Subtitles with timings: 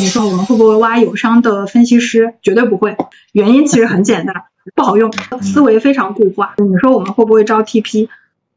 [0.00, 2.34] 你说我们会不会挖友商的分析师？
[2.42, 2.96] 绝对不会。
[3.32, 4.44] 原因其实很简单，
[4.74, 5.12] 不好用，
[5.42, 6.54] 思维非常固化。
[6.58, 8.08] 你说我们会不会招 TP？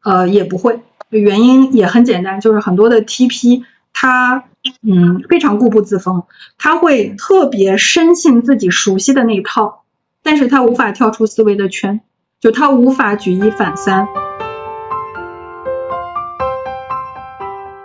[0.04, 0.79] 呃，也不会。
[1.10, 4.46] 原因也很简单，就是很多的 TP 他
[4.82, 6.23] 嗯非常固步自封，
[6.57, 9.83] 他会特别深信自己熟悉的那一套，
[10.24, 12.01] 但是他无法跳出思维的圈，
[12.39, 14.07] 就他无法举一反三。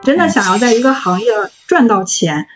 [0.03, 1.27] 真的想要在一个行业
[1.67, 2.47] 赚到钱，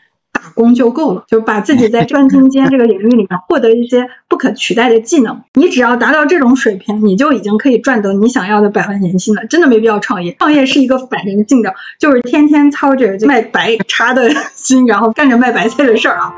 [0.40, 5.42] 打工就够了，就把自己在专精尖这个领域里面获得一些不可取代的技能。
[5.54, 9.44] 你只要达到这种水平，你就已经可以赚得你想要的百万年薪了。
[9.44, 16.32] 真的没必要创业，创业是一个反人性的，就是天天操着卖白茶的 心，然后干着卖白菜的事儿啊。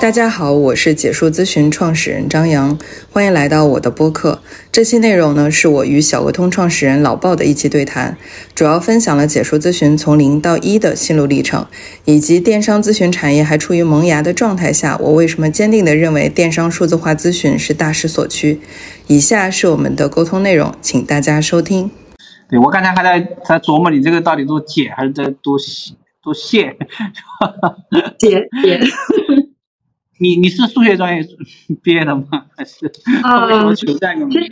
[0.00, 2.78] 大家好，我是解数咨询创始人张扬，
[3.10, 4.40] 欢迎来到我的播客。
[4.70, 8.16] 这期内容呢，是我与小额通创始人老鲍的一期对谈，
[8.54, 11.66] 主要分享了解数咨询从零到一的心路历程，
[12.04, 18.60] 以及电商咨询产业还处于萌芽的状态下，我为什么坚定地认为电商数字化咨询是大势所趋。
[19.08, 21.90] 以下是我们的沟通内容，请大家收听。
[22.48, 25.58] 对我刚才还在在琢磨你这个到底读解还是在读
[26.22, 26.76] 读谢？
[28.16, 28.80] 解 解。
[30.18, 31.26] 你你是数学专业
[31.82, 32.46] 毕业的吗？
[32.56, 32.90] 还是
[33.22, 33.74] 呃，
[34.30, 34.48] 其实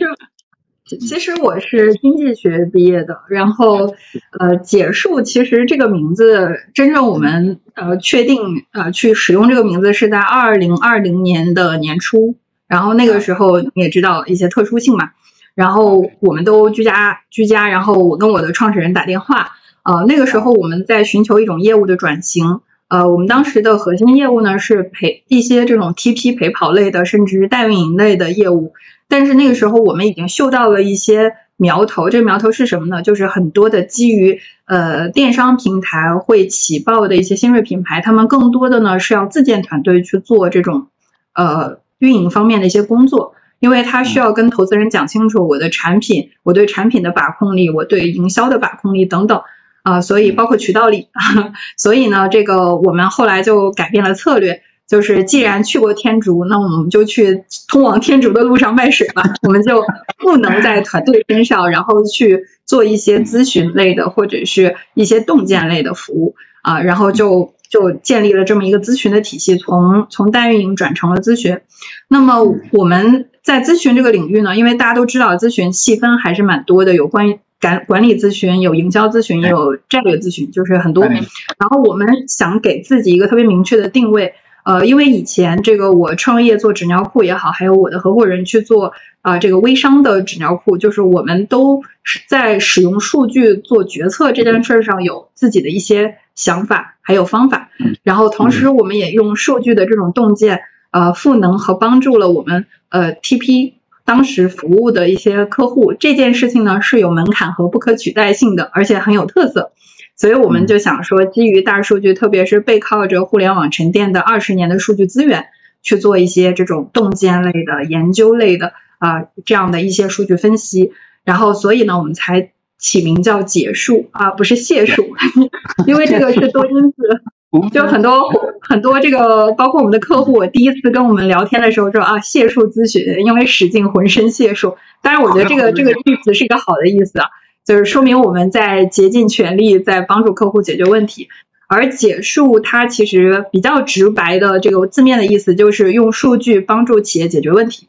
[0.99, 3.93] 其实我是经济学毕业的，然后
[4.39, 12.35] 呃，解数其实这个名字真正我们呃确定呃去使用这个名字是在二零二零年的年初，
[12.67, 15.11] 然后那个时候你也知道一些特殊性嘛，
[15.55, 22.61] 然后我们都居家居家，然后我跟我的创始人打电话，呃，那个时候我们在寻求一种业务的转型。
[22.89, 28.73] 呃，我们当时的核心业务呢是陪一些这种 TP 陪跑类的，甚至是代运营类的业务。
[29.09, 33.01] 但是那个时候我们已经嗅到了一些苗头，这个苗头是什么呢？
[33.01, 40.87] 就是很多的基于呃电商平台会起爆的一些新锐品牌，他们更多的呢是要自建团队去做这种
[41.33, 49.41] 呃运营方面的一些工作，因为他需要跟投资人讲清楚我的产品，我对产品的把控力，我对营销的把控力等等。
[49.87, 51.07] 啊，所以包括渠道里，
[51.77, 59.23] 所以呢，这个我们后来就改变了策略，就是既然去过天竺，那我们就去通往天竺的路上卖水吧。
[59.43, 59.85] 我们就
[60.19, 71.61] 不能在团队身上，然后去做一些咨询类的或者是一些洞见类的服务啊，然后就就建立了这么一个咨询的体系，从从代运营转成了咨询。
[72.09, 72.43] 那么
[72.73, 77.39] 我们在咨询这个领域呢，因为大家都知道咨询细分还是蛮多的，有关于。
[77.59, 81.05] 管管理咨询有营销咨询，也有战略咨询，就是很多。
[81.05, 97.69] 然后我们想给自己一个特别明确的定位，呃，因为以前这个我创业做纸尿裤也好，还有我的合伙人去做啊这个微商的纸尿裤，就是我们都是在使用数据做决策这件事上有自己的一些想法还有方法。
[98.03, 103.76] 然后同时我们也用数据的这种洞见，呃，赋能和帮助了我们呃 TP。
[104.07, 109.73] 当时服务的一些客户，这件事情呢是有门槛和不可取代性的，而且很有特色，
[110.15, 115.47] 所以我们就想说，基于大数据，特别是背靠着互联网沉淀的二十年的数据资源，
[115.83, 120.93] 去做一些这种洞见类的研究类的啊这样的一些数据分析，
[121.25, 125.17] 然后所以呢，我们才起名叫解数啊，不是解数，
[125.85, 127.23] 因为这个是多音字。
[127.71, 128.29] 就很多
[128.61, 134.77] 很多这个，包括我们的客户，第一次跟我们聊天的时候说啊，解数咨询，因为使尽浑身解数。
[135.01, 137.27] 当然，我觉得这个这个句子是一个好的意思啊，
[137.65, 141.29] 就是说明我们在竭尽全力在帮助客户解决问题。
[141.69, 147.87] 而解数它其实比较直白的这个字面的意思就是用数据帮助企业解决问题。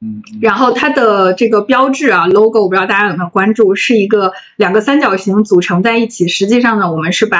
[0.00, 0.22] 嗯。
[0.40, 6.28] 然后它的这个标志啊，logo，我不知道大家有没有关注，是一个两个三角形组成在一起。
[6.28, 7.38] 实际上呢，我们是把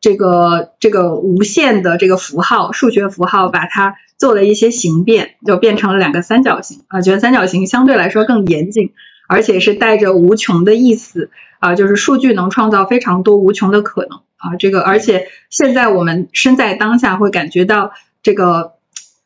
[0.00, 7.00] 这个这个无限的这个符号，数学符号，把它做了一些形变，就变成了两个三角形啊。
[7.00, 8.92] 觉得三角形相对来说更严谨，
[9.28, 11.74] 而且是带着无穷的意思啊。
[11.74, 14.56] 就是数据能创造非常多无穷的可能啊。
[14.58, 17.92] 这个而且现在我们身在当下，会感觉到
[18.22, 18.74] 这个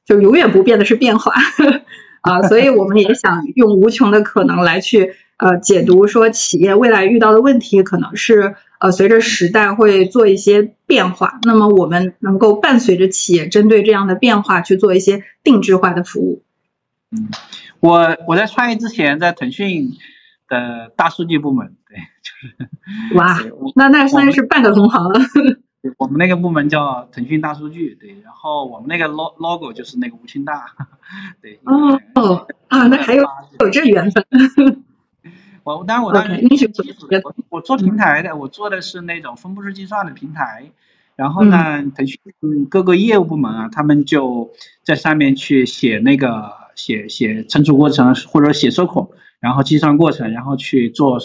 [0.06, 1.34] 就永远不变的是变化
[2.22, 2.42] 啊。
[2.42, 8.56] 所以我们也想用无穷的可能来去呃解读说企业未来遇到的问题可能是。
[8.82, 16.42] 呃，随着时代会做一些变化，那么我们能够伴随着企业针对这样的变化去做一些定制化的服务。
[17.12, 17.28] 嗯，
[17.78, 19.92] 我我在创业之前在腾讯
[20.48, 23.38] 的大数据部门，对，就是哇，
[23.76, 25.20] 那那算是半个同行了。
[25.96, 30.74] 我们那个部门叫腾讯大数据，对，然后我们那个 log logo 就是那个吴清大，
[31.40, 31.60] 对。
[31.62, 33.22] 哦哦啊，那还有
[33.60, 34.24] 有这缘分。
[35.64, 36.84] 我当然我当时 OK，英雄所
[37.24, 40.70] 我我做平台的，我做的是那种分布式计算的平台。
[41.14, 42.18] 然后呢，腾讯
[42.70, 44.50] 各个业务部门啊，他们就
[44.82, 51.18] 在上面去写那个写写存储过程，或者写收口然后计算过程，然后去做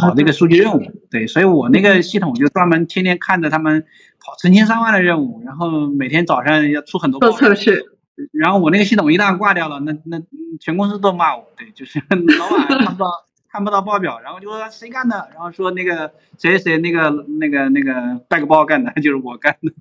[0.00, 0.82] 跑这个数据任务。
[1.10, 3.86] 对，所以我那个系统就专门天天看着他们
[4.18, 7.96] 跑成千上万的任务，然后每天早上要出很多做测试。
[8.32, 10.20] 然后我那个系统一旦挂掉了，那那
[10.58, 11.46] 全公司都骂我。
[11.56, 13.06] 对，就是 老板看不到
[13.50, 19.72] 看不到报表，然后就说谁干的，然后说那个谁谁那个那个那个带个包干的， 就是我干的。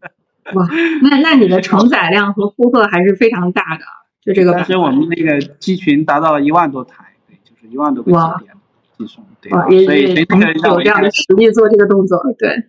[0.53, 0.67] 哇，
[1.03, 3.85] 那那你的承载量和负荷还是非常大的，
[4.23, 4.53] 就这个。
[4.53, 8.53] 当时我们那个机群达到了一万多台，对，就是一万多个节点
[8.97, 9.51] 计算，对，
[9.85, 12.63] 所以有这样的实力做这个动作，对。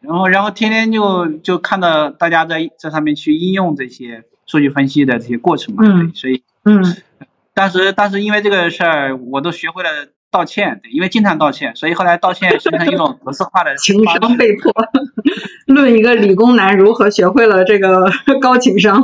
[0.00, 4.24] 然后然后天天就就看到大家在在上面去应用这些。
[4.44, 6.84] 数据分析的这些过程嘛，对，所以，嗯，
[7.54, 9.90] 当时当时因为这个事儿，我都学会了
[10.30, 14.72] 道歉，对，因为经常道歉，所以后来道歉形成一种格式化的 情商被迫，
[15.66, 18.10] 论一个理工男如何学会了这个
[18.40, 19.02] 高情商。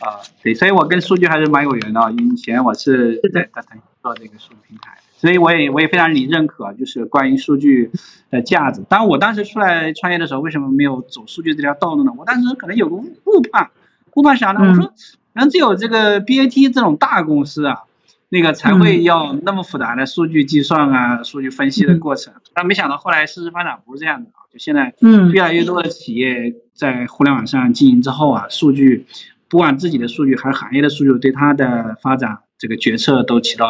[0.00, 7.90] 啊，对，所以我跟数据还是蛮有缘的，以前我是在腾讯做这个数据平台，所以我也我也非常理认可，就是关于数据
[8.30, 8.82] 的价值。
[8.88, 12.12] 当然，我当时出来创业的时候，为什么没有走数据这条道路呢？
[12.16, 13.70] 我当时可能有个误误判。
[14.14, 14.60] 误判啥呢？
[14.60, 14.94] 我说，
[15.36, 17.82] 可能只有这个 BAT 这种大公司啊，
[18.30, 22.32] 那个才会要那么复杂的数据计算啊、数据分析的过程。
[22.54, 29.04] 但没想到后来事实发展不是这样的啊，就现在，嗯，越来越多的企业在互联网上经营之后啊，数据，
[29.50, 33.66] 不管自己的数据还是行业的数据，对它的发展这个决策都起到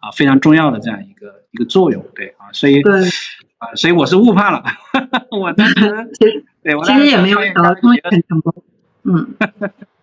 [0.00, 2.82] 啊非常重要的这样一个一个作用，对啊，所以，
[3.58, 4.64] 啊，所以我是误判了，
[5.30, 6.10] 我当时，
[6.64, 8.52] 对我其实也没有想到通很成功。
[9.04, 9.34] 嗯，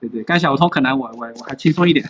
[0.00, 2.04] 对 对，干小通可能我我我还轻松一点。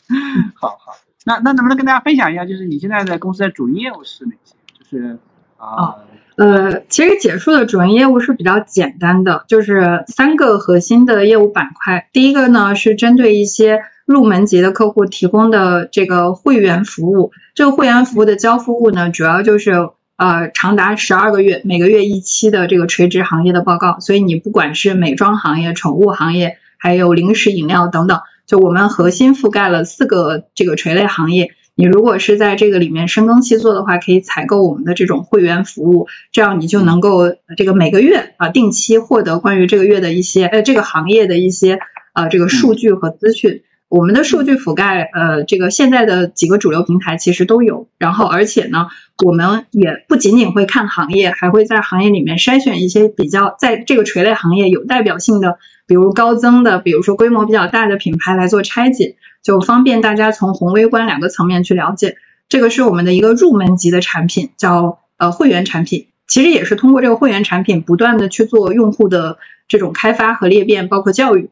[0.54, 0.92] 好好，
[1.24, 4.54] 那那能不能跟大家分享一下，就是你现在在公司的主营业务是哪些？
[4.78, 5.18] 就是
[5.56, 5.96] 啊，
[6.36, 12.08] 呃，其实解数的主营业务是比较简单的，就是三个核心的业务板块。
[12.12, 19.90] 第一个呢是针对一些入门级的客户提供的这个会员服务，这个会员服务的交付物呢，主要就是。
[20.20, 31.50] 呃，长达十二个月，每个月一期的这个垂直行业的报告，所以你不管是美妆行业、宠物行业，还有零食饮料等等，就我们核心覆盖了四个这个垂类行业。
[31.76, 41.78] 你如果是在这个里面深耕细作的话，可以采购我们的这种会员服务，这样你就能够这个每个月啊定期获得关于这个月的一些呃这个行业的一些
[42.12, 43.62] 呃这个数据和资讯。
[43.90, 47.88] 我们的数据覆盖，呃，这个现在的几个主流平台其实都有。
[47.98, 48.86] 然后，而且呢，
[49.26, 55.58] 我们也不仅仅会看行业，还会在行业里面筛选一些比较在这个垂类行业有代表性的，
[55.88, 62.16] 比如高增的，比如说规模比较大的品牌来做拆解，就方便大家从宏微观两个层面去了解。
[62.48, 66.06] 这个是我们的一个入门级的产品，叫呃会员产品。
[66.28, 71.50] 其实也是通过这个会员产品，不断的去做用户的这种开发和裂变，包括教育。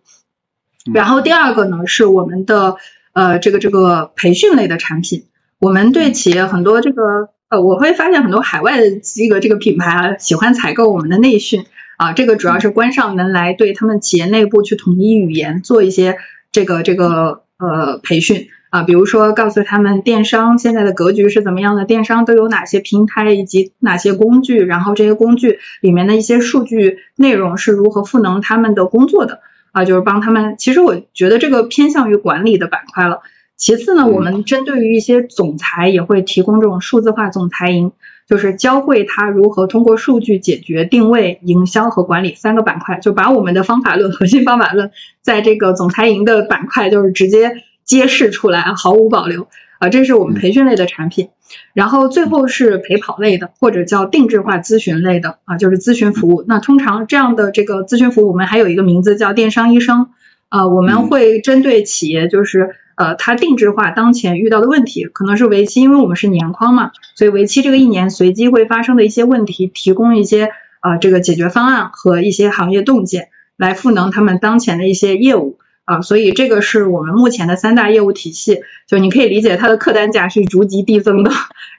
[0.94, 2.76] 然后第二个呢，是我们的
[3.12, 5.25] 呃这个这个培训类的产品。
[5.58, 11.64] 我们对企业很多这个呃，我会发现很多海外的这个这个品牌啊，喜欢采购我们的内训
[11.96, 16.19] 啊，这个主要是关上门来对他们企业内部去统一语言，做一些
[16.52, 29.40] 这个这个呃培训啊，比如说告诉他们电商现在的格局是怎么样的，电商都有哪些平台以及哪些工具，然后这些工具里面的一些数据内容是如何赋能他们的工作的。
[29.78, 30.56] 啊，就是帮他们。
[30.58, 33.20] 其实我觉得这个偏向于管理的板块了。
[33.56, 37.92] 其次呢，我们针对于一些总裁也会提供这种数字化总裁营，
[38.28, 44.90] 就是教会他如何通过数据解决定位、营销和管理三个板块，就把我们的方法论、核心方法论
[45.23, 49.49] 在这个总裁营的板块就是直接揭示出来，毫无保留。
[49.78, 51.28] 啊，这是我们培训类的产品，
[51.73, 56.44] 然后最后是陪跑类的，或者叫定制化咨询类的啊，就是咨询服务。
[56.47, 60.08] 那通常这样的这个咨询服务，我们还有一个名字叫电商医生
[60.49, 75.58] 啊，我们会针对企业，就是呃，它定制化当前遇到的问题，可能是为期，因为我们是年框嘛，所以为期这个一年随机会发生的一些问题，提供一些啊这个解决方案和一些行业洞见，来赋能他们当前的一些业务。
[75.88, 81.30] 啊，所以这个是我们目前的三大业务体系，就你可以理解它的客单价是逐级递增的，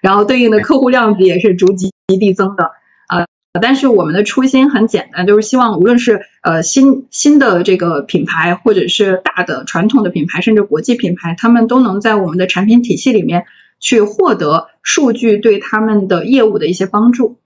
[0.02, 2.72] 然后对应的客户量级也是逐级递增的。
[3.08, 3.28] 呃，
[3.62, 13.46] 但是我们的初心很简单，就是希望无论是呃新新的这个品牌，或者是大的传统的品牌，甚至国际品牌，他们都能在我们的产品体系里面
[13.80, 17.38] 去获得数据对他们的业务的一些帮助。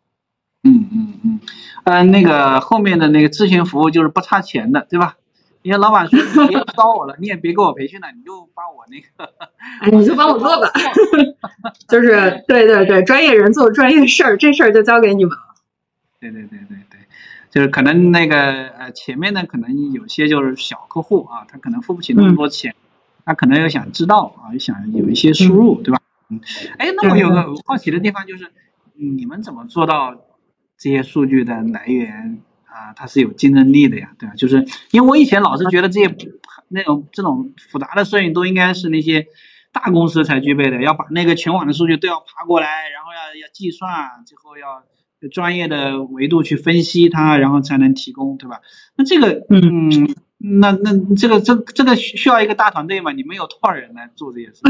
[0.64, 1.40] 嗯嗯嗯，
[1.84, 5.18] 嗯，那个后面的那个咨询服务就是不差钱的，对吧？
[5.66, 9.34] 因为老板说你别招我了，你也别给我培训了，你就帮我那个，
[9.80, 10.70] 哎，你就帮我做吧。
[11.88, 15.56] 就是对对对，专业人做专业事儿，这事儿就交给你们了。
[16.20, 17.00] 对对对对对，
[17.50, 22.76] 就是可能那个呃前面呢，可能有些就是小客户啊，他可能付不起那么多钱，
[23.26, 26.02] 他可能又想知道啊，又想有一些输入，对吧？
[26.30, 26.42] 嗯，
[26.78, 28.52] 哎，那我有个好奇的地方就是，
[28.96, 30.16] 你们怎么做到
[30.78, 32.42] 这些数据的来源？
[32.74, 34.34] 啊，它是有竞争力的呀，对吧？
[34.36, 36.16] 就是因为我以前老是觉得这些
[36.70, 39.28] 那种这种复杂的摄影都应该是那些
[39.72, 43.90] 大公司才具备的，要把那个全网的数据都要爬过来，然后要要计算，
[44.26, 44.84] 最后要
[45.32, 48.62] 专业的维度去分析它，然后才能提供，对吧？
[48.96, 53.12] 那这个，嗯，那那这个这这个需要一个大团队嘛？
[53.12, 54.62] 你们有多少人来做这些事？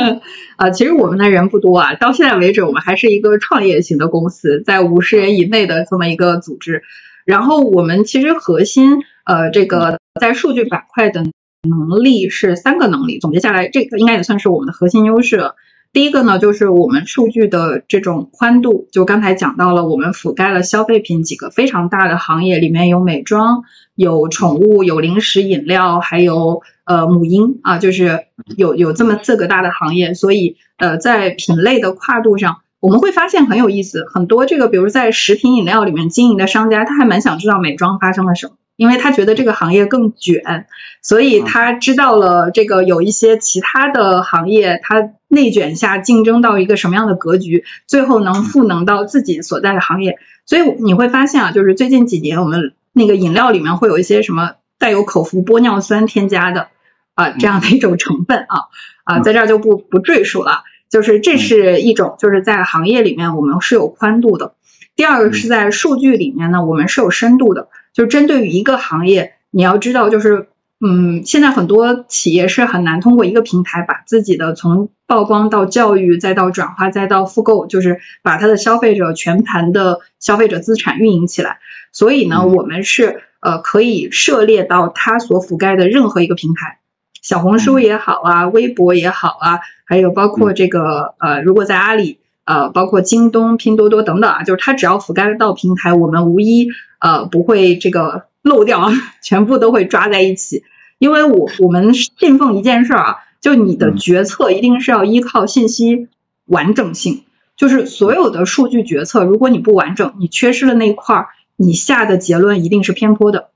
[0.56, 6.82] 啊，其实我们的人不多啊，到现在为止，我们还是一个创业型的公司，在五十人以内的这么一个组织。
[7.24, 11.24] 然后我们其实核心呃这个在数据板块的
[11.62, 15.56] 能力是三个能力，总结下来这个应该也算是我们的核心优势了。
[15.92, 32.62] 第一个呢就是我们数据的这种宽度，就刚才讲到了，我们覆盖了消费品几个非常大的行业，里面有美妆、有宠物、有零食饮料，还有呃母婴啊，就是有有这么四个大的行业，所以呃在品类的跨度上。
[32.80, 40.66] 我们会发现很有意思，很多这个，比如在食品饮料里面经营的商家，他还蛮想知道美妆发生了什么，因为他觉得这个行业更卷，
[41.02, 50.18] 所以他知道了这个有一些其他的行业，它内卷下竞争到一个什么样的格局，最后能赋能到自己所在的行业。
[50.46, 56.68] 所以你会发现啊，就是最近几年我们那个饮料里面会有一些什么带有口服玻尿酸添加的
[57.14, 58.68] 啊这样的一种成分啊
[59.04, 60.64] 啊，在这儿就不不赘述了。
[60.90, 64.54] 就是这是一种，就是在行业里面我们是有宽度的。
[64.96, 67.68] 第二个是在数据里面呢，我们是有深度的。
[67.94, 70.48] 就针对于一个行业，你要知道，就是
[70.80, 81.58] 嗯，现在很多企业是很难通过一个平台把自己的从曝光到教育再到转化再到复购，就是把它的消费者全盘的消费者资产运营起来。
[81.92, 86.78] 所以呢，我们是呃可以涉猎到它所覆盖的任何一个平台。
[87.22, 98.90] 小红书也好啊，微博也好啊，还有包括这个呃，如果在阿里呃，包括京东、拼多多等等啊，就是它只要覆盖到平台，我们无一呃不会这个漏掉，
[99.22, 100.64] 全部都会抓在一起。
[100.98, 106.08] 因为我我们信奉一件事啊，就你的决策一定是要依靠信息
[106.46, 107.24] 完整性，
[107.56, 113.50] 就是所有的数据决策，如果你不完整，你缺失了那一块，你下的结论一定是偏颇的，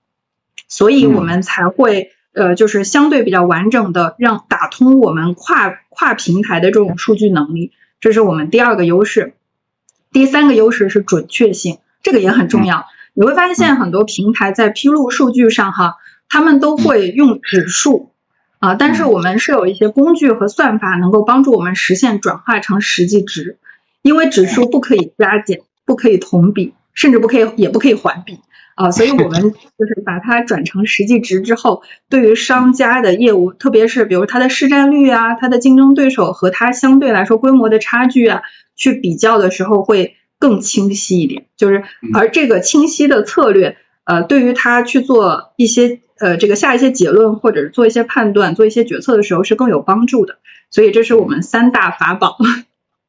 [0.68, 2.10] 所以我们才会。
[2.34, 9.34] 呃，就是相对比较完整的，让打通我们跨跨平台的这种数据能力，这是我们第二个优势。
[10.12, 12.86] 第三个优势是准确性，这个也很重要。
[13.14, 15.96] 你会发现现在很多平台在披露数据上，哈，
[16.28, 18.10] 他们都会用指数
[18.58, 23.58] 啊，但是我们是有一些工具和算法能够帮助我们实现转化成实际值，
[24.02, 28.40] 因为指数不可以加减，不可以同比，甚至不可以也不可以环比。
[28.74, 38.42] 啊，所以我们 就是把它转成实际值之后，对于商家的业务，特别是比如它的市占率啊，它的竞争对手和它相对来说规模的差距啊，
[38.74, 41.46] 去比较的时候会更清晰一点。
[41.56, 50.38] 就是而这个清晰的策略，呃，对于他去做一些呃这个下一些结论或者是做一些判断、做一些决策的时候是更有帮助的。
[50.70, 52.36] 所以这是我们三大法宝。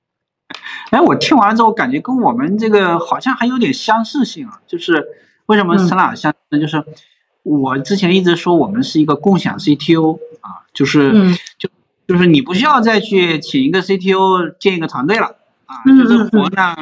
[0.91, 5.07] 哎，我听完之后感觉跟我们这个好像还有点相似性啊，就是。
[5.45, 6.59] 为什么咱俩相呢？
[6.59, 6.83] 就是
[7.43, 11.69] 我之前一直说我们是一个共享 CTO 啊，就是就
[12.07, 15.35] 就是你不需要再去请一个 CTO 建一个团队了
[15.65, 16.75] 啊，就这活呢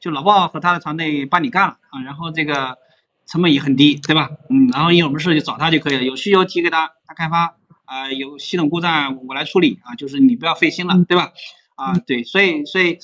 [0.00, 2.78] 就老鲍和他的团队帮你干了啊，然后这个
[3.26, 4.30] 成本也很低，对吧？
[4.50, 11.32] 嗯，然后有什么事就找他就可以了，有需求提给他，他开发啊，有系统故障我来处理啊，就是你不要费心了，对吧？
[11.76, 12.98] 啊，对，所以所以。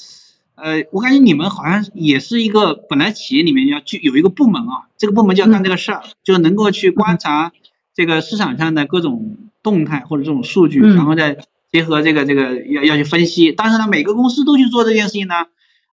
[0.56, 7.52] 呃，我感觉你们好像也是一个本来企业里面要去有一个部门啊，这个部门就要干这个事儿，就能够去观察
[7.92, 11.38] 这个市场上的各种动态或者这种数据，然后再
[11.72, 13.50] 结合这个这个要要去分析。
[13.50, 15.34] 但是呢，每个公司都去做这件事情呢，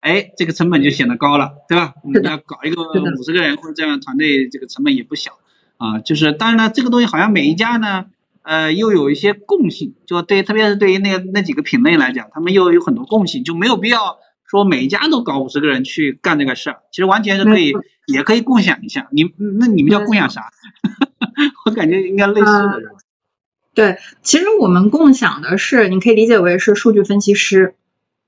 [0.00, 1.94] 哎，这个成本就显得高了，对吧？
[2.04, 5.38] 我们要搞一个五十个人或者这样团队，这个成本也不小
[5.78, 6.00] 啊。
[6.00, 8.04] 就是当然呢，这个东西好像每一家呢，
[8.42, 14.18] 呃，又有一些共性，就对，特别是对于那那几个品类来讲，他们又有很多共性，就没有必要。
[14.50, 17.72] 说每家都搞五十个人去干这个事儿，其实完全是可以，
[18.06, 19.06] 也可以共享一下。
[19.12, 20.50] 你那你们叫共享啥？
[21.64, 22.82] 我感觉应该类似的。
[23.72, 27.76] 对，其实我们共享的是，你可以理解为是数据分析师。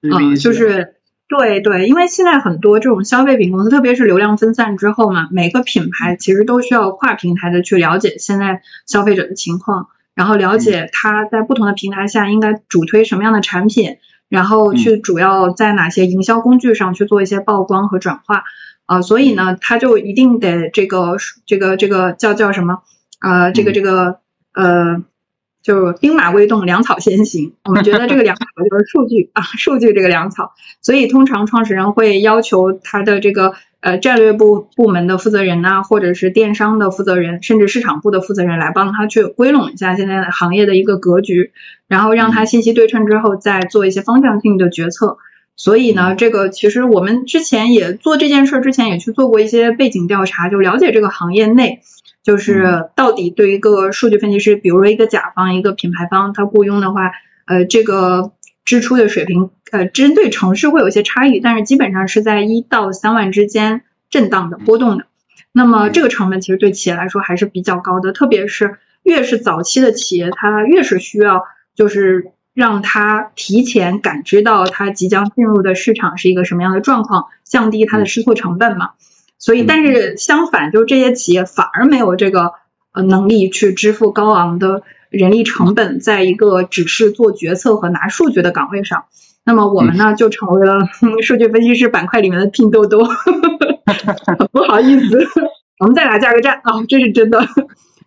[0.02, 0.94] 啊，就是
[1.28, 13.96] 对对，因为现在很多这种消费品公司，特别是流量分散之后嘛，每个品牌其实都需要跨平台的去了解现在消费者的情况，然后了解他在不同的平台下应该主推什么样的产品，
[14.32, 18.44] 然后去主要在哪些营销工具上去做一些曝光和转化。
[18.86, 22.78] 啊，所以呢，他就一定得这个这个这个叫叫什么？
[23.20, 24.20] 啊，这个这个
[24.54, 25.04] 呃。
[25.62, 27.54] 就兵马未动，粮草先行。
[27.64, 30.52] 我们觉得这个粮草就是数据啊，数据这个粮草。
[30.80, 41.52] 所以通常创始人会要求他的这个呃战略部部门的负责人呐，或者是电商的负责人，甚至市场部的负责人来帮他去归拢一下现在行业的一个格局，
[41.86, 45.18] 然后让他信息对称之后再做一些方向性的决策。
[45.54, 51.82] 所以呢，这个其实我们之前也做这件事之前也去做过一些背景调查，就了解这个行业内。
[52.22, 57.10] 就是到底对于一个数据分析师，比如说一个甲方、一个品牌方，他雇佣的话，
[57.46, 58.32] 呃，这个
[58.64, 65.06] 支出的水平，呃，针对城市会有一些差异，但是基本上是在一到三万之间震荡的波动的。
[65.50, 71.42] 那么这个成本其实对企业来说还是比较高的，特别是越是早期的企业，它越是需要
[71.74, 78.92] 就是让它提前感知到它即将进入的市场是一个什么样的状况，降低它的试错成本嘛。
[79.42, 82.52] 所以，但是相反，就是这些企业反而没有这个
[82.94, 89.06] 呃能力去支付高昂的人力成本，在一个只是做决策和拿数据的岗位上。
[89.44, 90.78] 那么我们呢，就成为了
[91.22, 93.04] 数据分析师板块里面的拼多多。
[94.52, 95.26] 不好意思，
[95.80, 97.44] 我们再打价格战啊，这是真的。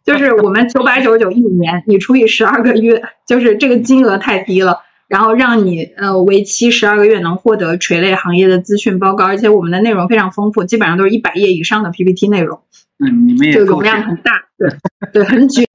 [0.05, 4.79] 就是我们九百九十九一年，你除以十二个月，就是这个金额太低了。
[5.07, 12.61] 然后让你呃为期十二个月能获得垂类行业的资讯报告，而且我们的内容非常丰富，基本上都是一百页以上的 PPT 内容。
[12.97, 14.69] 嗯，你们也就容量很大，对
[15.11, 15.65] 对，很卷。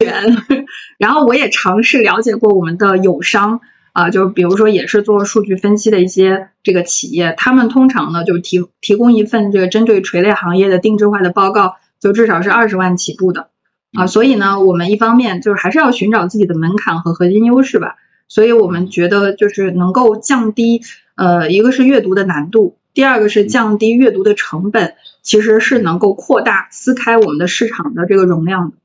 [0.98, 3.60] 然后我也尝试了解过我们的友商
[3.92, 13.48] 啊，就比如说也是做数据分析的一些这个企业，他们通常呢就提提供一份这个针对垂类行业的定制化的报告，就至少是二十万起步的
[13.92, 14.06] 啊。
[14.06, 17.96] 所以呢，我们一方面就是还是要寻找自己的门槛和核心优势吧。
[18.30, 20.82] 所以我们觉得就是能够降低，
[21.16, 28.76] 呃，一个是阅读的难度，第二个是降低阅读的成本，其实是能够扩大撕开我们的市场的这个容量的。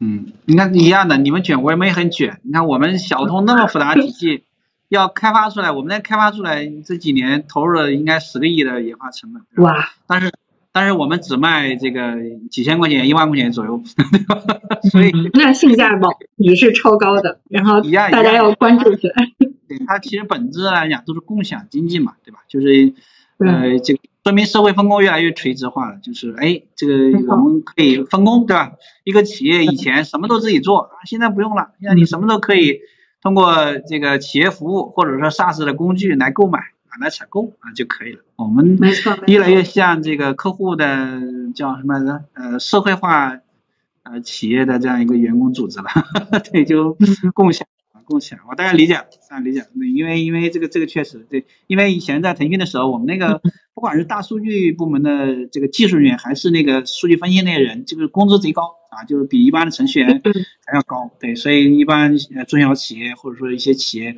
[0.00, 2.40] 嗯，你看一样的，你们卷，我们也很卷。
[2.42, 4.44] 你看我们小通那么复杂体系，
[4.88, 9.42] 要开发出来，我们在开发出来这几年投入了应该十个亿的研发成本。
[9.62, 9.90] 哇！
[10.06, 10.32] 但是。
[10.72, 12.16] 但是我们只卖这个
[12.50, 13.82] 几千块钱、一万块钱左右，
[14.90, 16.02] 所以那性价比
[16.36, 17.40] 也是超高的。
[17.50, 19.14] 然后大家要关注起来。
[19.68, 22.40] 对它其实本质来讲都是共享经济嘛，对吧？
[22.48, 22.94] 就是
[23.38, 25.98] 呃，这个说明社会分工越来越垂直化了。
[26.02, 26.94] 就是哎，这个
[27.28, 28.72] 我们可以分工，对吧？
[29.04, 32.80] 一个企业以前什么都自己做，现在不用了，现在你什么都可以
[33.22, 36.60] 通过这个企业服务或者说 SaaS 的工具来购买。
[37.00, 38.20] 来采购啊就可以了。
[38.36, 38.78] 我们
[39.26, 41.20] 越来越像这个客户的
[41.54, 42.24] 叫什么来着？
[42.34, 43.38] 呃，社会化
[44.02, 45.86] 呃企业的这样一个员工组织了。
[46.52, 46.96] 对，就
[47.34, 47.66] 共享
[48.04, 48.38] 共享。
[48.48, 48.94] 我大概理解，
[49.30, 49.64] 大概理解。
[49.94, 53.40] 因为因为这个这个确实对，因为以前在腾讯的时候，我们那个
[53.74, 60.20] 不管是大数据部门的这个技术人员，还是那个数据分析那些人，这个工资贼高啊，就是比一般的程序员
[60.66, 61.10] 还要高。
[61.18, 64.16] 对，所以一般呃中小企业或者说一些企业。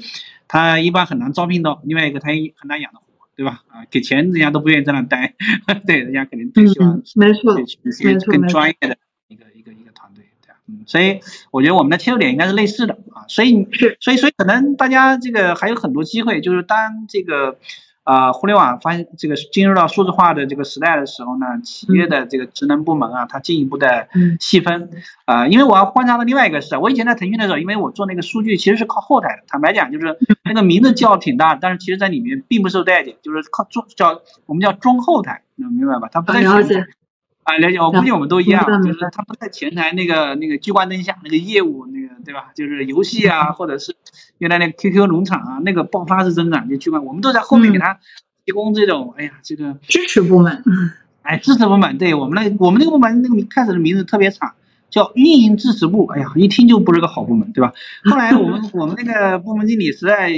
[0.48, 3.62] 他一般很难招聘到，另外一个他也很难养得活，对吧？
[3.68, 5.34] 啊，给钱人家都不愿意在那待，
[5.86, 7.56] 对，人家肯定更希望没错，
[8.26, 8.96] 更专业的
[9.28, 10.58] 一个一个一个团队，对吧？
[10.68, 13.66] 嗯，所以我觉得我们的切入点应该是类似的啊，所以，
[14.00, 17.58] 所以所以可能大家这个还有很多机会，就是当这个。
[18.04, 24.90] 啊，互联网发现这个进入到数字化的这个时代的时候呢，企业的这个职能部门啊，它进一步的细分
[25.24, 36.08] 啊，因为我要观察到另外一个事，我以前在腾讯的时候，因为我做那个数据其实是靠后台的，坦白讲就是那个名字叫挺大，但是其实在里面并不受待见，就是靠中叫我们叫中后台，能明白吧？
[36.12, 36.86] 它不在前台。
[37.44, 42.50] 啊，了解，我估计我们都一样，就是他不在前台那个那个聚光灯下那个业务那个对吧？
[42.54, 43.94] 就是游戏啊，或者是
[44.38, 47.98] 原来那个 QQ 农场啊，那个爆发式增长就聚光，我们都在后面给他
[48.44, 50.62] 提供这种，哎呀，这个支持部门，
[51.22, 54.54] 哎，支持部门，对我们那我们那个部门那个开始的名字特别长。
[54.94, 57.72] 叫运营支持部，哎呀，一听就不是个好部门，对吧？
[58.04, 60.30] 后来我们我们那个部门经理实在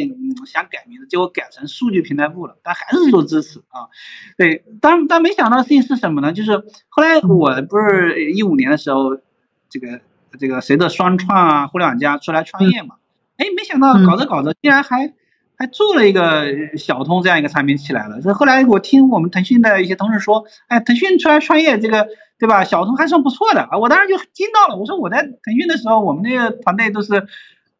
[0.46, 3.92] 想改名字，结果改成数据平台部了，但还是做支持啊。
[4.38, 6.32] 对，但但没想到的事情是什么呢？
[6.32, 9.18] 就是后来我不是一五年的时候，
[9.68, 10.00] 这个
[10.38, 12.94] 这个谁的双创啊、互联网加出来创业嘛，
[13.36, 15.12] 哎，没想到搞着搞着竟然还
[15.58, 18.22] 还做了一个小通这样一个产品起来了。
[18.22, 22.08] 这后来我听我们腾讯的一些同事说，哎，腾讯出来创业这个。
[22.38, 22.64] 对吧？
[22.64, 24.76] 小童还算不错的啊，我当时就惊到了。
[24.78, 27.26] 我说我在腾讯的时候，我们那个团队都是，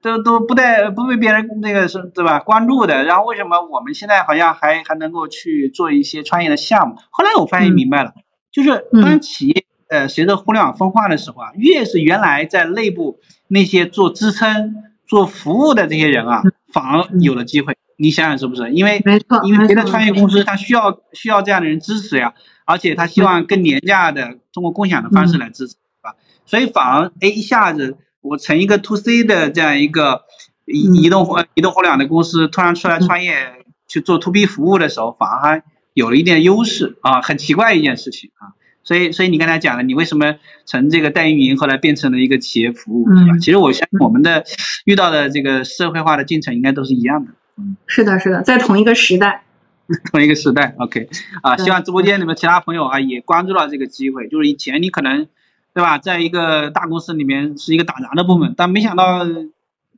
[0.01, 6.97] 都都不带不被别人那个是对吧关注的，然后为什么我们现在好像还还能够去做一些创业的项目？
[7.11, 8.15] 后来我发现明白了，
[8.51, 16.43] 就是当企业呃随着互联网分化的时候啊，越是原来在内部那些做支撑、做服务的这些人啊，
[16.73, 17.77] 反而有了机会。
[17.97, 18.71] 你想想是不是？
[18.73, 26.17] 因为没错，因为别的创业公司它需要需要这样的人支持呀，而且他希望更廉价的通过共享的方式来支持，对吧？
[26.45, 27.97] 所以反而哎一下子。
[28.29, 30.23] 我成一个 to C 的这样一个
[30.65, 33.53] 移移动互移动互联网的公司，突然出来创业
[33.87, 35.63] 去做 to B 服务的时候，反而还
[35.95, 38.59] 有了一点优势啊，很奇怪一件事情啊。
[38.83, 43.39] 所以，所以你刚才讲的，你为什么从这个代运营后来变成了一个企业服务，对吧？
[43.39, 44.45] 其实我相信我们的
[44.85, 47.31] 遇到的这个社会化的进程应该都是一样的。
[47.59, 49.45] 嗯，是的，是的，在同一个时代，
[50.11, 50.75] 同一个时代。
[50.79, 51.09] OK，
[51.43, 55.29] 啊，希望直播间里面其他朋友啊也关注到这个机会，就是以前你可能。
[55.77, 55.99] 对吧？
[55.99, 59.27] 在一个大公司里面是一个打杂的部门，但没想到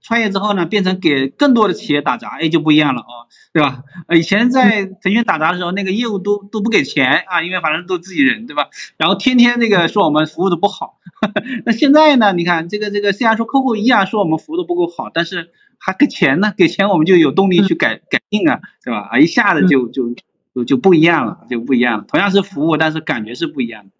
[0.02, 3.84] 创业之后呢，变成给更多的企业打杂，哎，就不一样了啊，对吧？
[4.12, 8.70] 以前在腾讯打杂的时候，那个业务都都不给钱啊，因为反正都自己人，对吧？
[8.96, 10.97] 然后天天那个说我们服务的不好。
[11.64, 12.32] 那现在呢？
[12.32, 19.08] 你看这个这个，虽然说客户依然说我们服务的不够好，但是还给钱呢，给钱我们就有动力去改改进啊，对吧？
[19.10, 20.14] 啊，一下子就就
[20.54, 22.04] 就就不一样了，就不一样了。
[22.08, 23.90] 同样是服务，但是感觉是不一样的。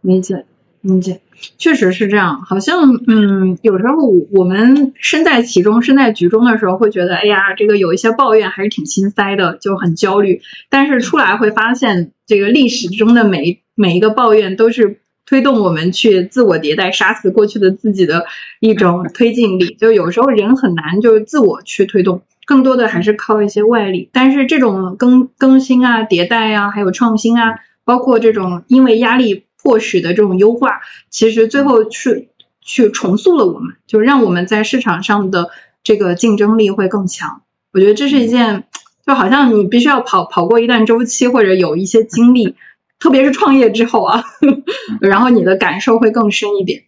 [0.00, 0.44] 理解。
[0.84, 1.20] 理解，
[1.58, 2.42] 确实是这样。
[2.42, 10.42] 好像，嗯，有时候我们身在其中、身在局中的时候，会觉得，哎呀，这个有一些抱怨还是挺心塞的，就很焦虑。
[10.70, 14.98] 但是出来会发现，这个历史中的每每一个抱怨，都是
[15.32, 18.26] 推动我们去自我迭代、杀死过去的自己的
[18.60, 19.74] 一种推进力。
[19.80, 24.10] 就有时候人很难就是自我去推动，更多的还是靠一些外力。
[24.12, 29.44] 但是这种更更新啊、迭代啊，还有创新啊，包括这种因为压力。
[29.64, 32.30] 迫使的这种优化，其实最后去
[32.62, 35.50] 去重塑了我们，就让我们在市场上的
[35.84, 37.42] 这个竞争力会更强。
[37.72, 38.64] 我觉得这是一件，
[39.06, 42.56] 就好像你必须要跑跑过一段周期，或者有一些经历，
[43.02, 44.22] 特别是创业之后啊，
[45.02, 46.84] 然后你的感受会更深一点。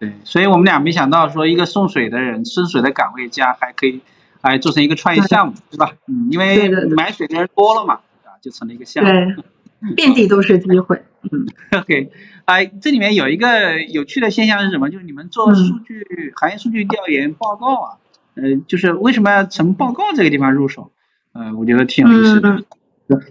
[0.00, 4.00] 对，所以我们俩没想到说一个送水的人，送水的岗位加还可以
[4.40, 5.92] 哎做成一个创业项目，对吧？
[6.08, 9.10] 嗯，因为买水的人多了嘛，啊，就成了一个项目。
[9.10, 11.00] 对， 遍地都是机会。
[11.30, 11.46] 嗯
[11.78, 12.10] ，OK，
[12.46, 14.90] 哎，这里面有一个有趣的现象是什么？
[14.90, 17.96] 就是你们做数据行业数据调研报告啊，
[18.34, 20.90] 呃，就是为什么要从报告这个地方入手？
[21.32, 22.64] 呃，我觉得挺有意思的。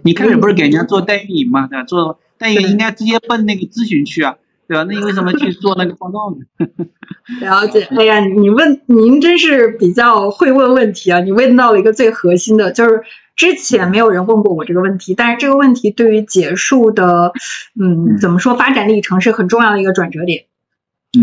[0.02, 1.66] 你开始不是给人家做代运营嘛？
[1.66, 1.84] 对吧？
[1.84, 4.36] 做代运营应该直接奔那个咨询去啊，
[4.68, 4.84] 对吧？
[4.84, 6.66] 那你为什么去做那个报告呢？
[7.40, 7.82] 了解。
[7.96, 11.20] 哎呀，你问您真是比较会问问题啊！
[11.20, 13.02] 你问到了一个最核心的，就是。
[13.36, 17.32] 之前没有人问过我这个问题，但是这个问题对于结束的，
[17.74, 20.44] 嗯，怎么说发展历程是很重要的一个转折点。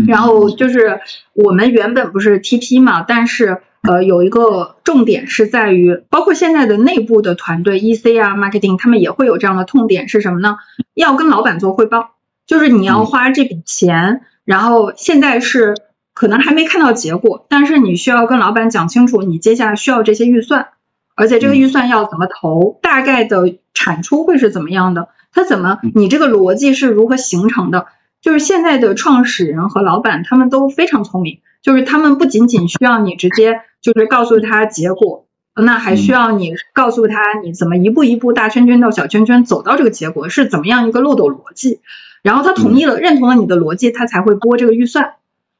[0.06, 1.00] 然后就是
[1.32, 10.56] 我们原本不是 TP 嘛，但是呃有一个重点是在于，包括现在的内部的团队 EC 啊、marketing，他们也会有这样的痛点是什么呢？
[10.94, 12.10] 要跟老板做汇报，
[12.46, 15.74] 就是你要花这笔钱，然后现在是
[16.14, 20.68] 可能还没看到结果，但是你需要跟老板讲清楚，你接下来需要这些预算。
[21.14, 25.08] 而且这个预算要怎么投，大概的产出会是怎么样的？
[25.30, 27.86] 它怎么，你这个逻辑是如何形成的？
[28.22, 41.80] 就是现在的创始人和老板他们都非常聪明，就是他们不仅仅需要你直接就是告诉他结果，那还需要你告诉他你怎么一步一步大圈圈到小圈圈走到这个结果是怎么样一个漏斗逻辑，
[42.22, 45.14] 然后他同意了认同了你的逻辑，他才会拨这个预算。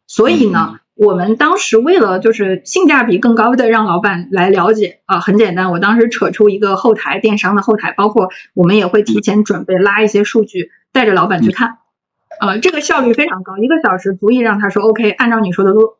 [0.06, 0.76] 所以呢？
[0.94, 11.78] 我们当时为了就是性价比更高的让老板来了解啊，很简单，我当时扯出一个后台电商的后台，包括我们也会提前准备拉一些数据，带着老板去看，
[12.40, 15.98] 呃，这个效率非常高，一个小时足以让他说 OK，按照你说的做，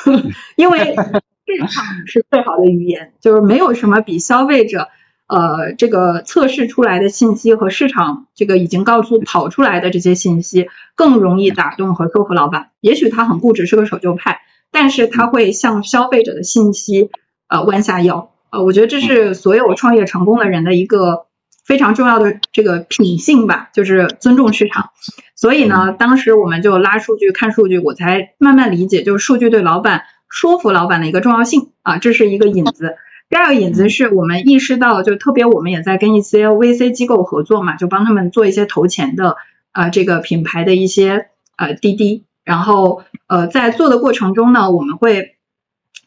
[0.56, 4.88] 因为市场是最好的语言，就是没有什么比消费者。
[5.26, 10.66] 呃，这个测试出来的信息和市场这个已经告诉跑出来的这些信息，
[10.96, 12.70] 更容易打动和说服老板。
[12.80, 14.40] 也许他很固执，是个守旧派，
[14.72, 17.10] 但是他会向消费者的信息
[17.46, 18.32] 呃弯下腰。
[18.50, 21.26] 呃，我觉得这是所有创业成功的人的一个
[21.70, 24.90] 非常重要的这个品性吧，就是尊重市场。
[25.36, 32.96] 所以呢，当时我们就拉数据看数据，我才慢慢理解，就是数据对老板说服老板的一个重要性啊，这是一个引子。
[33.28, 39.36] 第二个引子是我们意识到，就特别我们也在跟一些 VC 机构合作嘛，就帮他们做一些投钱的
[39.70, 45.36] 啊这个品牌的一些呃滴滴，然后呃在做的过程中呢，我们会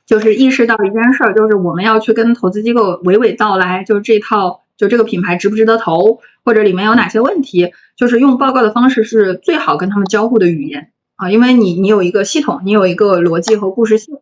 [0.06, 10.92] 就是意识到一件事儿，就是我们要去跟投资机构娓娓道来，就这套就这个品牌值不值得投，或者里面有哪些问题，就是用报告的方式是最好跟他们交互的语言。
[11.16, 14.16] 啊，因为你你有一个系统，你有一个逻辑和故事性。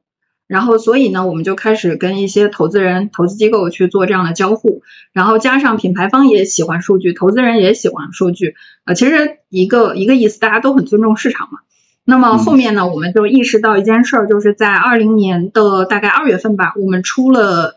[0.48, 4.82] 然后所以呢，我们就开始跟一些投资人、投资机构去做这样的交互，
[5.14, 11.60] 然后加上品牌方也喜欢数据，投资人也喜欢数据，呃，其实一个一个意思，大家都很尊重市场嘛。
[12.04, 17.76] 那么后面呢，我们就意识到一件事儿，就是在二零年的大概二月份吧，我们出了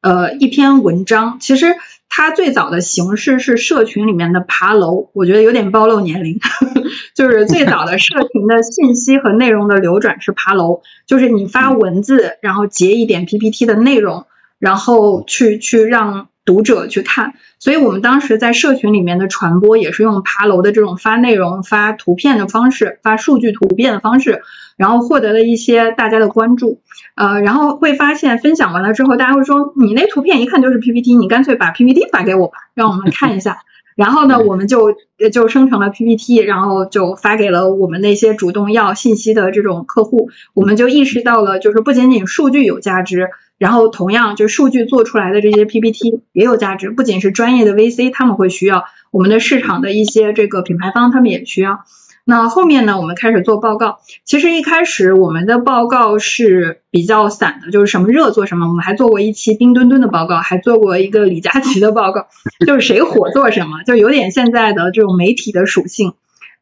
[0.00, 1.76] 呃一篇文章，其实
[2.08, 6.38] 它最早的形式是社群里面的爬楼，我觉得有点暴露年龄，
[7.14, 14.26] 就是最早的社群的信息和内容的流转是爬楼，就是你发文字，然后截一点 PPT 的内容，
[14.58, 16.28] 然后去去让。
[16.46, 24.40] 读者去看，所以我们当时在社群里面的传播也是用爬楼的这种发内容、发图片的方式、发数据图片的方式，
[24.78, 26.80] 然后获得了一些大家的关注。
[27.16, 33.58] 呃，然后会发现分享完了之后，大家会说你那图片一看就是 PPT，你干脆把 PPT 发给我吧，让我们看一下。
[33.96, 34.94] 然后呢，我们就
[35.32, 40.28] 就生成了 PPT，然后就发给了我们那些主动要信息的这种客户。
[40.52, 43.30] 我们就意识到了，就是不仅仅数据有价值。
[43.58, 51.84] 然后同样，就数据做出来的这些 PPT 也有价值，不仅是专业的 VC 他们会需要，我们的市场的一些这个品牌方他们也需要。
[52.28, 53.98] 那后面呢，我们开始做报告。
[54.24, 58.66] 其实一开始我们的报告是比较散的，就是什么热做什么。
[58.66, 62.26] 我们还做过一期冰墩墩的报告，还做过一个李佳琦的报告，
[62.66, 66.14] 就是谁火做什么，就有点现在的这种媒体的属性。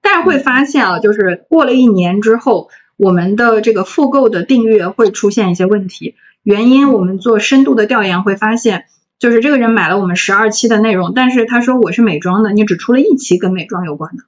[0.02, 6.14] 但是会发现啊，就是过了一年之后，我们的这个复购的订阅会出现一些问题。
[6.42, 8.84] 原因我们做深度的调研会发现，
[9.18, 14.24] 就是这个人买了我们十二期的内容，但是他说我是美妆的，你只出了一期跟美妆有关的，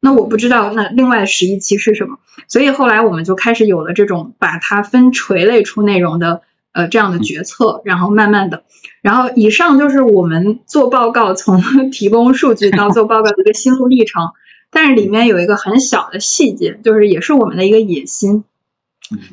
[0.00, 8.64] 那我不知道那另外十一期是什么，所以后来我们就开始有了这种把它分垂类出内容的呃这样的决策，然后慢慢的，
[9.02, 14.30] 然后以上就是我们做报告从 提供数据到做报告的一个心路历程，
[14.72, 18.42] 但是里面有一个很小的细节，就是也是我们的一个野心。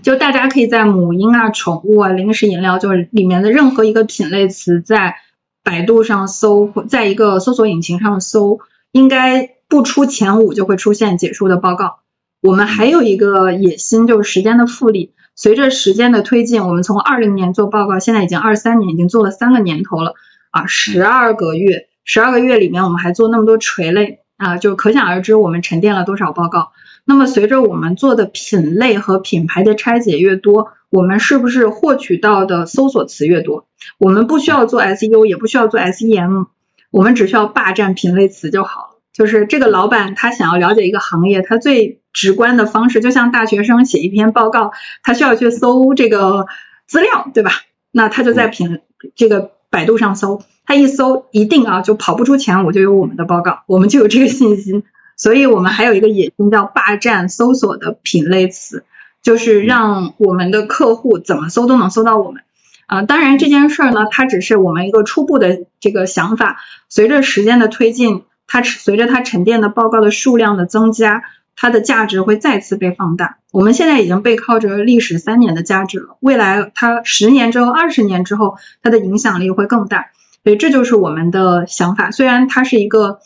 [0.03, 5.15] 就大家可以在母婴啊、宠物啊、零食饮料，就是里面的任何一个品类词，在
[5.63, 8.59] 百度上搜，在一个搜索引擎上搜，
[8.91, 11.99] 应该不出前五就会出现解说的报告。
[12.41, 15.13] 我们还有一个野心，就是时间的复利。
[15.35, 20.15] 随着时间的推进，我们从二零年做报告，现在已经二三年，已经做了三个年头了
[20.51, 26.71] 啊，十二个月，十二个月里面我们还做那么多垂类啊，就可想而知我们沉淀了多少报告。
[27.03, 33.67] 那么随着我们做的品类和品牌的拆解越多，我们是不是获取到的搜索词越多？
[33.97, 36.47] 我们不需要做 SEO，也不需要做 SEM，
[36.89, 38.89] 我们只需要霸占品类词就好了。
[39.11, 44.71] 就是这个老板他想要了解一个行业，他最直观的方式，就像大学生写一篇报告，
[45.03, 46.47] 他需要去搜这个
[46.87, 47.51] 资料，对吧？
[47.91, 48.79] 那他就在品
[49.15, 54.83] 这个百度上搜，他一搜一定啊就跑不出钱，我，就有我们的报告，我们就有这个信心。
[55.15, 58.85] 所以我们还有一个野心，叫霸占搜索的品类词，
[59.21, 62.43] 就是让我们的客户怎么搜都能搜到我们。
[62.87, 66.61] 啊，当然这件事儿呢，它只是我们一个初步的这个想法。
[66.87, 71.23] 随着时间的推进，它随着它沉淀的报告的数量的增加，
[71.59, 73.39] 它的价值会再次被放大。
[73.51, 80.11] 我们现在已经背靠着历史三年的价值了，未来它十年之后、二十年之后，它的影响力会更大。
[80.43, 82.11] 所以这就是我们的想法。
[82.11, 83.19] 虽然它是一个。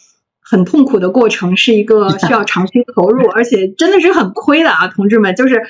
[0.46, 5.64] 很痛苦的过程，是一个 需要长期投入，而且真的是很亏的啊，同志们，就是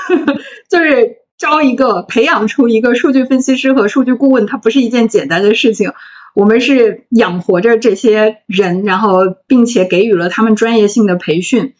[0.68, 5.92] 就是招一个培养出一个数据分析师和数据顾问，它不是一件简单的事情。
[6.34, 11.74] 我们是养活着这些人，然后并且给予了他们专业性的培训，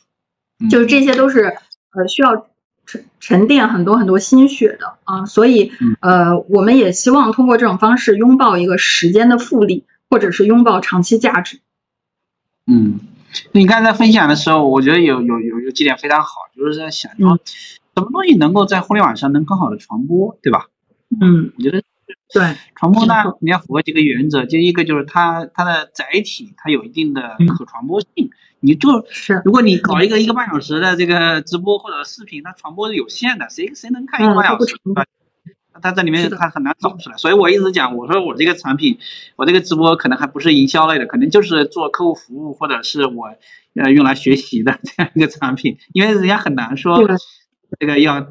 [0.70, 1.56] 就是这些都是
[1.92, 2.46] 呃需要
[2.86, 11.60] 沉沉淀很多很多心血的啊，所以呃我们也希望通过这种方式拥抱一个时间的复利，或者是拥抱长期价值。
[12.66, 13.00] 嗯，
[13.52, 20.66] 你刚才分享的时候，我觉得有有有有几点非常好，就是在想说，什么东西能够在互联网上能更好的传播，对吧？
[21.20, 21.82] 嗯，我觉得
[22.32, 34.74] 对传播呢，你要符合几个原则，就一个就是它它的载体它有一定的可传播性，你就是如果你搞一个一个半小时的这个直播或者视频，它传播是有限的，谁谁能看一个半小时？
[35.80, 38.98] 它在里面它很难找出来，所以我一直讲，我说我这个产品，
[39.36, 43.36] 我这个直播可能还不是营销类的，可能就是做客户服务或者是我
[43.74, 46.98] 呃用来学习的这样一个产品，因为人家很难说
[47.78, 48.26] 这个要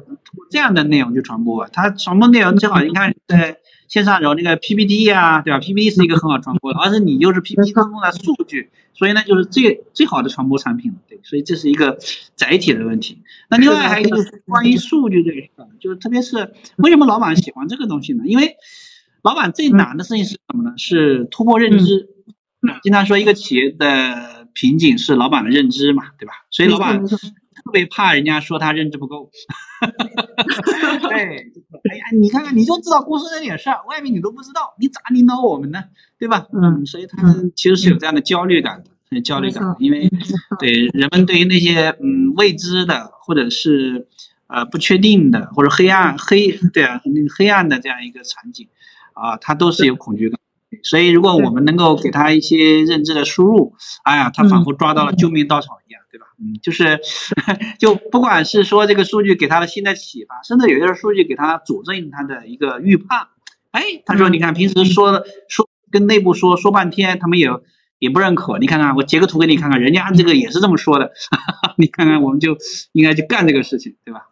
[0.50, 3.58] 这样的内容去传播，它传播内容最好你看在。
[3.88, 11.98] 线上有那个 PPT 啊，对吧？PPT 是一个很好传播的，而且你又是 PPT 当中的数据，所以呢就是最最好的传播产品了对，所以这是一个
[12.36, 13.22] 载体的问题。
[13.48, 18.24] 那另外还有一个就是关于数据这个事儿，就是特别是为什么老板喜欢这个东西呢？
[18.26, 18.56] 因为
[19.22, 20.74] 老板最难的事情是什么呢？
[20.76, 22.10] 是突破认知。
[22.82, 26.32] 经常说一个企业的瓶颈是老板的认知嘛，对吧？
[26.50, 27.16] 所以老板特
[27.72, 29.30] 别怕人家说他认知不够。
[31.08, 31.16] 对，
[31.90, 35.84] 哎呀，你看看你就知道公司这点事儿，外面你都不知道，你咋领导我们呢？
[36.18, 36.46] 对吧？
[36.52, 40.10] 嗯，所以他们其实是有这样的焦虑感的，焦虑感，因为
[40.58, 44.08] 对人们对于那些嗯未知的或者是
[44.46, 48.68] 呃不确定的或者黑暗黑对啊那个黑暗的这样一个场景
[49.14, 50.38] 啊，他都是有恐惧感。
[50.82, 56.26] 所以如果我们能够给他一些认知的输入，哎呀，他仿佛抓到了救命稻草一样，对吧？
[56.40, 57.00] 嗯，就是
[57.78, 63.28] 就不管是说这个数据给他的新的启发，甚至有些数据给他佐证他的一个预判，
[63.70, 67.48] 哎，他说你看平时说的说跟内部说说半天，他们也
[67.98, 71.12] 也不认可，你看看我截个图给你看看，人家这个也是这么说的，
[71.76, 72.56] 你看看我们就
[72.92, 74.28] 应该去干这个事情，对吧？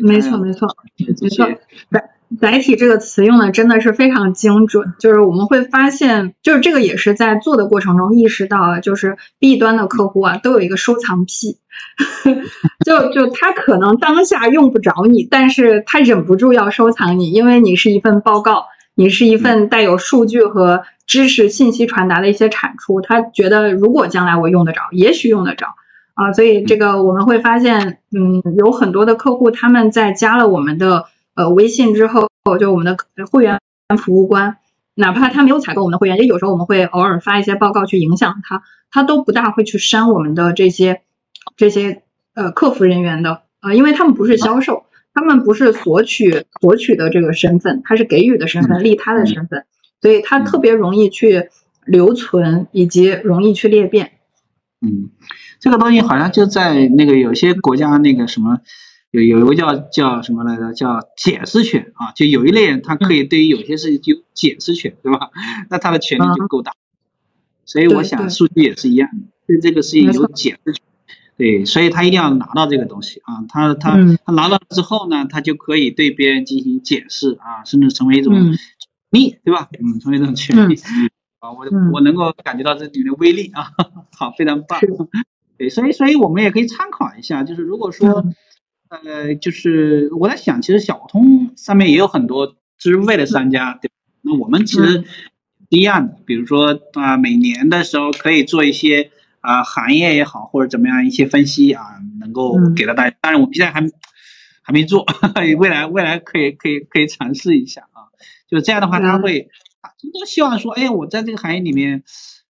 [0.00, 0.66] 没错没错
[1.20, 1.46] 没错。
[2.40, 11.58] 载体这个词用的真的是非常精准，就是我们会发现，就是这个也是在做的过程中意识到了，就是 B 端的客户啊都有一个收藏癖，
[12.84, 18.64] 就就他可能当下用不着你，但是他忍不住要收藏你，因为你是一份报告，
[18.96, 25.68] 你是一份带有数据和知识信息传达的一些产出，他觉得如果将来我用得着，也许用得着
[26.14, 31.04] 啊，所以这个我们会发现，嗯，有很多的客户他们在加了我们的。
[31.34, 32.28] 呃，微信之后
[32.60, 33.58] 就我们的会员
[33.98, 34.58] 服务官，
[34.94, 41.02] 哪怕他没有采购我们的会员，也有时候我们会偶尔发一些报告去影响他，他都不大会去删我们的这些
[41.56, 42.02] 这些
[42.34, 49.64] 呃客服人员的呃，因为他们不是销售，他们不是索取索取的这个身份，他是给予的身份，利他的身份，
[50.00, 51.48] 所以他特别容易去
[51.84, 54.12] 留存以及容易去裂变。
[54.80, 55.10] 嗯，
[55.58, 58.60] 这个东西好像就在那个有些国家那个什么。
[59.22, 60.72] 有有一个叫叫什么来着？
[60.72, 65.30] 叫解释权啊，就有一类人他可以对于有些事情有解释权，对吧？
[65.70, 66.72] 那他的权力就够大。
[67.64, 70.82] 所以我想数据也是一样的，对这个事情有解释权，
[71.36, 78.58] 对，所以他一定要拿到这个东西啊，他他他拿到之后呢，他就可以对别人进行解释啊，甚至成为一种权
[79.10, 79.68] 利，对吧？
[79.78, 80.74] 嗯，成为一种权利
[81.38, 83.70] 啊，我我能够感觉到这里面的威力啊，
[84.18, 84.80] 好，非常棒。
[85.56, 88.24] 对，所以所以我们也可以参考一下，就是如果说。
[89.04, 93.90] 呃，就是我在想，其实小通上面也有很多知识付费的商家，对
[94.22, 95.04] 那我们其实
[95.68, 101.82] 一样的，比如说啊，每年的时候可以做一些啊行业也好或者怎么样一些分析啊，
[102.20, 103.16] 能够给到大家。
[103.20, 103.80] 当然我们现在还
[104.62, 105.04] 还没做，
[105.58, 108.08] 未来未来可以可以可以尝试一下啊。
[108.48, 109.48] 就这样的话，他会
[110.12, 112.02] 都希望说，哎，我在这个行业里面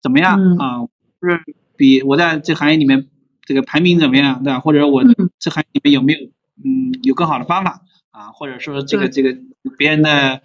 [0.02, 0.82] 怎么样啊？
[1.20, 1.40] 就是
[1.76, 3.08] 比我在这行业里面。
[3.46, 4.60] 这个排名怎么样，对吧？
[4.60, 5.04] 或者我
[5.38, 6.18] 这行里面有没有
[6.64, 8.32] 嗯有更好的方法啊？
[8.32, 9.36] 或者说这个这个
[9.76, 10.40] 别人的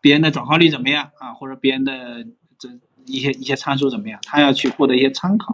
[0.00, 1.34] 别人的转化率怎么样啊？
[1.34, 2.24] 或者别人的
[2.58, 2.68] 这
[3.06, 4.20] 一些一些参数怎么样？
[4.22, 5.52] 他要去获得一些参考。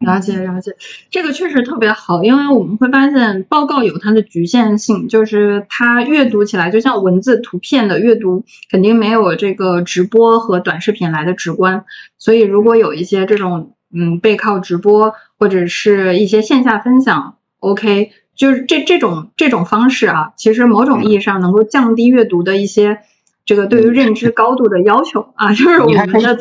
[0.00, 0.76] 了解了解，
[1.10, 11.84] 这个确实特别好，因为我们会发现报告有它的局限性，就是它阅读起来就像文字图片的阅读肯定没有这个直播和短视频来的直观，
[12.18, 13.76] 所以如果有一些这种。
[13.92, 23.00] 嗯，背靠直播或者是一些线下分享，OK，就是这这种这种方式啊，其实某种意义上能够降低阅读的一些
[23.44, 26.38] 这个对于认知高度的要求啊， 就是我们的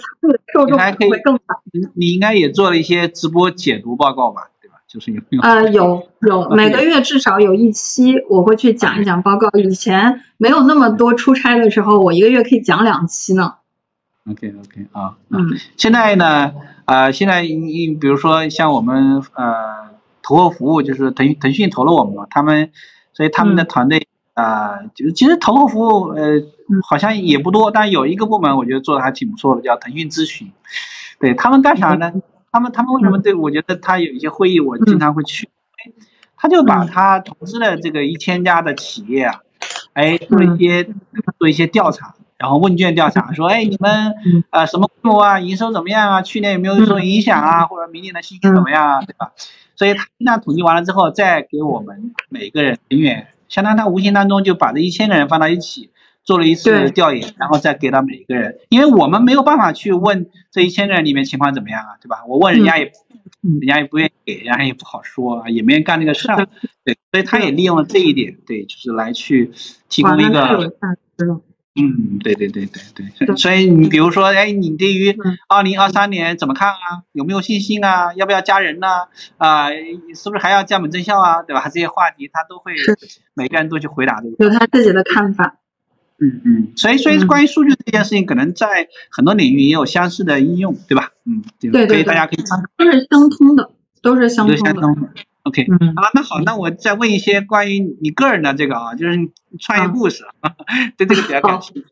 [0.54, 1.60] 受众会更大。
[1.74, 4.76] 你你应该也做了一些直播解读报告吧，对吧？
[4.88, 13.56] 就是有呃有有每个月至少有一期我会去讲一讲报告，以前没有那么多出差的时候，我一个月可以讲两期呢。
[14.30, 16.54] OK OK 啊，嗯，现在呢？
[16.92, 22.74] 呃，现在你比如说像我们呃投后服务，就是腾腾讯投了我们嘛，他们
[23.14, 26.42] 所以他们的团队啊，就其实投后服务呃
[26.86, 30.52] 好像也不多，但有一个部门我觉得做的还挺不错的，叫腾讯咨询。
[31.18, 32.12] 对他们干啥呢？
[32.52, 35.48] 他们他们为什么对我觉得他有一些会议我经常会去，
[36.36, 39.40] 他就把他投资的这个一千家的企业啊，
[39.94, 40.90] 哎做一些
[41.40, 42.16] 做一些调查。
[42.42, 44.16] 然后问卷调查说，哎，你们
[44.50, 46.22] 呃什么规模啊，营收怎么样啊？
[46.24, 47.68] 去年有没有受影响啊？
[47.68, 49.02] 或者明年的信心怎么样啊？
[49.02, 49.34] 对吧？
[49.76, 55.92] 所以他那统计完了之后，再给我们每个人人员，相当于他无形当中就把这一千个人放到一起
[56.24, 62.24] 做了一次调研，然后再给到每一个人，因为我们没有办法去问这一千个人里面情况怎么样啊，对吧？
[62.28, 62.86] 我问人家也，
[63.42, 66.48] 人家也不愿意给，人家也不好说啊，也没人干这个事儿，
[66.84, 69.52] 对，所以他也利用了这一点，对，就是来去
[69.90, 70.74] 提供一个。
[71.74, 75.16] 嗯，对对对对对，所以你比如说，哎，你对于
[75.48, 77.04] 二零二三年怎么看啊？
[77.14, 78.14] 有没有信心啊？
[78.14, 78.88] 要不要加人呢？
[79.38, 81.44] 啊，是不是还要降本增效啊？
[81.44, 81.70] 对吧？
[81.70, 82.74] 这些话题他都会，
[83.34, 84.36] 每个人都去回答这个。
[84.44, 85.56] 有他自己的看法。
[86.24, 91.12] 嗯嗯，所以所以关于数据这件事情，可能在很多领域也有相似的应用，对吧？
[91.26, 92.44] 嗯，对对所以大家可以
[92.78, 95.10] 都是相通的，都是相通的。
[95.44, 95.94] OK，嗯。
[95.96, 99.18] 啊，那好，那我再问一些关于你个人的这个啊，就是
[99.60, 100.24] 创业故事，
[100.98, 101.86] 对这个比较感兴趣。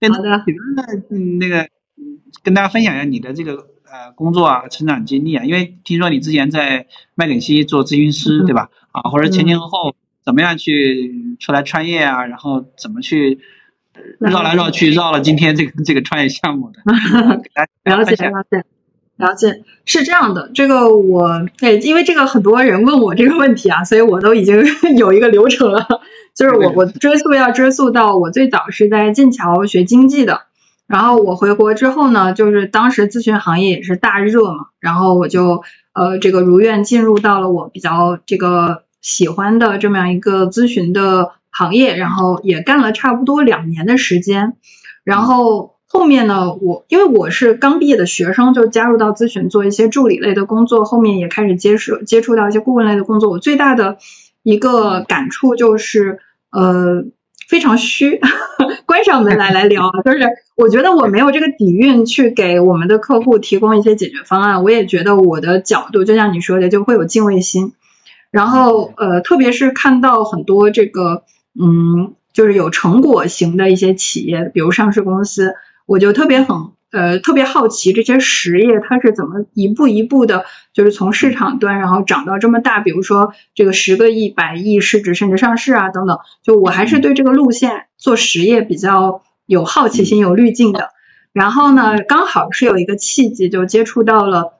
[0.00, 0.42] 对，好的。
[0.44, 1.62] 比如呢，嗯，那个，
[1.96, 8.46] 嗯，跟大家分享一下你的这个呃工作啊、成长经历啊，因为听说你之前在麦肯锡做咨询师，嗯。
[8.46, 8.70] 对吧？
[8.92, 13.40] 啊，或者前前后后怎么样去出来创业啊，然后怎么去
[13.92, 18.32] 呃绕来绕去绕了今天这个这个创业项目的， 啊给大家了解分享。
[18.32, 18.64] 了解
[19.16, 24.62] 了解，是这样的，这个我对，因为这个很多人问我这个问题啊，所以我都已经
[24.98, 25.86] 有一个流程了，
[26.34, 30.42] 就是我我追溯要追溯到我最早是在剑桥学经济的，
[30.86, 35.62] 然后我回国之后呢，就是当时咨询行业也是大热嘛，然后我就
[35.94, 44.56] 呃这个如愿进入到了我比较这个喜欢的这么样一个咨询的行业，然后也干了差不多两年的时间，
[45.04, 45.75] 然后。
[45.88, 53.30] 后面呢，我因为我是刚毕业的学生，就加入到咨询做一些助理类的工作，后面也开始接触接触到一些顾问类的工作。
[53.30, 53.98] 我最大的
[54.42, 56.18] 一个感触就是，
[56.50, 57.04] 呃，
[57.48, 58.20] 非常虚，
[58.84, 60.18] 关上门来来聊，就是
[60.56, 67.74] 我觉得我没有这个底蕴去给我们的客户提供一些解决方案，我也觉得我的角度，就像你说的，就会有敬畏心。
[68.32, 71.22] 然后呃，特别是看到很多这个
[71.58, 75.54] 嗯，就是有成果型的一些企业，比如上市公司。
[75.86, 90.90] 我就特别很呃特别好奇这些实业它是怎么一步一步的，就是从市场端然后涨到这么大，比如说这个十个亿、百亿市值甚至上市啊等等，就我还是对这个路线做实业比较有好奇心、有滤镜的。
[91.32, 94.54] 然后呢，刚好是有一个契机，就接触到了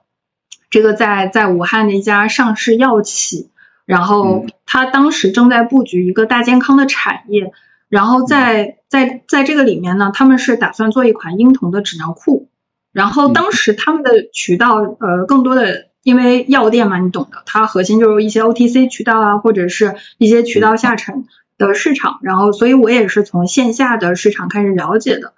[0.69, 3.51] 这个在在武汉的一家上市药企，
[3.85, 7.53] 然后它当时正在布局一个大健康的产业。
[7.89, 12.51] 然后在在在这个里面呢，他们是打算做一款婴童的纸尿裤。
[12.93, 21.27] 然后当时他们的渠道呃更多的，因为药店嘛，你懂的，它核心就是一些 OTC 渠道啊，或者是一些渠道下沉
[21.59, 22.19] 的市场。
[22.23, 25.35] 然后所以我也是从线下的市场开始了解的。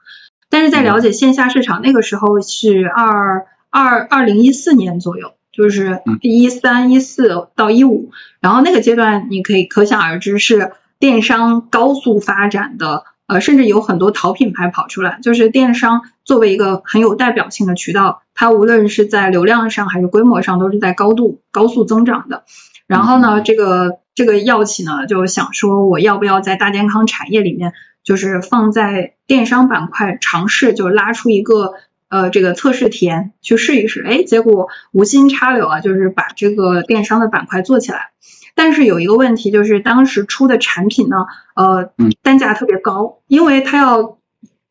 [0.49, 10.73] 但是在了解线下市场那个时候是二二二零一四年左右，就是一三一四到一五，然后那个阶段你可以可想而知是。
[10.99, 15.21] 电商高速发展的，呃，甚至有很多淘品牌跑出来。
[15.23, 22.45] 就是电商作为一个很有代表性的渠道，它无论是在流量上还是规模上，都是在高度高速增长的。
[22.87, 31.75] 然后呢，这个这个药企呢就想说，我要不要在大健康产业里面，就是放在电商板块尝试，就拉出一个
[32.09, 34.03] 呃这个测试田去试一试。
[34.05, 38.11] 哎，结果无心插柳啊，就是把这个电商的板块做起来。
[38.59, 41.93] 但是有一个问题，就是当时出的产品呢，呃，
[42.23, 44.19] 单价特别高，因为它要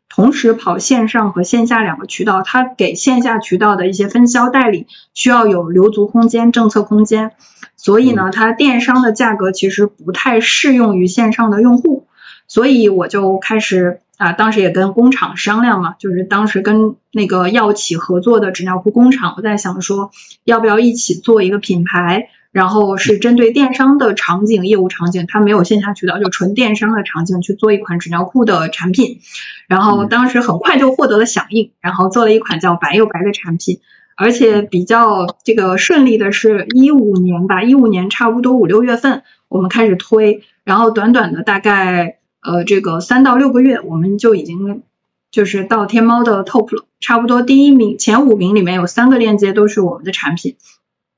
[0.09, 7.31] 同时跑线上和线下两个渠道，它给线下渠道的一些分销代理需要有留足空间、政策空间，
[7.77, 12.07] 所以呢，它电商的价格其实不太适用于线上的用户，
[12.49, 20.11] 所以我就开始啊，当时也跟工厂商量嘛，就是当时跟那个药企合作的纸尿裤工厂，我在想说，
[20.43, 22.27] 要不要一起做一个品牌。
[22.57, 29.19] 然后是针对电商的场景、业务场景，它没有线下渠道，就纯电商的场景去做一款纸尿裤的产品。
[29.67, 33.79] 然后当时很快就获得了响应，然后做了一款叫“白又白”的产品，
[34.15, 44.81] 而且比较这个顺利的是，一五年吧，一五年差不多五六月份我们开始推，然后短短的大概呃这个三到六个月，我们就已经
[45.29, 50.55] 就是到天猫的 top 了，差不多第一名、前五名里面有三个链接都是我们的产品。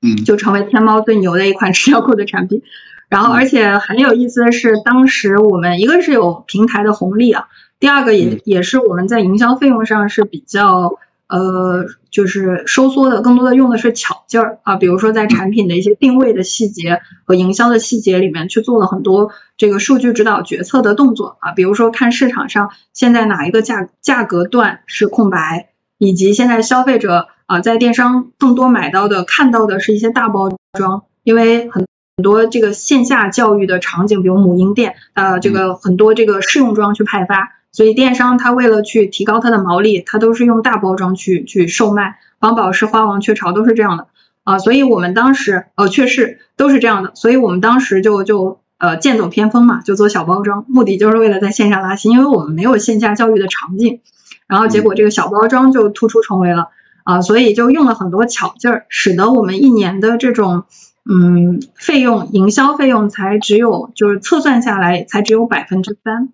[0.02, 2.62] 嗯，就成为天猫最牛的一款纸尿裤的产品。
[3.10, 7.48] 然后，而且很有意思的是，当时我们一个是有平台的红利啊，
[7.80, 27.28] 第二个也也是我们在营销费用上是比较呃，就是收缩的，更多的用的是巧劲儿啊，比如说在产品的一些定位的细节和营销的细节里面去做了很多这个数据指导决策的动作啊，比如说看市场上现在哪一个价价格段是空白，以及现在消费者。
[27.50, 42.20] 啊，在电商更多买到的、看到的是一些大包装，因为很很多这个线下教育的场景，比如母婴店，呃，这个很多这个试用装去派发，所以电商它为了去提高它的毛利，它都是用大包装去去售卖。
[42.38, 44.06] 王宝石、花王、雀巢都是这样的
[44.44, 54.02] 啊，所以我们当时呃，确实都是这样的，所以我们当时就就呃剑走偏锋嘛，就做小包装，目的就是为了在线上拉新，因为我们没有线下教育的场景，
[54.46, 56.70] 然后结果这个小包装就突出重围了。
[57.10, 60.66] 啊，所以就用了很多巧劲儿，使得我们一年的这种
[61.10, 66.30] 嗯费用，营销费用才只有就是测算下来才只有百分之三，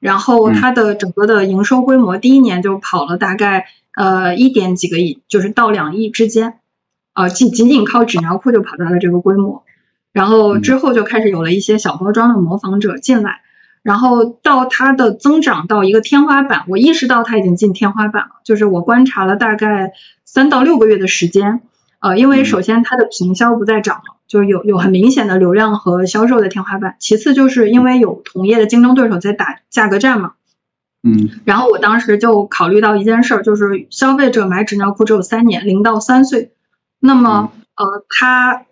[0.00, 6.58] 然后它的整个的营收规模第一年就跑了大概呃一点几个亿，就是到两亿之间，
[7.12, 9.62] 啊仅仅仅靠纸尿裤就跑到了这个规模。
[10.12, 13.42] 然后之后就开始有了一些小包装的模仿者进来，
[13.88, 19.92] 然后到它的增长到一个天花板，我意识到它已经进天花板了，就是我观察了大概
[20.26, 21.62] 三到六个月的时间，
[21.98, 30.32] 呃，因为首先它的平销不再涨了，就是有有很明显的流量和销售的天花板，其次就是因为有同业的竞争对手在打价格战嘛。
[31.02, 36.52] 嗯，然后我当时就考虑到一件事儿，就是消费者买纸尿裤只有三年，零到三岁，
[37.00, 38.66] 那么呃，他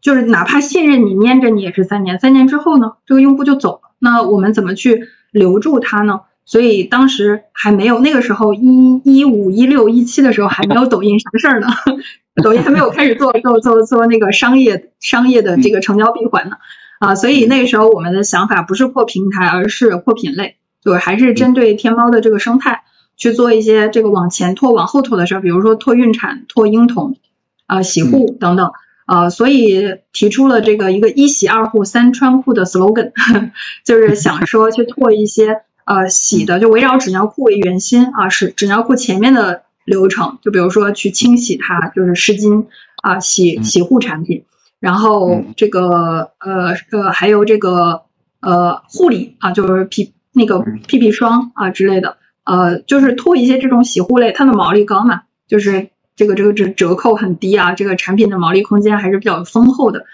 [0.00, 6.20] 就是哪怕信任你、粘着你也是三年，三年之后呢，这个用户就走了，那我们怎么去留住他呢？
[6.44, 11.68] 所以当时还没有那个时候一一五一六一七的时候还没有抖音啥事儿呢，
[12.42, 16.56] 抖音还没有开始做做做做那个商业商业的这个成交闭环呢
[17.00, 20.56] 啊，所以那个时候我们的想法不是破平台，而是破品类。
[20.82, 22.84] 对，还是针对天猫的这个生态
[23.16, 27.16] 去做一些这个往前拓、往后拓的事儿，比如说拓孕产、拓婴童，
[27.66, 28.72] 啊，洗护等等，
[29.08, 33.12] 呃，所以提出了这个一个一洗二护三穿裤的 slogan，
[33.84, 42.66] 就是想说去拓一些呃洗的，就围绕纸尿裤为圆心啊，是纸尿裤前面的流程，就比如说去清洗它，就是湿巾
[43.02, 44.44] 啊，洗洗护产品，
[44.78, 48.02] 然后这个呃呃还有这个
[48.40, 50.12] 呃护理啊，就是皮。
[50.30, 55.88] 那个屁屁霜啊之类的，呃，就是拓一些这种洗护类，它的毛利高嘛，就是
[56.18, 60.04] 这个这个折折扣很低啊，这个产品的毛利空间还是比较丰厚的。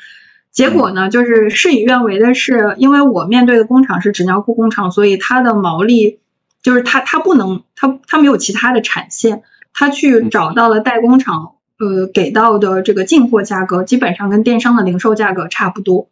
[0.52, 6.20] 结果呢，就是事与愿违的是，因为我面对的工厂是纸尿裤工厂，所以它的毛利
[6.62, 9.42] 就是它它不能它它没有其他的产线，
[9.72, 16.11] 它去找到了代工厂，呃，给到的这个进货价格基本上跟电商的零售价格差不多，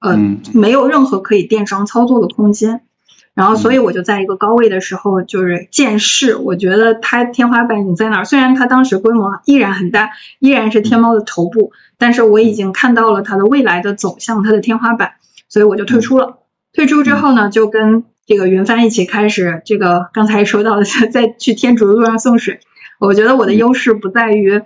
[0.00, 0.18] 呃，
[0.52, 2.82] 没有任何可以电商操作的空间。
[3.38, 6.34] 然后，所以我就在一个高位的时候，就是见势。
[6.34, 10.10] 我觉得它天花板已经在那儿，虽然它当时规模依然很大，
[10.40, 15.12] 依然是天猫的头部，但是我已经看到了它的未来的走向，它的天花板，
[15.48, 16.38] 所以我就退出了。
[16.72, 22.58] 退出之后呢，就跟这个云帆一起开始这个刚才说到的， 在去天竺的路上送水。
[22.98, 24.62] 我觉得我的优势不在于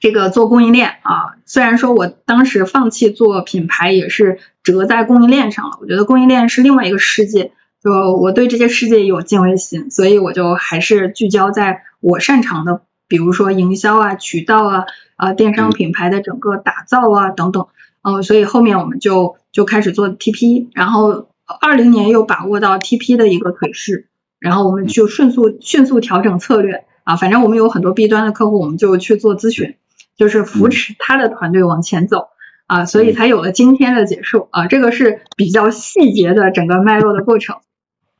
[0.00, 5.78] 这个做供应链啊，虽然说我当时放弃做品牌也是折在供应链上了。
[5.80, 7.52] 我觉得供应链是另外一个世界。
[7.82, 14.84] 就我对这些世界有敬畏心，所以我就还是聚焦在我擅长的，比如说营销啊、渠道啊、
[15.16, 17.66] 啊电商品牌的整个打造啊等等。
[18.02, 21.28] 嗯，所以后面我们就就开始做 TP，然后
[21.60, 24.08] 二零年又把握到 TP 的一个腿势，
[24.38, 29.76] 然后我们就迅速迅速调整策略啊，反正我们有很多 B 端的客户，我们就去做咨询，
[30.16, 32.28] 就是扶持他的团队往前走。
[32.66, 37.56] 啊，所以才有了今天的结束啊，这个是比较细节的整个脉络的过程。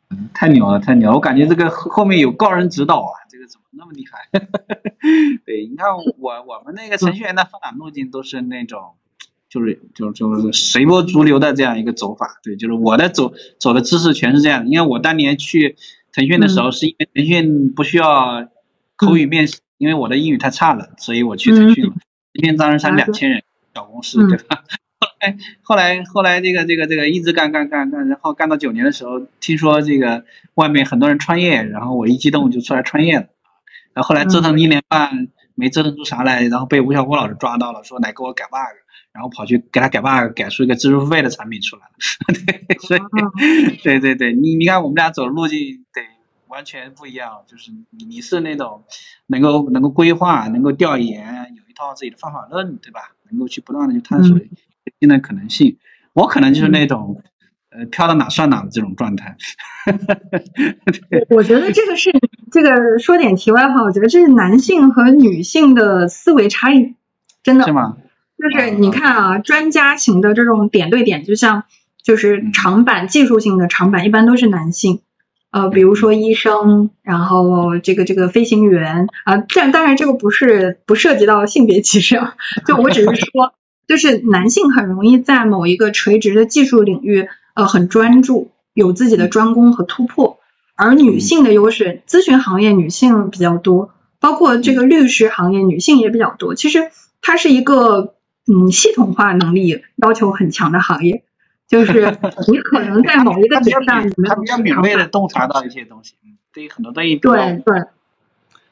[0.09, 1.11] 嗯太牛了，太牛！
[1.11, 1.17] 了！
[1.17, 4.29] 我感觉这个后面有高人指导啊，这个怎么那么厉害？
[5.45, 5.89] 对，你看
[6.19, 8.93] 我我们那个程序员的发展路径都是那种，
[9.49, 12.39] 就是就就是随波逐流的这样一个走法。
[12.45, 14.69] 对，就是我的走走的知识全是这样。
[14.69, 15.75] 因为我当年去
[16.13, 18.49] 腾讯的时候，是因为腾讯不需要
[18.95, 21.95] 口语面试，因为我的英语太差了，所以我去腾讯了。
[22.33, 23.43] 一天当时才两千人，
[23.77, 24.65] 小公司，对吧？
[25.21, 30.25] 哎，后来后来这个这个这个一直干干干干，然后干到九年的时候，听说这个
[30.55, 33.27] 外面很多人创业，然后我一激动就出来创业了。
[33.93, 38.77] 然后后来折腾一年半没折腾出啥来，然后被吴晓波老师抓到了，说来给我改 bug，
[39.13, 41.93] 然后跑去给他改 bug，改出一个支付费的产品出来了。
[42.69, 43.01] 对，所以
[43.85, 46.03] 对对对，你你看我们俩走的路径得
[46.49, 48.85] 完全不一样，就是你你是那种
[49.27, 53.13] 能够能够规划，能够调研，有一套自己的方法论，对吧？
[53.31, 54.39] 能够去不断的去探索。
[55.01, 55.79] 新的可能性，
[56.13, 57.23] 我可能就是那种，
[57.71, 59.37] 呃，飘到哪算哪的这种状态。
[61.29, 62.13] 我觉得这个是
[62.53, 66.95] 这个说点题外话，我觉得这是男性和女性的思维差异，
[67.43, 67.65] 真的。
[67.65, 67.97] 是吗？
[68.39, 71.65] 就是你看啊，专家型的这种点对点，就像
[72.03, 75.01] 就是长板技术性的长板，一般都是男性，
[75.57, 82.35] 呃，比如说医生，然后这个这个飞行员啊，但当然这个不是不涉及到性别歧视啊，
[82.67, 83.55] 就我只是说。
[83.89, 90.41] 就是男性很容易在某一个垂直的技术领域，呃，很专注，有自己的专攻和突破。
[90.75, 96.57] 而女性的优势，咨询行业女性比较多，包括这个律师行业女性也比较多。
[96.57, 96.91] 其实
[97.23, 98.15] 它是一个
[98.53, 101.23] 嗯系统化能力要求很强的行业，
[101.69, 102.17] 就是
[102.49, 106.15] 你可能在某一个点上，你没有比较敏锐的洞察到一些东西，
[106.53, 107.17] 对于很多东西。
[107.17, 107.83] 对对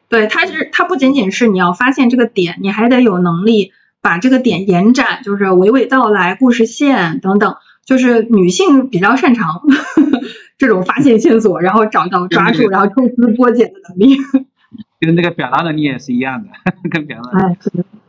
[0.09, 3.73] 对，它是它不仅仅是你要发现这个点，你还得有能力。
[4.01, 9.63] 把这个点延展，就是娓娓道来，故事线等等，就是女性比较擅长
[10.59, 14.19] 这种发现线索，然后找到抓住，然后抽丝剥茧的能力。
[15.01, 16.51] 跟那个表达能力也是一样的，
[16.91, 17.47] 跟表达。
[17.47, 17.57] 哎，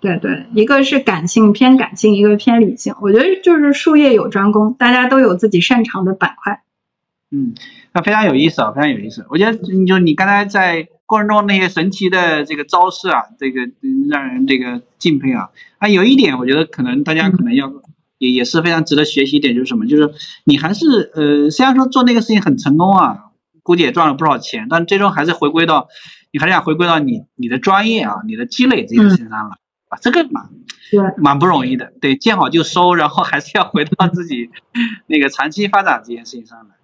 [0.06, 2.94] 对对对，一个是感性偏感性，一个偏理性。
[3.02, 6.62] 我觉得就是术业有专攻，大家都有自己擅长的板块。
[7.32, 7.56] 嗯，
[7.92, 9.26] 那非常有意思啊，非常有意思。
[9.30, 13.62] 我觉得就你刚才在过程中那些神奇的这个招式啊，这个
[14.10, 15.50] 让人这个敬佩啊。
[15.80, 17.74] 啊，有一点我觉得可能大家可能要
[18.20, 19.88] 也也是非常值得学习一点，就是什么？
[19.88, 23.18] 就是你还是呃，虽然说做那个事情很成功啊，
[23.64, 25.88] 估计也赚了不少钱，但最终还是回归到
[26.32, 30.50] 你还是想回归到你你的专业啊，你的积累这些身上了啊，这个蛮
[31.18, 31.94] 蛮不容易的。
[32.02, 34.50] 对，见好就收，然后还是要回到自己
[35.08, 36.76] 那个长期发展这件事情上来。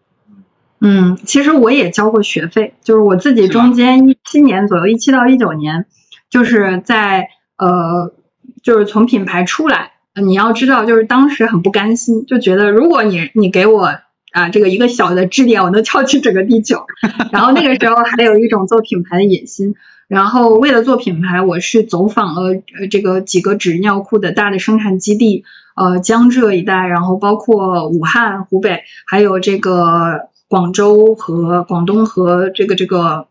[0.83, 5.85] 嗯，其实我也交过学费，就是我自己中间一七年左右，一七到一九年，
[6.29, 8.15] 就是在呃，
[8.63, 13.99] 就是从品牌出来，你要知道，就是当时很不甘心，就觉得如果你你给我
[14.31, 16.87] 啊这个一个小的支点，我能撬起整个地球。
[17.31, 19.75] 然后那个时候还有一种做品牌的野心，
[20.11, 22.41] 然后为了做品牌，我是走访了
[22.77, 30.27] 呃这个几个纸尿裤的大的生产基地，呃江浙一带，然后包括武汉、湖北，还有这个。
[30.51, 33.27] 广州和广东和这个这个，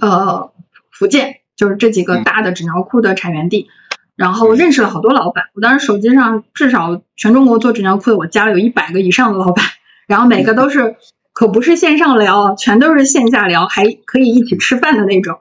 [0.00, 0.50] 呃，
[0.90, 3.68] 福建就是这几个大的纸尿裤的产源地，
[4.16, 5.44] 然后认识了好多老板。
[5.54, 9.64] 我当时手机上至少全中国做纸尿裤的，我加了有一百个以上的老板，
[10.08, 10.96] 然后每个都是
[11.32, 15.38] 可不是线上聊，全都是线下聊，还可以一起吃饭的那种。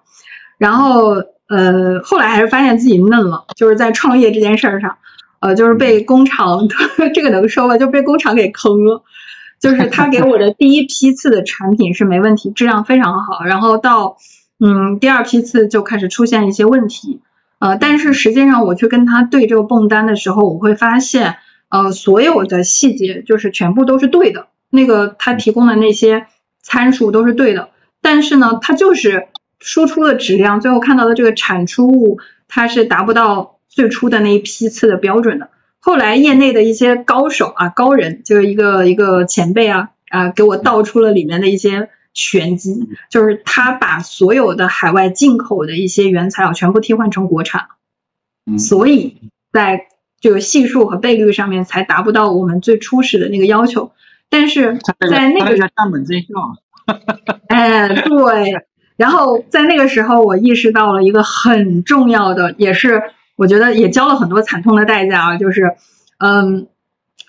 [0.57, 1.15] 然后
[1.49, 4.97] 呃，后来还是发现自己嫩了，就是在创业这件事儿上，
[5.39, 6.67] 呃，就是被工厂
[7.13, 7.77] 这个能说吧？
[7.77, 9.03] 就被工厂给坑了。
[9.59, 14.17] 就是他给我的第一批次的产品是没问题，质量非常好，然后到
[14.59, 17.21] 嗯第二批次就开始出现一些问题，
[17.59, 21.37] 呃，但是实际上我去跟他对这个泵单的时候，我会发现
[21.69, 26.27] 呃所有的细节就是全部都是对的，那个他提供的那些
[26.61, 27.69] 参数都是对的，
[28.01, 29.27] 但是呢，他就是
[29.63, 35.49] 输出的质量，最后看到的这个产出物它是达不到最初的那一批次的标准的。
[35.79, 47.67] 后来业内的一些高手啊，高人就是一个一个前辈啊啊，给我道出了里面的一些玄机，就是他把所有的海外进口的一些原材料全部替换成国产，
[48.57, 49.17] 所以
[49.51, 49.87] 在
[50.19, 53.91] 这个系数和倍率上面才达不到我们最初始的那个要求。
[54.29, 54.79] 但是
[55.11, 56.27] 在那个上本真效，
[57.47, 63.03] 哎对，然后在那个时候我意识到了一个很重要的，也是。
[63.35, 65.75] 我觉得也交了很多惨痛的代价啊，就是，
[66.19, 66.67] 嗯，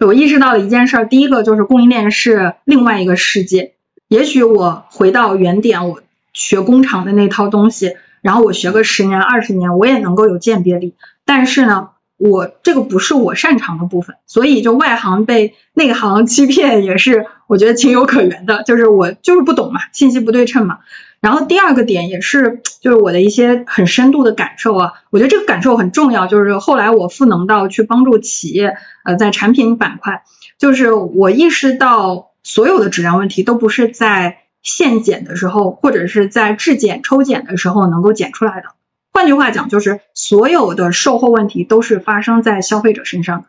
[0.00, 3.72] 我意识到了一件事，第一个就是供应链是另外一个世界。
[4.06, 6.02] 也许我回到原点，我
[6.34, 10.94] 学工厂的那套东西，然后我学个十年二十年，我也能够有鉴别力。
[11.24, 18.62] 但是呢，我这个不是我擅长的部分，所以就外行被内行欺骗，也是我觉得情有可原的。
[18.62, 20.78] 就是我就是不懂嘛，信息不对称嘛。
[21.20, 26.26] 然后第二个点也是，就是我的一些很深度的感受啊，我觉得这个感受很重要。
[26.26, 30.22] 就是后来我赋能到去帮助企业，呃，在产品板块，
[30.58, 38.68] 就是我意识到所有的质量问题都不是在现检的时候，或者是在质检抽检的时候能够检出来的。
[39.14, 43.48] 换句话讲，就是所有的售后问题都是发生在消费者身上的，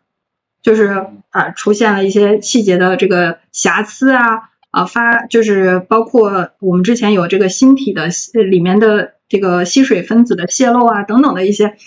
[0.62, 4.52] 就是啊，出现了一些细节的这个瑕疵啊。
[4.70, 11.78] 啊，发就是包括我们之前有这个芯体的里面的这个吸水分子的泄漏啊等等的一些，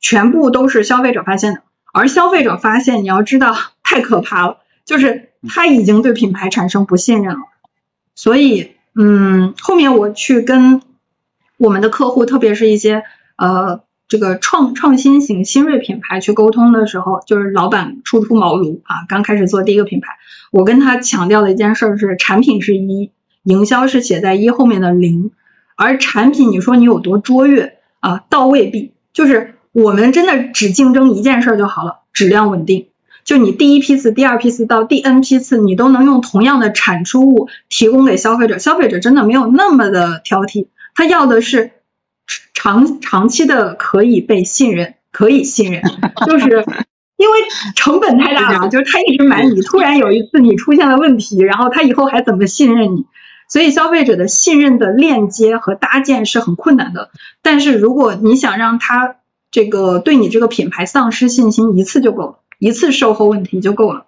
[0.00, 1.60] 全部都是消费者发现的。
[1.92, 7.40] 而消费者发现，你要知道太可怕了，就是他已经对品牌产生不信任了。
[8.14, 10.80] 所以，嗯，后面我去跟
[11.58, 13.04] 我们的客户，特别是一些
[13.38, 13.80] 呃。
[14.10, 20.16] 这个创创新型新锐品牌去沟通的时候，就是老板初出茅庐啊，刚开始做第一个品牌，
[20.50, 23.10] 我跟他强调的一件事是，产品是一，
[23.42, 25.32] 营销是写在一后面的零，
[25.76, 32.86] 而产品你说你有多卓越啊，倒未必，就是我们真的只竞争一件事儿就好了，质量稳定，
[33.24, 41.72] 就你第一批次、第二批次到第 N 批次，你都能用同样的产出物提供给消费者，消费者真的没有那么的挑剔，他要的是。
[42.54, 45.82] 长长期的可以被信任， 可以信任，
[46.26, 46.64] 就是
[47.16, 47.38] 因为
[47.74, 53.06] 成本太大了，就是他一直买你，突然有一次你出现了问题，然后他以后还怎么信任你？
[53.48, 57.10] 所以消费者的信任的链接和搭建是很困难的。
[57.42, 59.16] 但是如果你想让他
[59.50, 64.06] 这个对你这个品牌丧失信心，一次就够了，一次售后问题就够了。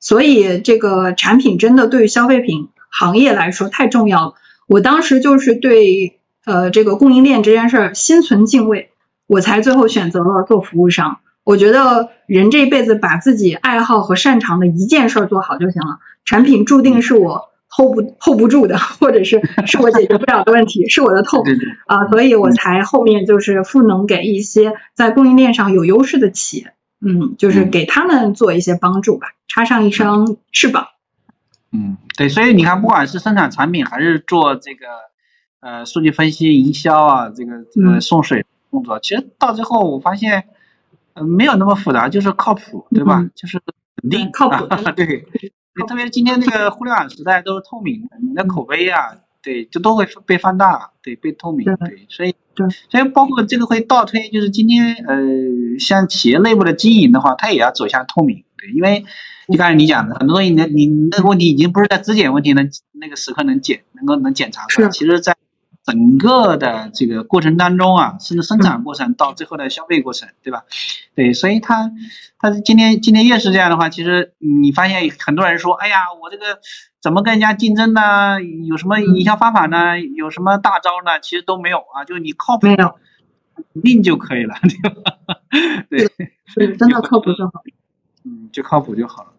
[0.00, 4.34] 所以这个产品真的对于消费品行业来说太重要了。
[4.66, 6.17] 我当时就是对。
[6.48, 8.90] 呃，这个供应链这件事儿心存敬畏，
[9.26, 11.20] 我才最后选择了做服务商。
[11.44, 21.44] 我觉得人这辈子把自己爱好和擅长的一件事儿做好就行了，产品注定是我 hold 不 hold 不住的，或者是是我解决不了的问题，是我的痛
[21.86, 26.72] 啊，所以我才后面就是赋能给一些在供应链上有优势的企业，
[27.04, 30.86] 嗯，就是给他们做一些帮助吧，插上一双翅膀。
[31.72, 34.86] 嗯，对，所以你看，不管是生产产品还是做这个
[35.60, 40.48] 呃数据分析、营销啊，这个这个送水工作，其实到最后我发现，
[41.14, 43.28] 呃，没有那么复杂，就是靠谱，对吧？
[43.34, 43.60] 就是
[44.02, 44.66] 稳定， 靠谱。
[44.96, 45.26] 对。
[45.86, 59.04] 特别今天这个互联网时代都是透明的，你的口碑啊，对，就都会被放大，对，被透明，对，所以，对，所以包括这个会倒推，就是今天呃，像企业内部的经营的话，它也要走向透明，对，因为
[59.46, 65.36] 就刚才你讲的，很多东西，你你那个问题已经不是在质检问题能那个时刻能检能够能检查出来，其实在。
[65.88, 70.64] 整个的这个过程当中啊，甚至生产过程到最后的消费过程，对吧？
[71.14, 71.90] 对，所以他
[72.38, 76.60] 他今天今天越是这样的话，其实你发现很多人说，哎呀，我这个
[77.00, 78.42] 怎么跟人家竞争呢？
[78.66, 79.98] 有什么营销方法呢？
[79.98, 81.20] 有什么大招呢？
[81.22, 85.40] 其实都没有啊，就是你靠谱，稳定就可以了，对吧？
[86.54, 87.62] 对，真的靠谱就好。
[88.24, 89.37] 嗯，就靠谱就好了，嗯。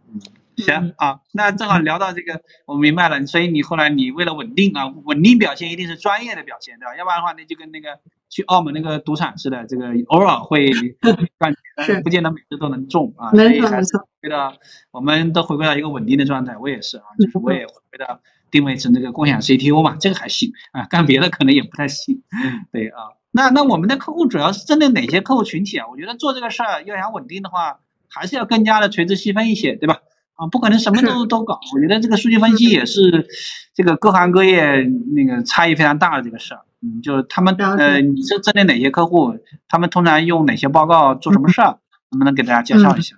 [0.60, 3.26] 行啊，那正好聊到这个，我明白了。
[3.26, 6.95] 所以你后来你为了稳定啊，稳定表现一定是专业的表现，对吧？
[6.97, 7.99] 要不然的话，那就跟那个
[8.30, 10.70] 去澳门那个赌场似的，这个偶尔会
[11.39, 11.55] 赚
[11.86, 13.32] 钱，不见得每次都能中啊。
[13.32, 14.07] 没错没错。
[14.22, 14.53] 回到
[14.91, 18.20] 我们都回归到一个稳定的状态，我也是啊，就是我也回到
[18.51, 22.24] 定位成这个共享 CTO 嘛，这个还行啊，干别的可能也不太行。
[22.72, 25.88] 对啊，那那我们的客户主要是针对哪些客户群体啊？
[25.89, 27.80] 我觉得做这个事儿要想稳定的话，
[28.10, 29.99] 还是要更加的垂直细分一些，对吧？
[30.39, 31.59] 啊，不可能什么都都搞。
[31.75, 33.27] 我觉得这个数据分析也是
[33.75, 36.61] 这个各行各业那个差异非常大的这个事儿。
[36.81, 39.35] 嗯，就是他们呃，你是针对哪些客户？
[39.67, 41.79] 他们通常用哪些报告做什么事儿？
[42.11, 43.17] 能不能给大家介绍一下？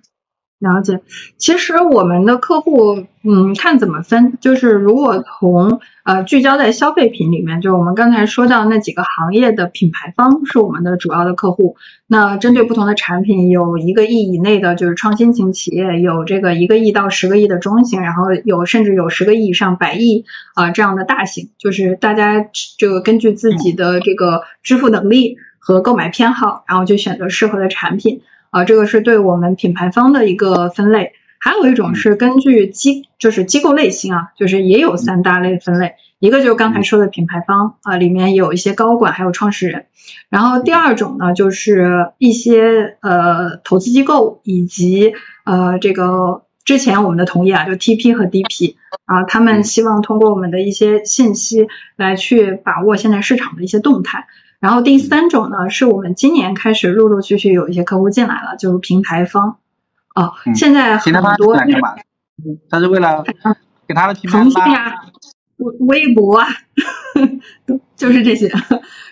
[0.62, 1.01] 了解，
[1.38, 11.78] 其实我们的客户，嗯，看怎么分，就是如果从呃聚焦在消费品里面，就我们刚才说到那几个行业的品牌方是我们的主要的客户。
[12.05, 22.45] 那针对不同的产品，有一个亿以内的，就是创新型企业，有这个一个亿到十个亿的中型，然后有甚至有十个亿以上百亿啊这样的大型，就是大家
[22.78, 28.22] 这个根据自己的这个支付能力和购买偏好，然后就选择适合的产品。
[28.52, 39.86] 啊，这个是对我们品牌方的一个分类，还有一种是根据机，就是机构类型啊，就是也有三大类分类，一个就是刚才说的品牌方啊，里面有一些高管还有创始人，
[40.30, 45.14] 然后第二种呢，就是一些呃投资机构以及
[45.45, 48.76] 呃这个之前我们的同业啊，就 TP 和 DP
[49.06, 54.28] 啊，他们希望通过我们的一些信息来去把握现在市场的一些动态。
[54.62, 59.57] 然后第三种呢，是我们今年开始陆陆续续有一些客户进来了，就是平台方。
[60.16, 61.57] 哦，现在很多。
[62.70, 63.24] 他是为了
[63.88, 65.01] 给他的平台腾讯呀、
[65.57, 66.47] 微微博啊，
[67.95, 68.51] 就是这些。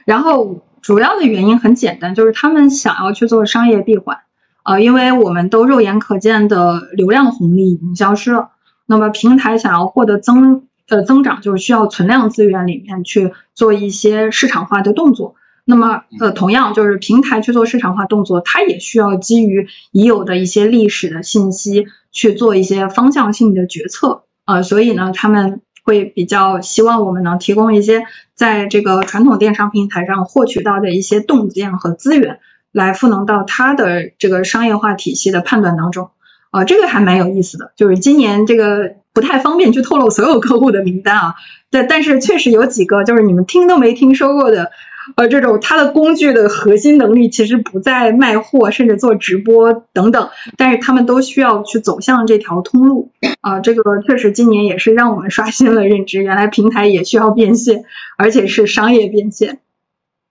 [0.05, 4.19] 然后主要的原因很简单，就是他们想要去做商业闭环
[4.63, 8.51] 啊，因为我们都肉眼可见的流量红利已经消失了。
[8.85, 15.35] 那么平台想要获得增呃增长，就是需要存量资源里面去做一些市场化的动作。
[15.65, 32.39] 那么，呃，同样就是平台去做市场化动作，它也需要基于已有的一些历史的信息去做一些方向性的决策，呃，所以呢，他们会比较希望我们能提供一些在这个传统电商平台上获取到的一些洞见和资源，
[32.71, 36.09] 来赋能到它的这个商业化体系的判断当中，
[36.49, 41.35] 啊，这个还蛮有意思的，就是今年这个不太方便去透露所有客户的名单啊，
[41.69, 44.71] 但但是确实有几个就是你们听都没听说过的。
[45.15, 53.59] 呃，这种它的工具的核心能力其实不在卖货，甚至做直播等等，但是他们都需要去走向这条通路啊。
[53.59, 57.85] 这个确实今年也是让我们刷新了认知，原来平台也需要变现，
[58.19, 59.61] 而且是商业变现。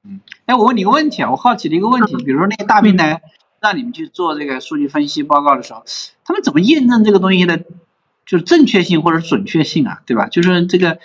[0.08, 3.20] 嗯，哎，我问你个问题啊，我好奇的一个问题，比如说那个大平台
[3.60, 5.82] 让你们去做这个数据分析报告的时候，
[6.24, 7.64] 他们怎么验证这个东西的，
[8.28, 10.26] 就是正确性或者准确性啊，对吧？
[10.26, 10.98] 就是这个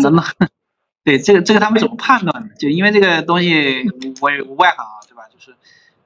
[0.00, 0.22] 怎么？
[1.02, 2.54] 对这个这个他们怎么判断的？
[2.56, 3.84] 就因为这个东西
[4.20, 5.22] 我也外行啊，对吧？
[5.32, 5.56] 就是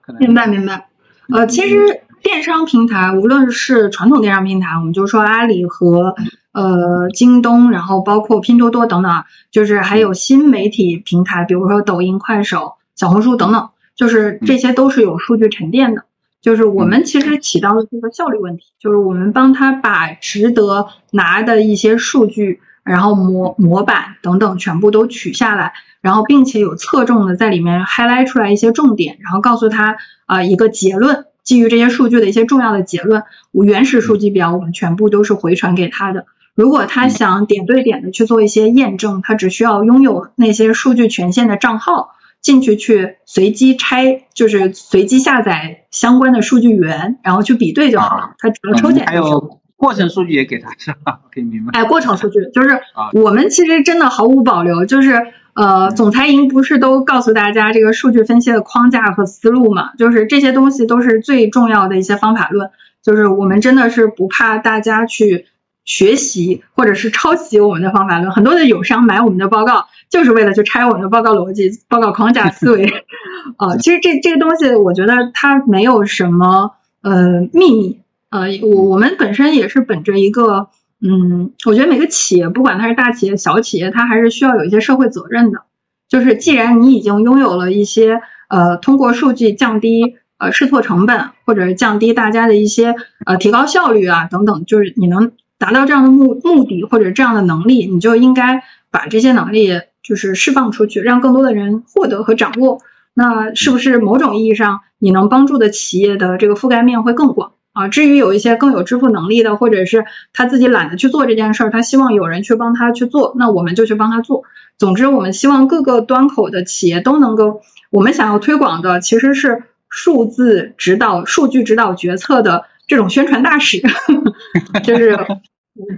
[0.00, 0.88] 可能明白明白。
[1.28, 6.14] 呃，其实电商平台无论是传统电商平台，我们就说阿里和
[6.52, 16.04] 呃京东，然后包括拼多多等等，就是还有新媒体平台，比如说抖音、快手、小红书等等，就是这些都是有数据沉淀的。
[16.45, 22.61] 就是我们其实起到的这个效率问题，就是我们帮他把值得拿的一些数据。
[22.84, 25.72] 然后模模板等等全部都取下来，
[26.03, 33.22] 然后并且有侧重的在里面 highlight 出来一些重点，然后告诉他啊一个结论，基于这些数据的一些重要的结论，
[33.53, 36.26] 原始数据表我们全部都是回传给他的。
[36.55, 42.11] 如果他想点对点的去做一些验证，他只需要拥有那些数据权限的账号
[42.45, 48.34] 进去去随机拆，就是随机下载相关的数据源，然后去比对就好了。
[48.38, 49.07] 他只能抽检。
[49.07, 51.20] 还有过程数据也给他是吧？
[51.32, 51.70] 可以明白。
[51.72, 52.78] 哎，过程数据就是
[53.14, 59.92] 我们其实真的毫无保留，就是呃，总裁营不是都告诉大家这个数据分析的框架和思路嘛？
[59.97, 62.70] 就是这些东西都是最重要的一些方法论，
[63.03, 65.47] 就是我们真的是不怕大家去。
[65.86, 72.86] 学习或者是抄袭我们的方法论，很多的友商买我们的报告就是为了去拆我们的报告逻辑、报告框架思维。
[73.59, 78.00] 呃，其实这这个东西，我觉得它没有什么呃秘密。
[78.30, 80.68] 呃，我我们本身也是本着一个，
[81.00, 85.62] 嗯，我觉得每个企业，不管它是大企业、小企业，它还是需要有一些社会责任的。
[86.09, 92.94] 就是既然你已经拥有了一些呃，通过数据降低呃试错成本，或者是降低大家的一些
[93.24, 95.32] 呃提高效率啊等等，就是你能。
[95.57, 102.78] 达到这样的目目的或者这样的能力，你就应该把这些能力就是释放出去，让更多的人获得和掌握。
[103.14, 107.88] 那是不是某种意义上你能帮助的企业的这个覆盖面会更广啊？
[107.88, 114.42] 至于有一些更有支付能力的，或者是他自己懒得去做这件事儿，他希望有人去帮他去做，那我们就去帮他做。
[114.78, 123.80] 总之，我们希望各个端口的企业都能够，我们想要推广的其实是数字指导、数据指导决策的这种宣传大使，
[124.84, 125.18] 就是。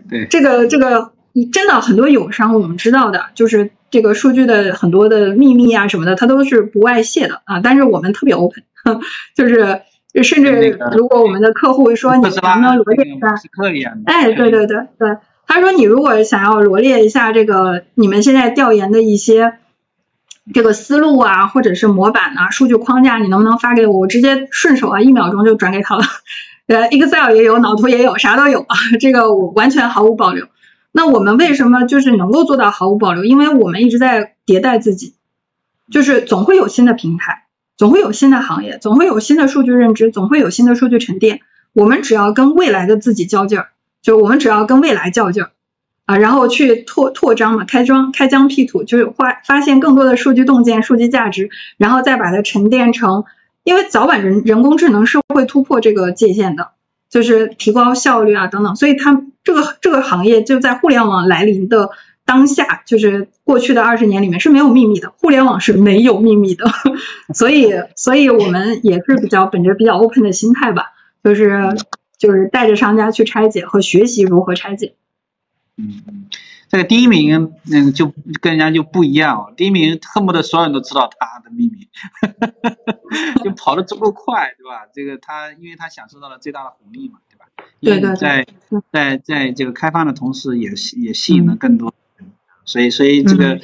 [0.09, 1.12] 对这个这个
[1.45, 7.61] 真的很多友商我们知道的，就是这个数据的很多的秘密啊什么的，它都是不外泄的啊。
[7.61, 8.62] 但是我们特别 open，
[9.37, 9.82] 就是
[10.22, 13.34] 甚至如果我们的客户说你能不能罗列一下，
[14.07, 19.55] 哎，对对对对，他说你如果想要罗列一下这个你们现在调研的一些
[20.55, 23.99] 这个思路啊，或者是模板啊、数据框架，你能不能发给我？
[23.99, 26.05] 我直接顺手啊，一秒钟就转给他了。
[26.66, 30.47] 呃，Excel 也有，脑图也有，啥都有啊，这个我完全毫无保留。
[30.97, 33.22] 那我们为什么就是能够做到毫无保留？
[33.22, 35.12] 因为我们一直在迭代自己，
[35.92, 37.44] 就是总会有新的平台，
[37.76, 41.40] 总会有新的行业，总会有新的数据认知，总会有新的数据沉淀。
[41.74, 43.68] 我们只要跟未来的自己较劲儿，
[44.01, 45.51] 就我们只要跟未来较劲儿
[46.07, 53.24] 啊，然后去拓拓张嘛，开张开疆辟土，就是发发现更多的数据洞见、数据价值，然后再把它沉淀成。
[53.64, 56.70] 因为早晚人人工智能是会突破这个界限的，
[57.09, 61.90] 就是提高效率啊等等，所以它这个这个行业就在互联网来临的
[62.24, 66.66] 当下，就是过去的二十年里面是没有秘密的，互联网是没有秘密的，
[67.34, 70.92] 所以所以我们也是比较本着比较 open 的心态吧，
[71.22, 71.76] 就是
[72.18, 74.94] 就是带着商家去拆解和学习如何拆解。
[75.76, 76.26] 嗯嗯。
[76.68, 79.54] 这个第一名，嗯，就跟人家就不一样。
[79.56, 81.88] 第一名恨不得所有人都知道他的秘密，
[83.44, 84.86] 就跑得足够快，对吧？
[84.92, 87.46] 这个他，因为他享受到了最大的红利嘛，对吧？
[87.80, 88.16] 对对。
[88.16, 88.46] 在
[88.90, 92.32] 在在这个开放的同时，也也吸引了更多人，
[92.64, 93.60] 所以所以这个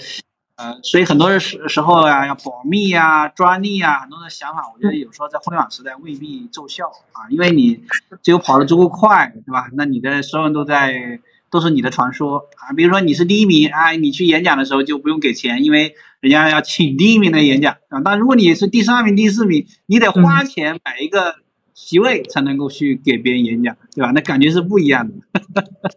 [0.55, 7.83] 呃，所以很多时时候啊，要保密呀、专利啊，很多的想法，我觉得有时候在互联网时代未必奏效啊，因为你
[8.23, 9.69] 只有跑得足够快，对吧？
[9.73, 11.19] 那你的所有人都在。
[11.53, 12.73] 都是你的传说啊！
[12.75, 18.01] 比如说你是第一名哎，你去演讲的时候就不用给钱，因为人家要请第一名来演讲啊。
[18.03, 21.35] 但如果你是第三名、第四名，你得花钱买一个
[21.75, 24.13] 席位才能够去给别人演讲，对吧？
[24.15, 25.15] 那感觉是不一样的。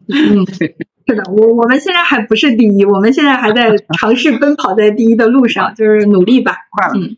[0.09, 0.45] 嗯，
[1.07, 6.57] 是的，我我们现在还不是第一，我们现在还在尝试奔跑在第一的路上，就是努力吧。
[6.69, 7.15] 快了，嗯，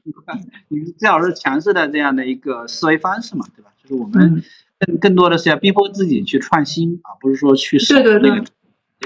[0.67, 3.71] 你最好是强势的这样的一个思维方式嘛，对吧？
[3.81, 4.43] 就是我们。
[4.79, 8.43] 更更多的是要逼迫自己去创新啊，不是说去对对对，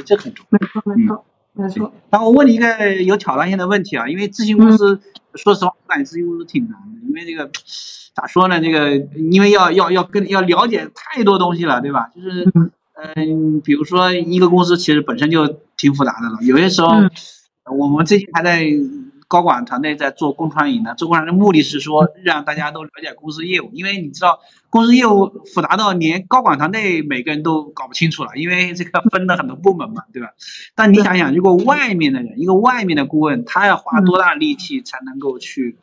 [0.05, 0.57] 这很重要。
[0.59, 1.93] 没错没错没错。
[2.09, 4.99] 然后我问你一个有挑战性的问题啊，因为咨询公司，
[5.35, 7.49] 说实话，我感觉咨询公司挺难的，因为这个
[8.13, 8.59] 咋说呢？
[8.59, 12.09] 这个因为要要要跟要了解太多东西了，对吧？
[12.15, 12.51] 就是
[13.15, 16.89] 嗯，比如说一个公司其实本身就挺复杂的了，有些时候
[17.77, 18.65] 我们最近还在。
[19.31, 30.31] 高管团队在做共创营呢，做共创的目的是说让大家都了解公司业务，因为你知道公司业务复杂到连高管团队每个人都搞不清楚了，因为这个分了很多部门嘛，对吧？
[30.75, 35.77] 但你想想，如果外面的人，一个外面的顾问，他要花多大力气才能够去？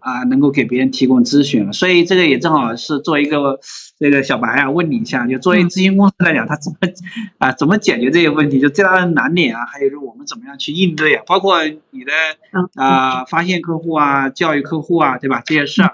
[0.00, 3.60] 啊，能够给别人提供咨询了，所以这个也正好是做一个
[3.98, 6.78] 这个小白啊，问你一下，就作为咨询公司来讲，他怎么
[7.38, 8.60] 啊怎么解决这些问题？
[8.60, 11.22] 就最大的难点啊，还有就是我们怎么样去应对啊？
[11.26, 12.12] 包括你的
[12.74, 15.42] 啊发现客户啊，教育客户啊，对吧？
[15.44, 15.92] 这些事儿。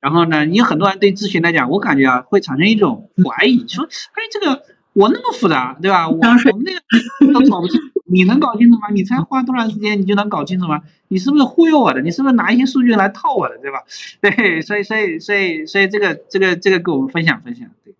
[0.00, 4.62] 然后呢，你很多人对咨询来讲，我感觉啊会产生一种怀疑，说哎这个
[4.94, 6.08] 我那么复杂，对吧？
[6.08, 6.20] 我我
[6.56, 7.80] 们那个都搞不清。
[8.12, 8.88] 你能搞清楚吗？
[8.92, 10.82] 你才花多长时间，你就能搞清楚吗？
[11.08, 12.02] 你是不是忽悠我的？
[12.02, 13.82] 你是不是拿一些数据来套我的，对吧？
[14.20, 17.94] 对，所以所以所以所以这个这个这个跟我们分享分享，对。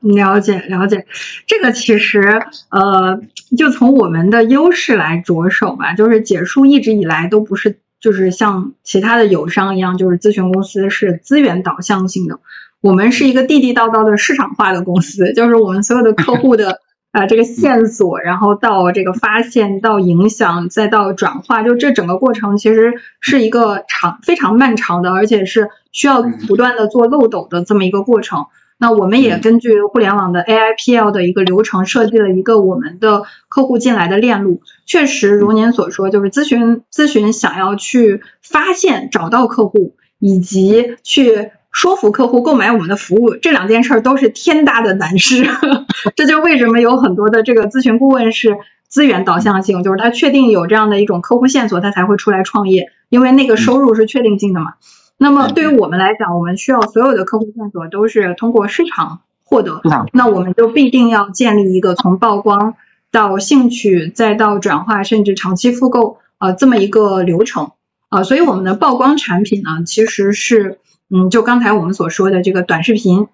[0.00, 1.06] 了解了解，
[1.48, 2.40] 这个其实
[2.70, 3.20] 呃，
[3.58, 12.38] 就从我们的优势来着手吧，就是解数一直以来都不是就是像其他的友商一样，就是咨询公司是资源导向性的，
[12.80, 16.82] 我们是一个地地道道的市场化的公司，就是我们所有的客户的
[17.16, 28.46] 啊这个线索，然后到这个发现到影响再到转化，就这整个过程其实是一个长非常漫长的，而且是需要不断的做漏斗的这么一个过程。
[28.76, 34.60] 那我们也根据互联网的 AIPL 的一个流程，设计了一个我们的客户进来的链路。
[34.84, 45.46] 确实，如您所说，就是咨询咨询想要去发现、找到客户，以及去说服客户购买我们的服务，这两件事都是天大的难事。
[46.16, 48.56] 这就为什么有很多的这个咨询顾问是
[48.88, 54.72] 资源导向性，就是他确定有这样的一种客户线索，他才会出来创业，因为那个收入是确定性的嘛。
[55.18, 59.82] 那么对于我们来讲，我们需要所有的客户线索都是通过市场获得，
[60.14, 62.76] 那我们就必定要建立一个从曝光
[63.12, 67.72] 到兴趣再到转化甚至长期复购啊这么一个流程
[68.08, 70.78] 啊，所以我们的曝光产品呢，其实是
[71.10, 73.28] 嗯，就刚才我们所说的这个短视频，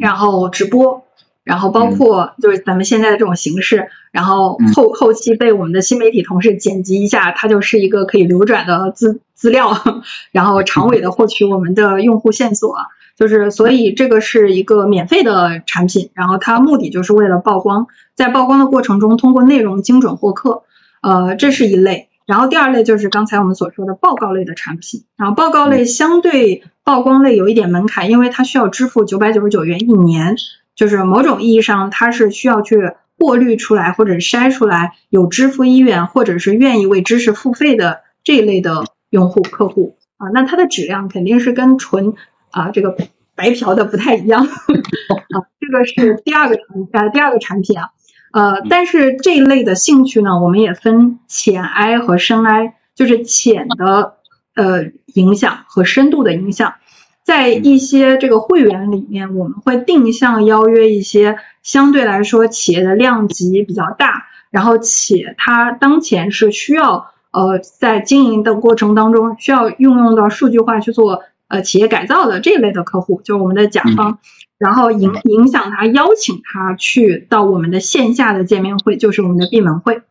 [0.00, 1.04] 然后直播。
[1.42, 9.76] 然后包括就是咱们现在的这种形式，然后后后期被我们的新媒体同事剪辑一下，它就是一个可以流转的资资料，
[10.32, 12.74] 然后长尾的获取我们的用户线索，
[13.18, 20.62] 就是所以这个是一个免费的产品，然后它目的就是为了曝光，在曝光的过程中通过内容精准获客，
[21.02, 30.36] 呃，这是一类，然后第二类就是刚才我们所说的报告类的产品，然后报告类相对曝光类有一点门槛，因为它需要支付九百九十九元一年。
[30.76, 39.96] 就是某种意义上，它是需要去过滤出来或者筛出来有支付意愿或者是愿意为知识付费的这一类的用户客户。
[40.16, 42.14] 啊，那它的质量肯定是跟纯
[42.50, 42.96] 啊这个
[43.36, 44.42] 白嫖的不太一样。
[44.50, 47.90] 啊，这个是第二个产呃第二个产品啊，
[48.34, 54.14] 呃，但是这一类的兴趣呢，我们也分浅 I 和深 I，就是浅的
[54.56, 56.74] 呃影响和深度的影响。
[57.22, 74.18] 在一些这个会员里面，我们会定向邀约一些相对来说企业的量级比较大，然后且它当前是需要呃在经营的过程当中需要运用到数据化去做呃企业改造的这一类的客户，就是我们的甲方，
[74.58, 80.02] 然后影影响他邀请他去到我们的线下的见面会，就是我们的闭门会。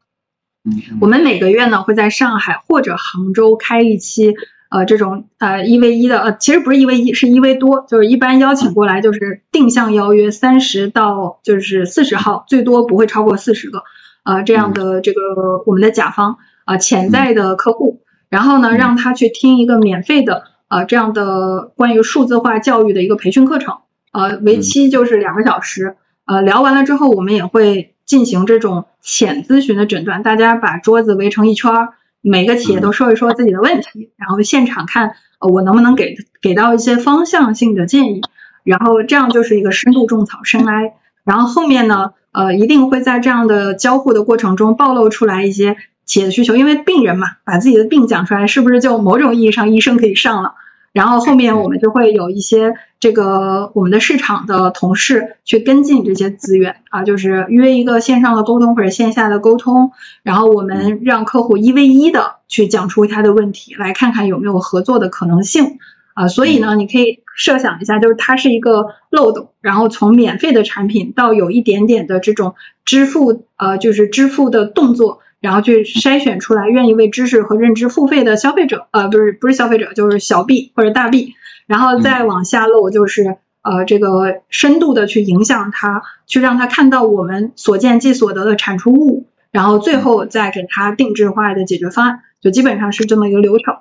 [1.01, 4.35] 我们每个月呢会在上海或者杭州开一期。
[4.69, 13.83] 呃，这种呃一 v 一的呃，其实不是一 v 一，是一 v 多，就是一般邀请过来就是定向邀约三十到就是四十号，最多不会超过四十个，
[14.23, 23.77] 呃这样的这个我们的甲方啊潜在的客户，然后呢让他去听一个免费的呃这样的关于数字化教育的一个培训课程，
[24.13, 31.89] 呃为期就是两个小时，呃聊完了之后我们也会进行这种浅咨询的诊断，大家把桌子围成一圈儿。
[32.25, 38.21] 每个企业都说一说自己的问题，然后现场看呃我能不能给给到一些方向性的建议，
[38.63, 40.93] 然后这样就是一个深度种草深挨，
[41.25, 50.53] 然后后面呢呃一定会在这样的交互的过程中暴露出来一些企业的需求，因为病人嘛把自己的病讲出来，是不是就某种意义上医生可以上了？
[50.93, 59.91] 然后后面我们就会有一些这个我们的市场的同事去跟进这些资源啊，就是约一个线上的沟通或者线下的沟通，
[60.21, 65.79] 然后我们让客户一 v 一的去讲出他的问题，来看看有没有合作的可能性
[66.13, 66.27] 啊。
[66.27, 72.53] 所以呢，你可以设想一下，就是它是一个漏斗，然后从免费的产品到有一点点的这种
[72.85, 75.21] 支付呃，就是支付的动作。
[75.43, 81.33] 然后去筛选出来愿意为知识和认知付费的消费者，呃，不是不是消费者，就是小 B 或者大 B，
[81.67, 93.75] 然后再往下漏，就是呃这个深度的去影响他，去让他看到我们所见即所得的产出物，然后最后再给他定制化的解决方案，就基本上是这么一个流程。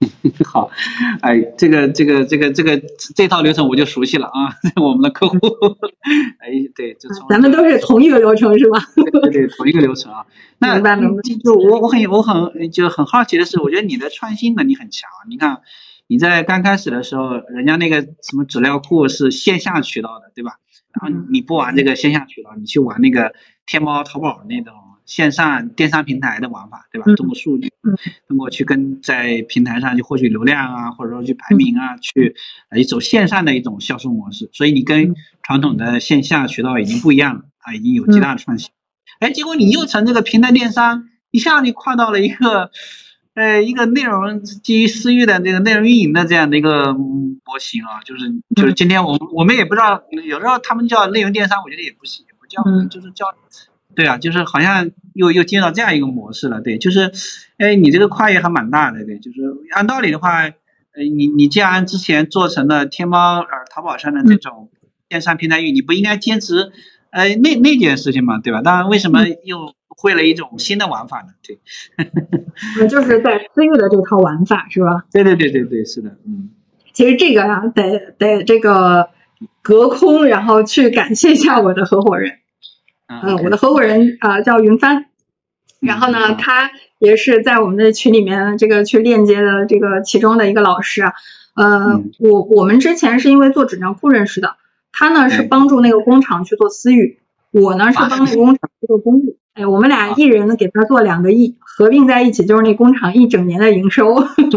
[0.46, 0.70] 好，
[1.20, 2.80] 哎，这个这个这个这个
[3.14, 5.38] 这套流程我就熟悉了啊， 我们的客户，
[6.40, 8.78] 哎，对，就从咱们都是同一个流程是吧？
[9.22, 10.24] 对对，同一个流程啊。
[10.58, 10.78] 那
[11.44, 15.10] 就我我很我很就很好奇的是，我觉得你的创新能力很强。
[15.28, 15.60] 你看
[16.06, 20.52] 你在刚开始的时候，人家那个什么资料库是线下渠道的，对吧？
[20.92, 23.32] 然后你不玩这个线下渠道，你去玩那个
[23.66, 24.72] 天猫、淘宝那种。
[25.10, 27.12] 线上电商平台的玩法，对吧？
[27.16, 27.72] 通过数据，
[28.28, 32.36] 通过去跟在平台上去获取流量啊，或者说去排名啊，去
[32.76, 34.48] 一走线上的一种销售模式。
[34.52, 38.70] 所以你跟传统的线下渠道已经不一样了啊，已经有极大的创新。
[39.18, 42.70] 哎，结果你又从这个平台电商一下就跨到了一个
[43.34, 53.26] 呃一个内容基于私域的这个内容运营的这样的一个模型啊，就是就是今天我们我们也不知道，有时候他们叫内容电商，我觉得也不行，也不叫，就是叫，
[53.94, 57.12] 对啊，就是好像又又进到这样一个模式了，对，就是
[57.58, 59.38] 哎你这个跨越还蛮大的，对，就是
[59.72, 60.52] 按道理的话，呃
[61.16, 64.70] 你你既然之前做成了天猫呃淘宝上的这种
[65.08, 66.72] 电商平台域，你不应该坚持。
[67.10, 68.62] 呃，那那件事情嘛，对吧？
[68.62, 71.32] 当然，为什么又会了一种新的玩法呢？
[71.42, 71.58] 对，
[72.78, 75.06] 那就是在私域的这套玩法是吧？
[75.10, 76.50] 对对对对对，是的，嗯。
[76.92, 79.10] 其实这个啊，得得这个
[79.60, 82.38] 隔空，然后去感谢一下我的合伙人。
[83.10, 85.06] 嗯，我的合伙人啊叫云帆，
[85.80, 91.12] 然后呢，他也是在我们的群里面这个去链接的这个其中的一个老师啊。
[91.54, 94.56] 呃，我我们之前是因为做纸尿裤认识的。
[94.92, 97.18] 他呢是帮助那个工厂去做私域，
[97.50, 99.36] 我呢是帮那个工厂去做公域。
[99.60, 104.14] 哎，我们俩一人给他做两个亿，合并在一起就是那工厂一整年的营收。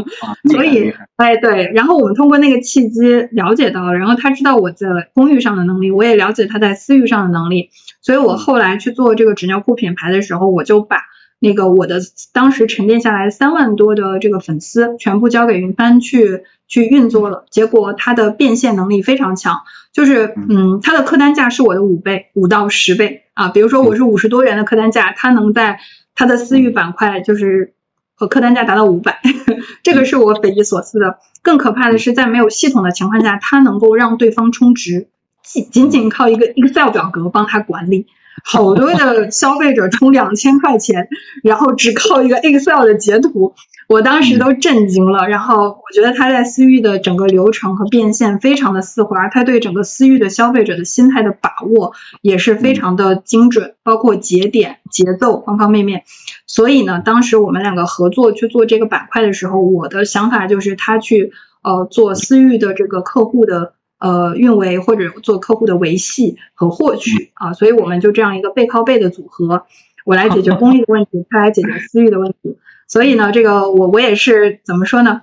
[0.49, 3.01] 所以，哎对，然后我们通过那个契机
[3.31, 7.69] 了解到，然后他知道我在公域上的能力，我也了解他在私域上的能力。
[8.01, 11.01] 所以我后来去做这个纸尿裤品牌的时候，我就把
[11.39, 11.99] 那个我的
[12.31, 16.43] 当时沉淀下来三万多的这个粉丝全部交给云帆去
[16.73, 19.61] 去运作了，结果他的变现能力非常强。
[19.91, 23.49] 就是，嗯，它的客单价是我的五倍，五到十倍啊。
[23.49, 25.81] 比如说我是五十多元的客单价，它能在
[26.15, 27.75] 它的私域板块就是
[28.15, 29.21] 和客单价达到五百，
[29.83, 31.19] 这个是我匪夷所思的。
[31.43, 35.09] 更可怕的是，在没有系统的情况下，它能够让对方充值，
[35.43, 38.07] 仅仅仅靠一个 Excel 表格帮他管理。
[38.43, 41.07] 好多的消费者充两千块钱，
[41.43, 43.55] 然后只靠一个 Excel 的截图。
[43.89, 56.03] 我当时都震惊了，然后我觉得他在私域的整个流程和变现非常的丝滑，他对整个私域的消费者的心态的把握也是非常的精准，包括节点、节奏方方面面。
[56.47, 63.73] 所以呢，当时我们两个合作去做这个板块的时候，我的想法就是他去呃做私域的这个客户的
[64.03, 69.65] 呃运维或者做客户的维系和获取啊，所以我们就这样一个背靠背的组合，
[70.03, 72.57] 我来解决公域的问题， 他来解决私域的问题。
[72.85, 75.21] 所以呢，这个我我也是怎么说呢？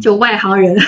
[0.00, 0.78] 就外行人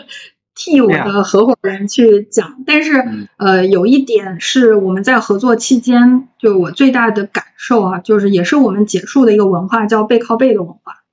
[0.54, 3.04] 替我的合伙人去讲，但是
[3.38, 11.04] 呃，有一点是我们在合作期间，就我最大的感受啊，就是也是我们结束的一个文化，叫背靠背的文化。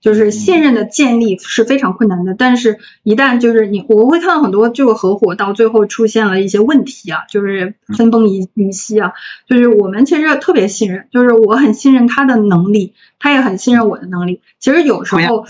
[0.00, 9.12] 就是信任的建立是非常困难的，但是一旦就是你，我会看到很多这个合伙到最后出现了一些问题啊，就是分崩离离析啊，
[9.48, 14.40] 就是我们其实特别信任，就是我很信任他的能力，他也很信任我的能力。
[14.60, 15.44] 其实有时候，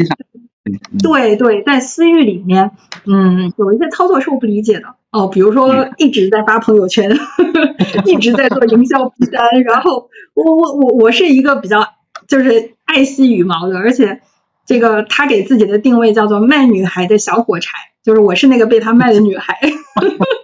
[1.02, 2.70] 对对，在私域里面，
[3.04, 4.94] 嗯，有一些操作是我不理解的。
[5.10, 7.18] 哦，比如说一直在发朋友圈，
[8.06, 11.86] 一直在做营销逼单，然后我我我我是一个比较
[12.26, 14.22] 就是爱惜羽毛的，而且。
[14.68, 17.70] 这个他给自己的定位叫做卖女孩的小火柴，
[18.04, 19.58] 就是我是那个被他卖的女孩。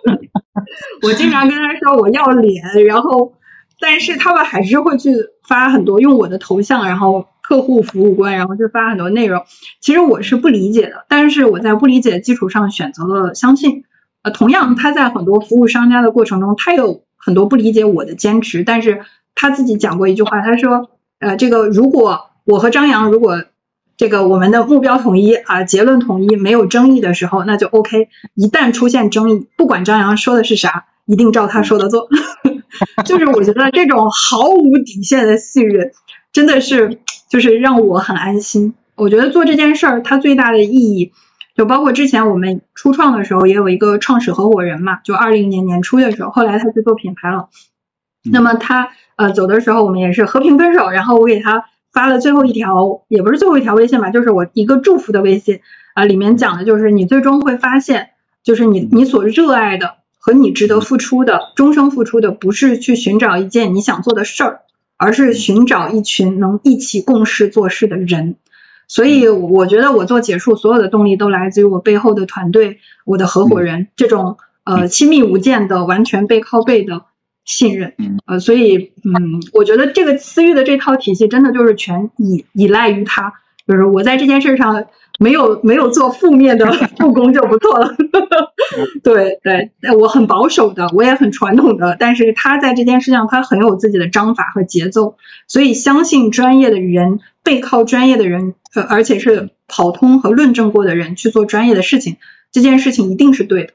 [1.02, 3.34] 我经常跟他说我要脸，然后
[3.78, 5.14] 但是他们还是会去
[5.46, 9.44] 发很多用我的头像，然后客户服务官，然后就发很多内容。
[9.82, 13.84] 其实我是不理解的，但是我在不理解的基础上选择了相信。
[14.22, 19.02] 呃，同样他在很多服务商家的过程中，他有很多不理解我的坚持，但是
[19.34, 23.44] 他自己讲过一句话，他说呃，这个如果我和张扬如果。
[23.96, 28.08] 这个我们的目标统一啊，结论统一，没有争议的时候，那就 OK。
[28.34, 32.08] 一旦出现争议，不管张扬说的是啥，一定照他说的做。
[33.06, 35.92] 就是我觉得这种毫无底线的信任，
[36.32, 36.98] 真的是
[37.30, 38.74] 就是让我很安心。
[38.96, 41.12] 我觉得做这件事儿，它最大的意义，
[41.56, 47.48] 就包括之前我们初创的时候，也有一个创始合伙人嘛，就二零年年初的时候，后来他去做品牌了。
[48.28, 51.66] 那么他呃走的时候，我们也是和平分手，然后我给他。
[51.94, 55.60] 发了最后一条，也不是最后一条微信吧，就是我一个祝福的微信
[55.94, 58.10] 啊，里面讲的就是你最终会发现，
[58.42, 64.60] 就是你你所热爱的和你值得付出的，终生付出的，不是去寻找一件你想做的事儿，
[64.96, 68.34] 而是寻找一群能一起共事做事的人。
[68.88, 77.04] 所以我觉得我做结束所有的动力都来自于我背后的团队，我的合伙人，这种呃亲密无间的、完全背靠背的。
[77.44, 77.94] 信任，
[78.26, 83.34] 呃，所以，嗯，我觉得这个私域的这套体系真的就是全依依赖于他，
[83.66, 84.86] 就是我在这件事上
[85.18, 87.94] 没有没有做负面的 助攻就不错了。
[89.04, 95.16] 对对，我很保守的，我也很传统的，但是他在这件事上他很有自己的章法和节奏，
[95.46, 102.16] 所以相信专业的人，背靠专业的人，呃，而且是跑通和论证过的人去做专业的事情，
[102.52, 103.72] 这件事情一定是对的。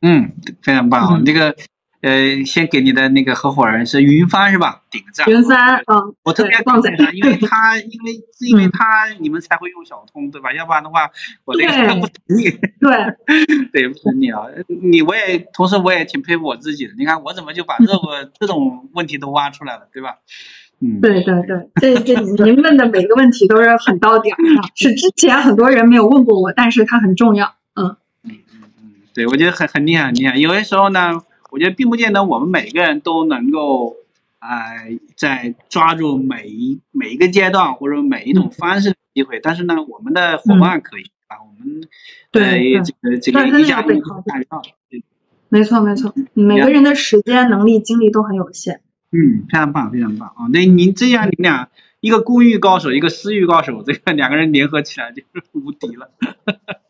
[0.00, 0.32] 嗯，
[0.62, 1.54] 非常棒，这个。
[2.02, 4.82] 呃，先给你的那个合伙人是云帆是吧？
[4.90, 5.24] 点个赞。
[5.28, 10.52] 云帆，嗯，我特别旺仔他，因为他 因为是因为他你们才会用小通对吧？
[10.52, 11.10] 要不然的话，
[11.44, 12.50] 我这个 不同意。
[12.82, 12.90] 对，
[13.72, 14.42] 对不同意啊！
[14.66, 16.92] 你我也同时我也挺佩服我自己的。
[16.98, 20.16] 你看我怎么就把这个这种问题都挖出来了，对吧？
[20.80, 21.34] 嗯，对对
[21.80, 27.54] 对，这这您问的每个问题都是很到点儿的，是之前很多人没有问过我，但是它很重要。
[27.76, 30.36] 嗯嗯嗯嗯，对，我觉得很很厉害很厉害。
[30.36, 31.22] 有些时候呢。
[31.52, 33.96] 我觉得并不见得我们每个人都能够，
[34.40, 41.82] 呃，在抓住每一每一个阶段或者每一种方式的机会，但是呢，我们的伙伴可以啊，我们
[42.30, 44.62] 对这个这个一家人干到，
[45.50, 48.80] 没错没错，每个人的时间、能力、精力都很有限。
[49.10, 50.48] 嗯，非常棒非常棒啊！
[50.50, 51.68] 那您这样，你俩
[52.00, 56.10] 一个公寓高手，一个私域高手，这个两个人联合起来就是无敌了。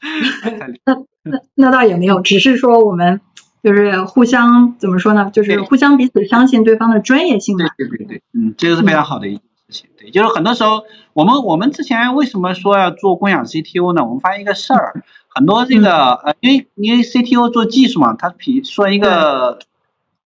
[0.87, 0.95] 那
[1.25, 3.21] 那那倒也没有，只是说我们。
[3.63, 5.31] 就是互相怎么说呢？
[5.33, 7.67] 就是互相彼此相信对方的专业性嘛。
[7.77, 9.91] 对对对对，嗯，这个是非常好的一件事情。
[9.99, 10.83] 对，就是很多时候，
[11.13, 14.05] 我们我们之前为什么说要做共享 CTO 呢？
[14.05, 19.59] 我们发现一个事儿，很多这个呃，因为因为 CTO 做技术嘛，他比说一个。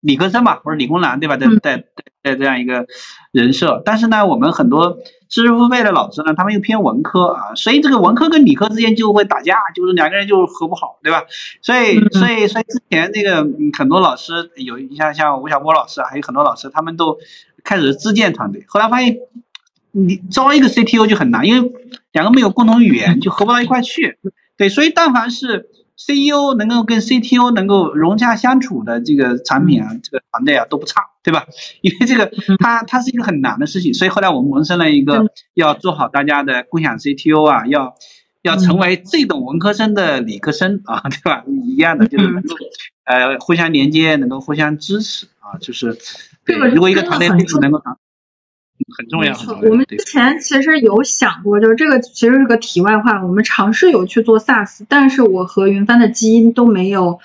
[0.02, 1.36] 理科生吧，或者理工男，对吧？
[1.36, 1.84] 在在
[2.22, 2.86] 在这样一个
[3.32, 5.00] 人设，但是呢，我们很多
[5.36, 11.24] 知识付费的老师呢，他们又偏文科啊，所以这个文科跟理科之间就会打架，就是两个人就合不好，对吧？
[11.62, 13.46] 所以所以所以之前那个
[13.78, 17.18] 很多老师有像像吴晓波老师，还有很多老师，他们都
[17.66, 19.18] 开始自建团队，后来发现
[19.92, 21.74] 你招一个 CTO 就很难，因为
[22.14, 24.18] 两个没有共同语言，就合不到一块去。
[24.56, 25.70] 对，所以但凡是。
[25.98, 31.48] CEO 能够跟 CTO 能够融洽相处的这个产品啊，这个团队啊都不差，对吧？
[31.82, 37.96] 因为这个它它是一个很难的事情，所以后来我们萌生了一个要做好大家的共享 CTO 啊，要
[38.42, 41.44] 要成为最懂文科生的理科生啊，对吧？
[41.48, 42.56] 一样的就是能够
[43.06, 45.98] 呃互相连接，能够互相支持啊，就是
[46.46, 47.82] 对，如果一个团队能够
[48.98, 49.34] 很重要。
[49.70, 53.24] 我们之前其实有想过，就是这个其实是个题外话。
[53.24, 57.20] 我们尝试有去做 SaaS，但是我和云帆的基因都没有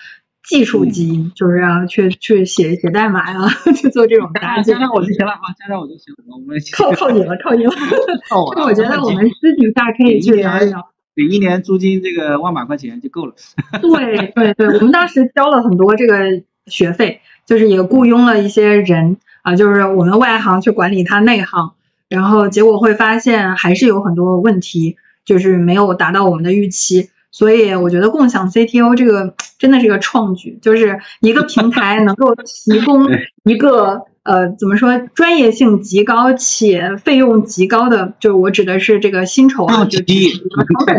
[0.49, 4.75] 技术基因，就是啊，去去写写代码呀， 去做这种搭建。
[4.75, 6.25] 加上我就行了啊，加上我就行了。
[6.33, 7.73] 我们 靠靠你了，靠你了。
[8.57, 10.89] 就我觉得我们私底下可以去聊一聊。
[11.17, 13.35] 给一年租金这个万把块钱就够了。
[13.83, 19.17] 对对对，我们当时交了很多这个学费，就是也雇佣了一些人。
[19.43, 21.73] 啊，就是我们外行去管理它内行，
[22.09, 27.11] 然后结果会发现还是有很多问题，就是没有达到我们的预期。
[27.33, 33.07] 所以我觉得共享 CTO 这个真的是个创举，就是一个平台能够提供
[33.45, 39.99] 一个呃怎么说专业性极高且费用极高的，就是我指的是这个薪酬啊，就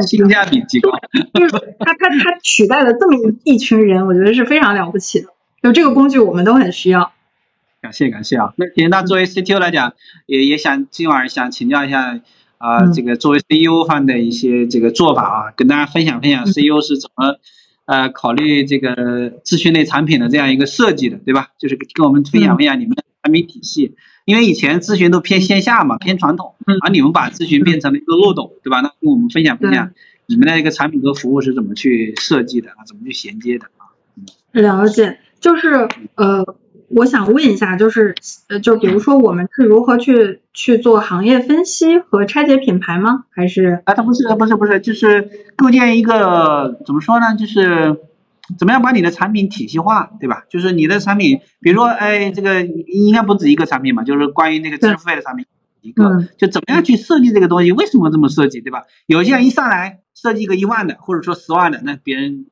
[0.07, 0.89] 性价比极高，
[1.34, 5.27] 就是它它它取代了这么一一群人，我觉得是非常了不起的。
[5.61, 7.11] 就这个工具我们都很需要。
[7.91, 9.95] 感谢感谢啊，那行，那作为 CTO 来讲，
[10.26, 12.22] 也也想今晚想请教一下
[12.57, 17.35] 啊，这个作为 CEO 方的一些这个做法啊，跟大家分享分享 CEO 是怎么
[17.84, 21.49] 呃考虑这个咨询类产品的这样一个设计的，对吧？
[21.59, 26.55] 就是跟我们分享分享你们的产品体系，因为以前咨询都偏线下嘛，偏传统，
[26.85, 28.80] 而你们把咨询变成了一个漏斗，对吧？
[28.80, 29.91] 那跟我们分享分享
[30.27, 33.91] 你们的一个产品和服务是怎么去设计的啊，怎么去衔接的啊？
[34.53, 36.55] 了解，就是呃。
[36.95, 38.15] 我想问一下，就是
[38.47, 43.26] 呃，就比如说我们是如何去去做行业分析和拆解品牌吗？
[43.31, 47.35] 还是啊，它不是不是不是，就是构建一个怎么说呢？
[47.35, 47.97] 就是
[48.59, 50.43] 怎么样把你的产品体系化，对吧？
[50.49, 55.45] 就是你的产品，比如说哎，这个应该不止一个产品嘛，就是关于那个知识付费的产品
[55.81, 57.72] 一个，就怎么样去设计这个东西？
[57.72, 58.84] 为什么这么设计，对吧？
[59.05, 62.47] 有些人一上来设计一个一万的，或者说十万的，那别人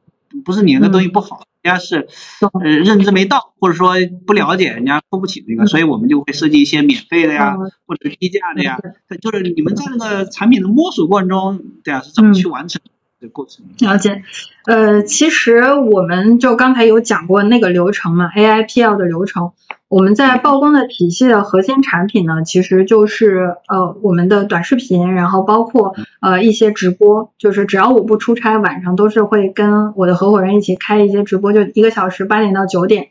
[0.46, 1.42] 不是你那个东西不好。
[1.62, 2.08] 人家是
[2.54, 3.96] 呃认知没到，或者说
[4.26, 7.56] 不了解，人家付不起那个，所以我们就会设计一些免费的呀，
[7.86, 8.80] 或者低价的呀。
[9.22, 12.82] 就是你们在那个产品的摸索过程中，对啊，是怎么去完成
[13.20, 13.66] 的过程？
[13.80, 14.24] 了解，
[14.66, 19.52] 呃，其实我们就刚才有讲过那个流程嘛，AIPL 的流程。
[19.90, 33.08] 我们在曝光的体系的核心产品呢，其实就是呃我们的短视频，然后包括呃一些直播，就是只要我不出差，晚上都是会跟我的合伙人一起开一些直播，就一个小时八点到九点，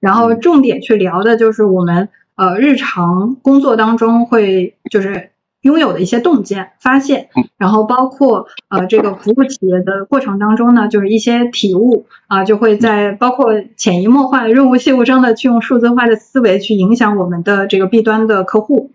[0.00, 5.30] 然后重点去聊的就是我们呃日常工作当中会就是。
[5.62, 18.92] 拥有的一些洞见、发现，然后包括呃这个服务企业的过程当中呢，就是一些体悟啊，就会在包括潜移默化、润物细无声的去用数字化的思维去影响我们的这个 B 端的客户。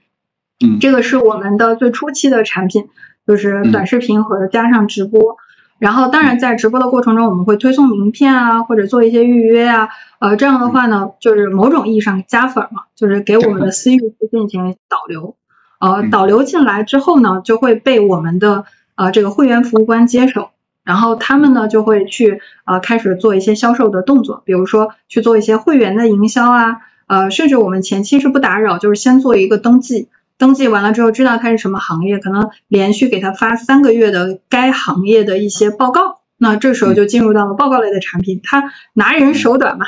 [0.63, 2.87] 嗯，这个是我们的最初期的产品，
[3.27, 5.37] 就是短视频和加上直播。
[5.79, 15.35] 然后当然在直播的过程中，我们会推送名片啊，或者做一些预约啊，呃，这样的话呢，就是某种意义上加粉嘛，就是给我们的私域去进行导流，
[15.83, 18.63] 呃，导流进来之后呢，就会被我们的
[18.95, 20.51] 呃这个会员服务官接手，
[20.85, 26.77] 然后他们呢就会去呃开始做一些销售的动作，比如说去做一些会员的营销啊，
[27.07, 30.07] 呃，甚至我们前期是不打扰，就是先做一个登记。
[30.37, 38.41] 登记完了之后，知道他是什么行业，可能连续给他发三个月的该行业的一些报告，那这时候就进入到了报告类的产品。
[38.43, 39.85] 他拿人手短嘛，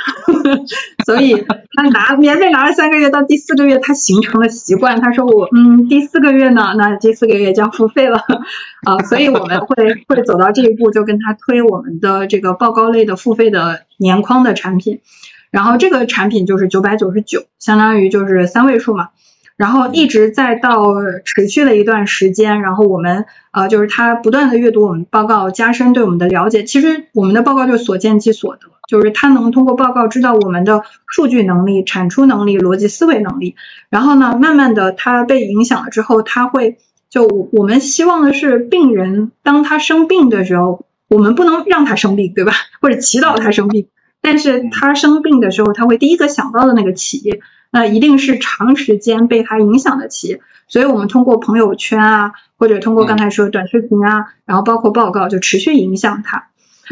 [1.05, 5.01] 所以他拿免费拿了三个月，到第四个月他形成了习惯。
[5.01, 8.17] 他说我嗯第四个月呢，那第四个月就要付费了
[8.87, 9.75] 啊，所以我们会
[10.07, 15.01] 会走到这一步，就跟他推我们的这个报告类的付费的年框的产品，
[15.51, 19.09] 然后这个产品就是九百九十九，相当于就是三位数嘛。
[19.57, 20.83] 然后一直再到
[21.23, 26.63] 持续了一段时间，然后我们呃就是他不断的阅读我们报告，加深对我们的了解。
[26.63, 33.55] 其实我们的报告就是所见即所得，就是他能通过报告知道我们的数据能力、产出能力、逻辑思维能力。
[33.89, 36.77] 然后呢，慢慢的他被影响了之后，他会
[37.09, 42.51] 就我们希望的是病人当他生病的时候，我们不能让他生病，对吧？
[42.81, 43.87] 或者祈祷他生病，
[44.21, 47.39] 但是他生病的时候，他会第一个想到的那个企业。
[47.75, 50.39] 那一定是长时间被它影响的企业，
[50.69, 56.47] 所以我们通过朋友圈啊，或者通过刚才说短视频啊，然后包括报告，就持续影响它。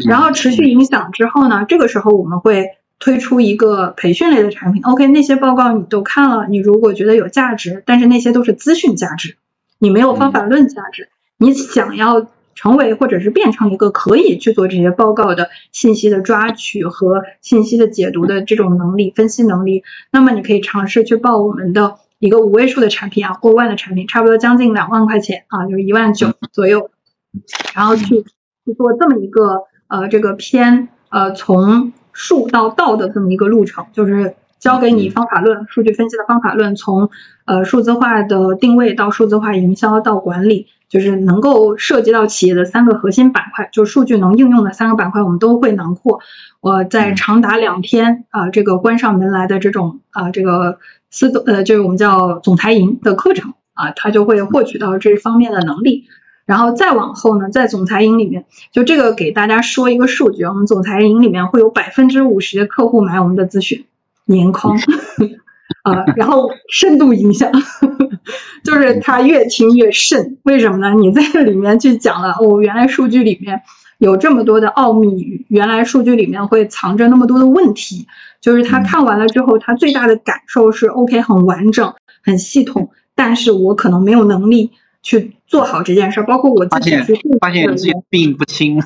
[0.06, 2.66] 然后持续影响之后呢，这个时候我们会
[2.98, 4.82] 推出一个培训类的产品。
[4.84, 9.38] OK，那些报告你都看了，你如果觉得有价值，但是那些都是资讯价值，
[9.78, 11.08] 你没有方法论价值，
[11.38, 12.26] 你想要。
[12.54, 26.90] 成为或者是变成一个可以去做这些报告的信息的抓取和信息的解读的这种能力、分析能力，那么你可以尝试去报我们的一个五位数的产品啊，过万的产品，差不多将近两万块钱啊，就是一万九左右，
[27.74, 28.22] 然后去
[28.64, 37.10] 去做这么一个呃这个偏呃从数到道的这么一个路程，就是教给你方法论、数据分析的方法论，从
[37.44, 40.68] 呃数字化的定位到数字化营销到管理。
[40.86, 46.20] 就是能够涉及到企业的三个核心板块，就数据能应用的三个板块，我们都会囊括。
[46.60, 50.78] 我在长达两天啊，这个关上门来的这种啊，这个
[51.10, 56.04] 司呃，就是我们叫总裁营的课程啊，他就会获取到这方面的能力。
[56.46, 63.84] 然后再往后呢，在总裁营里面，就这个给大家说一个数据，我们总裁营里面会有百分之五十的客户买我们的咨询
[64.24, 64.78] 年框。
[65.82, 67.50] 啊，然后深度影响，
[68.64, 70.38] 就是他越听越慎。
[70.42, 70.94] 为什么呢？
[70.94, 73.62] 你在里面去讲了，哦，原来数据里面
[73.98, 78.06] 有这么多的奥秘，原来数据里面会藏着那么多的问题。
[78.40, 84.72] 就是他看完了之后，他最大的感受是，OK，很完整，很系统，但是我可能没有能力
[85.02, 86.22] 去做好这件事。
[86.22, 88.80] 包括我自己去发现自己病不轻，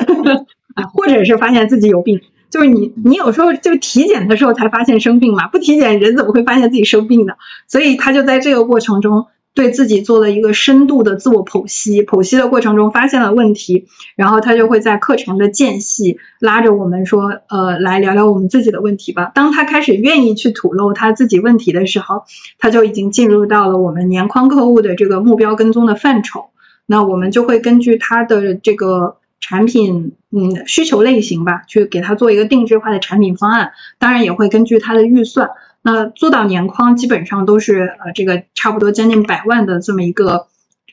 [0.92, 2.20] 或者是发现自己有病。
[2.54, 7.36] 就是你，你有时候就体检的时候才发现生病嘛，不体检人怎么会发现自己生病的？
[7.66, 19.32] 所以他就在这个过程中对自己做了一个深度的自我剖析，剖析的过程中发现了问题，然后他就会在课程的间隙拉着我们说，呃，来聊聊我们自己的问题吧。
[19.34, 22.22] 当他开始愿意去吐露他自己问题的时候，
[22.60, 26.50] 他就已经进入到了我们年框客户的这个目标跟踪的范畴。
[26.86, 29.16] 那我们就会根据他的这个。
[29.46, 35.50] 产品嗯需求类型吧，去给他做一个定制化的产品方案，当然也会根据他的预算。
[35.82, 40.46] 那做到年框基本上都是呃这个差不多将近百万的这么一个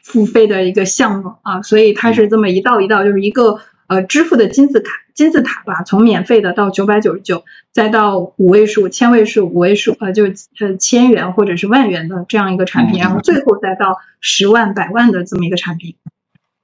[0.03, 10.25] 付费的一个项目啊，所以它是这么一道一道，就是一个呃支付的金字塔金字塔吧，从免费的到九百九十九，再到五位数、千位数、五位数呃就
[10.59, 15.95] 呃千元或者是万元的这样一个产品，然后最后再到十万、百万的这么一个产品。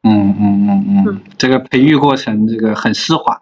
[0.09, 3.41] 嗯嗯嗯嗯，这个培育过程这个很丝滑，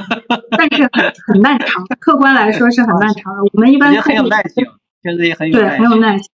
[0.56, 1.84] 但是很很漫长。
[1.98, 3.42] 客观来说是很漫长的。
[3.52, 4.64] 我们一般很有耐心，
[5.02, 6.28] 确实也很有对很有耐心。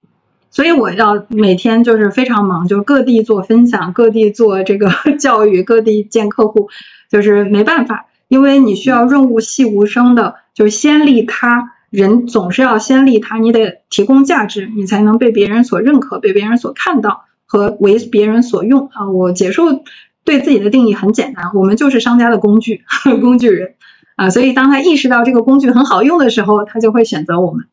[0.51, 4.89] 所以我要每天就是非常忙，就是各地做分享，各地做这个
[5.19, 6.69] 教育，各地见客户，
[7.09, 11.71] 就是没办法，因为你需要润物细无声的，就是先利他。
[11.91, 17.23] 人总是要先利他，你得提供价值，你才能被别人所认可，被别人所看到。
[17.45, 19.83] 和为别人所用啊，我结束
[20.23, 22.83] 对自己的定义很简单，我们就是商家的工具，
[23.21, 23.75] 工具人
[24.15, 27.67] 啊，所以当他意识到这个工具很好用的时候，他就会选择我们。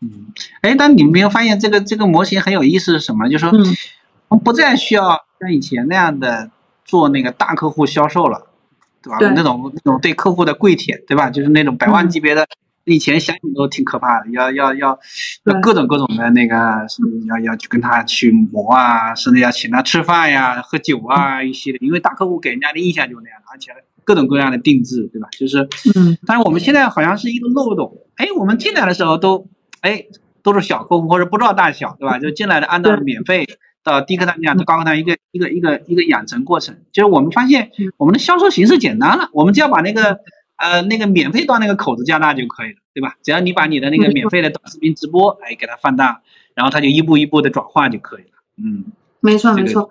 [0.00, 3.28] 嗯，哎，但你没有发现这个这个模型很有意思是什么？
[3.28, 3.58] 就是说，
[4.28, 6.50] 我们不再需要像以前那样的
[6.84, 8.46] 做那个大客户销售了，
[9.02, 9.18] 对吧？
[9.34, 11.30] 那种那种对客户的跪舔，对吧？
[11.30, 12.46] 就是那种百万级别的。
[12.88, 14.98] 以前想想都挺可怕的，要要要
[15.44, 16.56] 要各种各种的那个，
[17.28, 23.72] 要要去跟他去磨啊，甚至要请他吃饭呀、喝酒啊一系列，因为大客户给人家的印象就是那样，而且
[24.04, 25.28] 各种各样的定制，对吧？
[25.38, 29.48] 就是，嗯，但是我们现在好像是一个漏洞，哎，我们进来的时候都，
[29.80, 30.06] 哎，
[30.42, 32.18] 都是小客户或者不知道大小，对吧？
[32.18, 33.46] 就进来的按照免费
[33.84, 40.20] 到低客单价到高客单一个一个一个一个养成过程，就是我们发现我们的销售形式简单了，我们只要把那个。
[40.58, 43.14] 呃，那个免费端那个口子加大就可以了，对吧？
[43.22, 46.22] 只要你把你的那个免费的短视频直播，哎，给它放大，
[46.54, 48.30] 然后它就一步一步的转化就可以了。
[48.56, 48.86] 嗯，
[49.20, 49.90] 没错没错。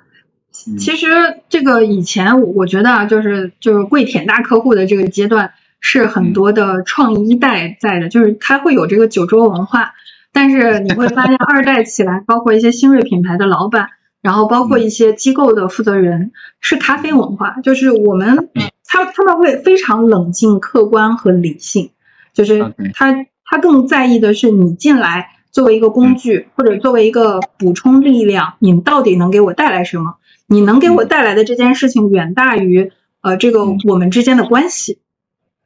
[0.52, 1.08] 其实
[1.48, 9.94] 这个以前我我觉得啊，就是就是跪舔大客户的这个阶段，是很多的创一代在的，就是他会有这个酒桌文化。
[10.34, 13.88] 但是你会发现二代起来，包括一些新锐品牌的老板，
[14.22, 18.50] 然后包括一些机构的负责人，是咖啡文化，就是我们。
[18.88, 21.92] 他他们会非常冷静、客观和理性，
[22.34, 30.16] 就是他他更在意的是你进来作为一个工具或者作为一个补充力量，你到底能给我带来什么？
[30.48, 32.92] 你能给我带来的这件事情远大于
[33.22, 35.00] 呃这个我们之间的关系。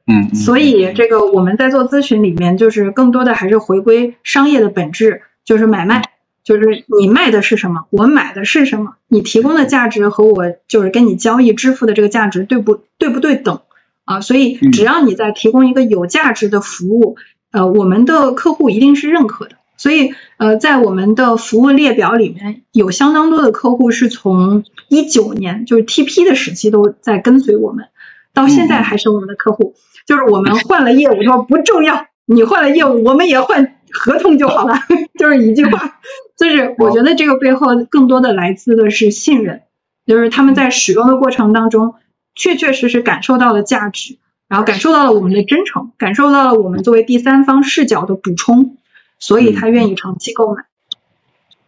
[0.07, 6.02] 嗯，所以这个我们在做咨询里面，就是更多的还是回归商业的本质，就是买卖。
[6.43, 13.61] 就是你卖的是什么，我买的是什么，你提供的价值和我就是跟你交易支付的这个价值对不对不对等
[14.05, 14.22] 啊？
[14.22, 17.15] 所以只要你在提供一个有价值的服务，
[17.51, 19.51] 呃，我们的客户一定是认可的。
[19.77, 27.85] 所以呃，在我们的服务列表里面有相当多的客户是从一九年就是 TP 的时期都在跟随我们，
[28.34, 29.76] 到现在还是我们的客户。
[30.07, 33.76] 就是我们换了业务说不重要，你换了业务，我们也换。
[33.93, 34.76] 合同就好了，
[35.19, 35.99] 就是一句话，
[36.41, 39.61] 就是我觉得这个背后更多的来自的是信任，
[40.07, 41.93] 就是他们在使用的过程当中，
[42.34, 48.77] 确确实实感受到了价值，然后感受到了我们的真诚，感受到了我们作为第三方视角的补充，
[49.19, 50.63] 所以他愿意长期购买。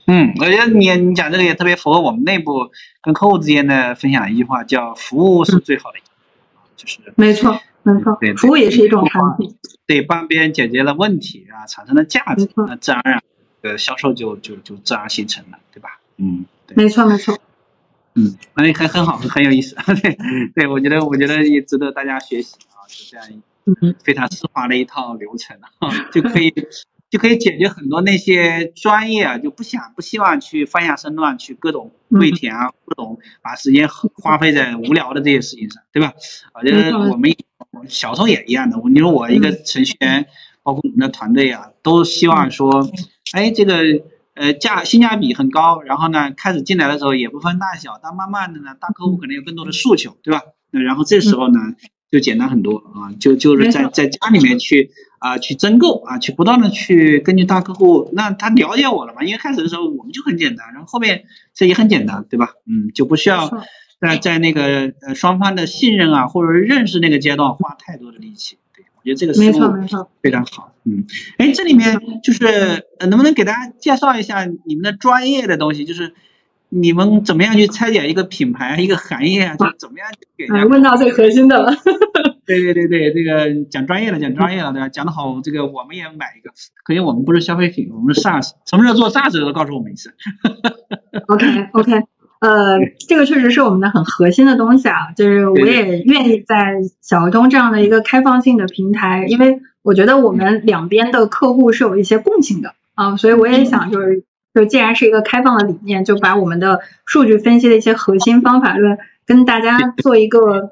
[0.07, 2.71] 嗯，我觉得你你讲这个也特别符合我们内部
[3.01, 5.99] 跟客户之间的分享一句话，叫服务是最好的，
[6.75, 7.59] 就是没错。
[7.85, 9.57] 没错，服务也是一种产品。
[9.85, 13.23] 对，帮别人解决了问题啊，产生了价值，那自然而然，
[13.64, 15.99] 呃，销售就就就自然形成了，对吧？
[16.18, 16.45] 嗯，
[16.76, 17.40] 没错没错。
[18.15, 19.76] 嗯，那很很好，很有意思。
[20.02, 20.18] 对，
[20.53, 23.41] 对我觉得我觉得也值得大家学习啊，是这样一
[24.03, 26.53] 非常丝滑的一套流程啊，就可以
[27.10, 36.14] 就可以解决很多那些专业啊就不想不希望去放下身段去各种跪舔啊，各种把时间花费在无聊的这些事情上，对吧？
[36.53, 37.34] 我觉得我们。
[37.88, 40.27] 小时候也一样的，你说我一个程序员，
[40.61, 42.88] 包括我们的团队啊，都希望说，
[43.34, 43.81] 哎，这个
[44.35, 50.43] 呃价性价比很高，然后呢，开始进来的时候也不分大小，但慢慢的呢，大客户可能有更多的诉求，对吧？
[50.69, 51.60] 那然后这时候呢，
[52.11, 59.23] 就简单很多啊，就就是在在家里面去啊去增购啊，去不断的去根据大客户，那他了解我了嘛？
[59.23, 62.53] 因为开始的时候我们就很简单，然后后面这也很简单，对吧？
[62.68, 63.49] 嗯，就不需要。
[63.99, 68.61] 在在那个呃双方的信任啊，或者认识那个阶段花太多的力气，对
[69.03, 69.73] 我觉得这个思路
[70.21, 70.73] 非常好。
[70.85, 71.05] 嗯，
[71.38, 75.85] 哎，这里面就是能不能给大家介绍一下你们的专业的东西？
[75.85, 76.13] 就是
[76.69, 79.55] 你们怎么样去拆解一个品牌、一个行业啊？
[79.55, 80.07] 就怎么样
[80.38, 80.47] 给？
[80.65, 81.73] 问到最核心的了。
[82.45, 84.89] 对对对对，这个讲专业的，讲专业了，对吧？
[84.89, 86.51] 讲的好，这个我们也买一个。
[86.84, 88.51] 可能我们不是消费品，我们是 SaaS。
[88.65, 90.13] 什么时候做 SaaS 都告诉我们一次。
[91.27, 91.91] OK OK。
[92.44, 110.72] 呃，这个确实是我们的很核心的东西啊，就是我也愿意在小鹅通这样的一个开放性的平台，因为我觉得我们两边的客户是有一些共性的啊，所以我也想就是，就既然是一个开放的理念，就把我们的数据分析的一些核心方法论跟大家做一个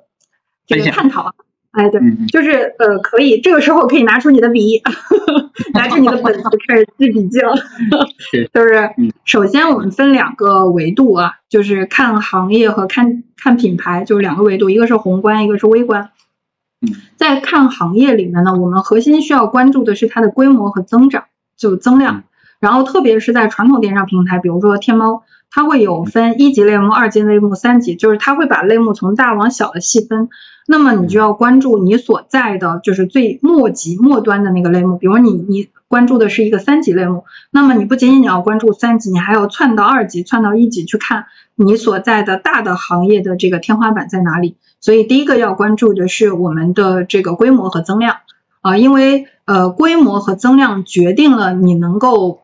[0.67, 1.33] 这个探讨。
[1.71, 4.81] 哎，对，就是呃，可以，这个时候可以拿出你的笔，
[5.73, 7.55] 拿出你的本子开始记笔记了。
[8.53, 8.89] 就是，
[9.23, 16.09] 首先我们分两个维度啊，就是看行业和看看品牌，就是两个维度，一个是宏观，一个是微观。
[17.15, 21.25] 在看行业里面呢，我们核心需要关注的是它的规模和增长，
[21.55, 22.23] 就增量。
[22.59, 25.23] 然后特别是在传统电商平台，比如说天猫。
[25.53, 30.29] 它会有分一级类目、二级类目、三级，就是它会把类目从大往小的细分。
[30.67, 41.25] 那么你就要关注你所在的就是最末级末端的那个类目，比如你你关注的是一个三级类目，那么你不仅仅你要关注三级，你还要窜到二级、窜到一级去看
[41.55, 44.57] 你所在的大的行业的这个天花板在哪里。
[44.79, 48.17] 所以第一个要关注的是我们的这个规模和增量
[48.61, 52.41] 啊，因为呃规模和增量决定了你能够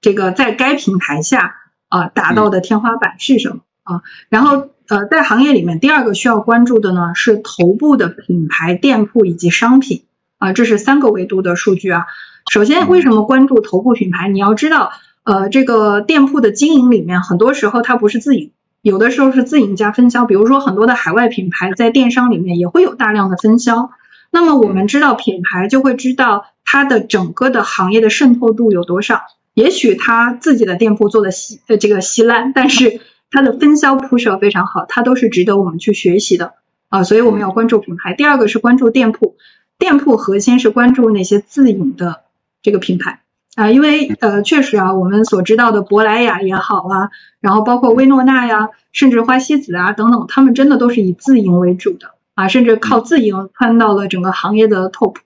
[0.00, 1.56] 这个在该平台下。
[1.92, 4.00] 啊，达到的天花板是什么啊？
[4.30, 10.02] 然后呃，在行业里面，第二个需要关注的呢是头部的品牌店铺以及商品
[10.36, 12.04] 啊，这是三个维度的数据啊。
[12.52, 14.28] 首先，为什么关注头部品牌？
[14.28, 14.92] 你要知道，
[15.24, 18.50] 呃，这个店铺的经营里面，很多时候它不是自营，
[18.82, 20.26] 有的时候是自营加分销。
[20.26, 23.92] 比如说，很多的海外品牌在电商里面也会有大量的分销。
[24.30, 29.22] 那么我们知道品牌，就会知道它的整个的行业的渗透度有多少。
[29.54, 33.00] 也许他自己的店铺做的稀呃这个稀烂，但是
[33.32, 36.54] 它的分销铺设非常好，它都是值得我们去学习的
[36.88, 37.02] 啊。
[37.02, 38.14] 所以我们要关注品牌。
[38.14, 39.36] 第二个是关注店铺，
[39.76, 42.20] 店铺核心是关注那些自营的。
[42.64, 43.22] 这个品牌
[43.56, 47.10] 啊，因为呃，确实啊，我们所知道的珀莱雅也好啊，
[47.40, 55.16] 然后包括薇诺娜呀，甚至花西子啊等等，他们真的都是以自营为主的啊，甚至靠自营穿到了整个行业的 top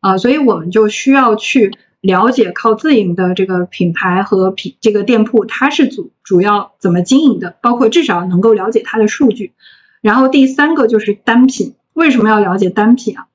[0.00, 1.76] 啊，所以我们就需要去
[2.06, 9.52] 了解靠自营的这个品牌和品这个店铺它是主主要怎么经营的，包括至少能够了解它的数据。
[10.00, 13.26] 然后第三个就是单品，为什么要了解单品啊？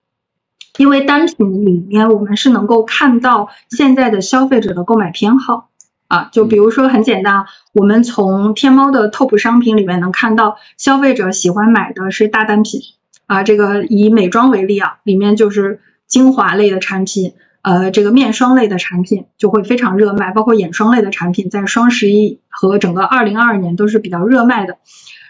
[0.78, 5.70] 因为单品里面，我们是能够看到现在的消费者的购买偏好
[6.08, 12.82] 啊，就比如说很简单啊，我们从天猫的 top 商品里面能看到，消费者喜欢买的是大单品
[13.26, 24.78] 啊，这个以美妆为例啊，里面就是精华类的产品，呃，这个面霜类的产品就会非常热卖，包括眼霜类的产品，在双十一和整个二零二二年都是比较热卖的。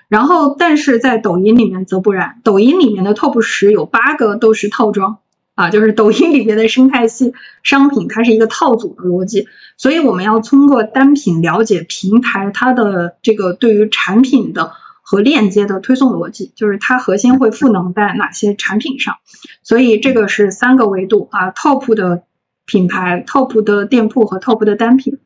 [0.08, 5.20] 然后，但是在抖音里面则不然，抖音里面的 top 十有八个都是套装。
[5.53, 14.72] 啊，就是抖音里面的生态系商品，它是一个套组的逻辑，所以我们要通过单品了解平台它的这个对于产品的
[15.11, 19.17] 和链接的推送逻辑，就是它核心会赋能在哪些产品上，
[19.61, 22.23] 所以这个是三个维度啊，top 的
[22.65, 25.19] 品牌、top 的店铺和 top 的单品，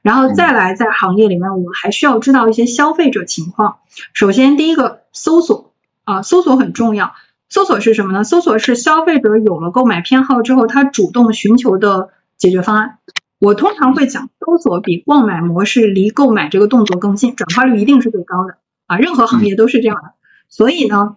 [0.00, 3.78] 然后再来在行业里面，我们还需要知道一些消费者情况。
[4.12, 5.72] 首先第一个搜索
[6.04, 7.12] 啊，搜索很重要。
[7.48, 8.22] 搜索是什么呢？
[8.22, 12.98] 搜索是消费者有了购买偏好之后，他主动寻求的解决方案。
[13.40, 18.58] 我通常会讲，搜索比逛买模式离购买这个动作更近，转化率一定是最高的
[18.92, 18.98] 啊！
[18.98, 20.12] 任何行业都是这样的。
[20.48, 21.16] 所以呢，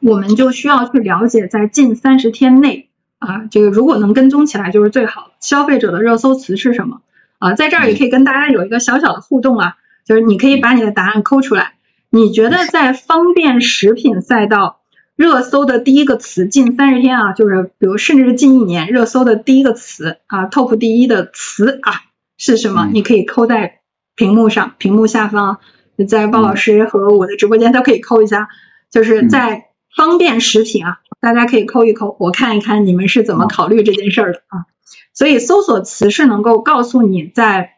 [0.00, 2.88] 我们就需要去了解，在近三十天内
[3.18, 5.30] 啊，这个如果能跟踪起来就是最好。
[5.40, 7.00] 消费者的热搜词是什么
[7.38, 7.54] 啊？
[7.54, 11.74] 在这儿也可以跟大家有一个小小的互动啊，就是你可以把你的答案抠出来。
[12.10, 14.80] 你觉得在方便食品赛道？
[15.16, 22.02] 热搜的第一个词，近三十天啊，就是比如甚至是近一年，热搜的第一个词啊，top 第一的词啊
[22.36, 22.86] 是什么？
[22.92, 23.80] 你可以抠在
[24.14, 25.58] 屏幕上，屏幕下方，
[26.04, 28.48] 在鲍老师和我的直播间都可以扣一下，
[28.90, 34.66] 就是在方便食品啊，大家可以扣一扣，我看一看你们是怎么考虑这件事儿的啊。
[35.14, 37.72] 所以搜索词是能够告诉你在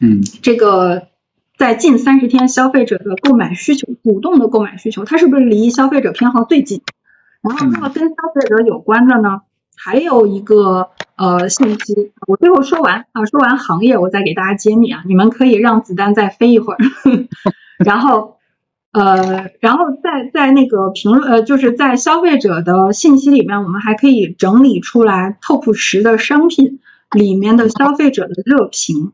[0.00, 1.08] 嗯这个。
[1.58, 6.82] 在近三十天，消费者的购买需求，主动的购买需求，它是不是离消费者偏好最近？
[7.40, 9.40] 然后，那么跟消费者有关的呢，
[9.76, 16.78] 还有一个呃信息，我最后说完啊，说完行业，我再给大家揭秘啊，你们可以让子弹再飞一会儿，
[17.84, 18.38] 然后
[18.92, 26.80] 呃，然后在在那个评论呃，就是在消费者的信息里面，我们还可以整理出来 top 十的商品
[27.14, 29.12] 里面的消费者的热评。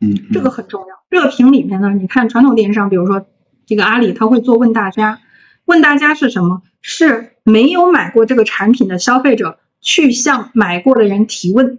[0.00, 0.88] 嗯，这个很重要。
[1.08, 3.24] 热评里面呢，你看传统电商，比如说
[3.64, 5.20] 这个阿里，他会做问大家。
[5.64, 6.62] 问大家是什么？
[6.80, 11.78] 是没有买过这个产品的消费者去向买过的人提问。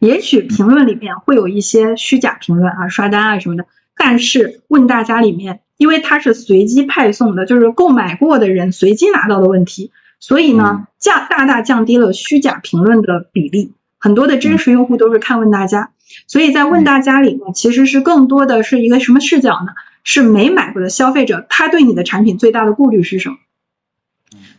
[0.00, 3.66] 也许评论里面会有一些虚假评论啊，刷单啊什么的。
[3.96, 13.72] 但是问大家里面，因为它是随机派送的，就是购买过的人随机拿到的问题，所以呢降大大降低了虚假评论的比例。
[13.98, 15.92] 很多的真实用户都是看问大家。
[16.26, 19.72] 所以在问大家里面，其实是更多的是一个什么视角呢？
[20.02, 23.36] 是没买过的消费者，他对你的产品最大的顾虑是什么？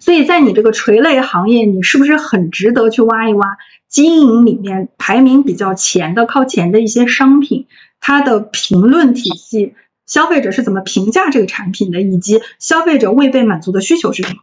[0.08, 3.58] 所以在你这个垂类行业，你是不是很值得去挖一挖
[3.90, 7.68] 经营里面排名比较前的、靠前的一些商品，
[8.00, 9.74] 它的评论体系，
[10.06, 14.40] 消费者是怎么评价这个产品的，以及消费者未被满足的需求是什么？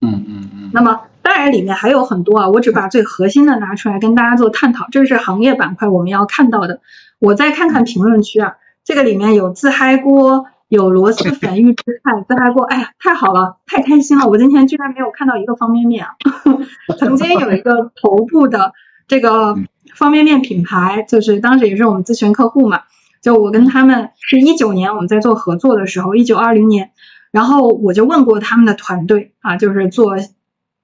[0.00, 0.70] 嗯嗯嗯。
[0.72, 1.02] 那么。
[1.20, 4.86] 当然，里面还有很多啊，我只把最核心的拿出来跟大家做探讨。
[4.90, 6.80] 这是行业板块我们要看到的。
[7.18, 12.64] 我再看看评论区啊，这个里面有自嗨锅，有螺蛳粉、预制菜、自嗨锅。
[12.64, 14.28] 哎呀，太好了，太开心了！
[14.28, 16.10] 我今天居然没有看到一个方便面啊。
[16.98, 18.72] 曾经有一个头部的
[19.06, 19.56] 这个
[19.94, 22.82] 方便面品牌，就是当时也是我们咨询客户嘛，
[23.22, 26.90] 就我跟他们是一九年我们在做合作的时候，一九二零年，
[27.30, 30.16] 然后我就问过他们的团队啊，就是做。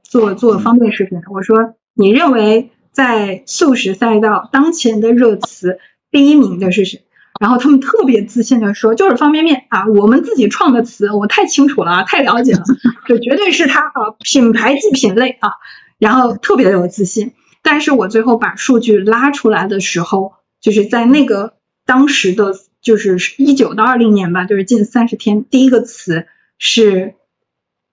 [0.07, 5.81] 做做方便食品，我说你认为在素食赛道当前的热词
[6.13, 7.03] 第一名的是谁？
[7.41, 12.63] 然后他们特别自信的说，就是方便面啊，我们自己创的词，我太清楚了啊，太了解了，
[13.07, 15.51] 这绝对是它啊，品牌即品类啊。
[15.99, 17.33] 然后特别的有自信。
[17.63, 21.55] 但是我最后把数据拉出来的时候，就是在那个
[21.87, 26.27] 当时的，就是一九到二零年吧，就是近三十天，第一个词
[26.59, 27.15] 是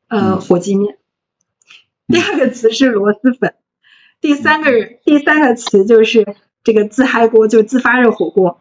[0.10, 0.98] 呃火鸡面，
[2.08, 3.54] 第二个词是螺蛳粉，
[4.20, 8.60] 第三个人第三个词就是这个自嗨锅，就自发热火锅。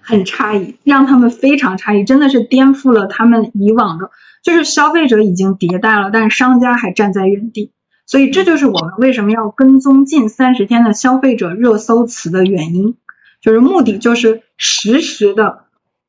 [0.00, 4.10] 很诧异，让他们非常诧异，真的是颠覆了他们以往的，
[4.42, 7.72] 就是消费者已经迭代了，但是商家还站在原地，
[8.06, 12.94] 所以这就是我们为什么要跟踪近三十天的消费者热搜词的原因，
[13.40, 15.64] 就是目的就是实时的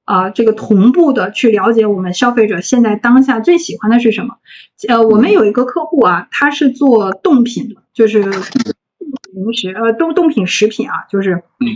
[0.05, 4.37] 啊这个同步的去了解我们消费者现在当下最喜欢的是什么。
[4.87, 8.23] 呃，我们有一个客户啊，他是做冻品的，就是
[9.37, 11.67] 零食呃冻冻品食品啊，就是嗯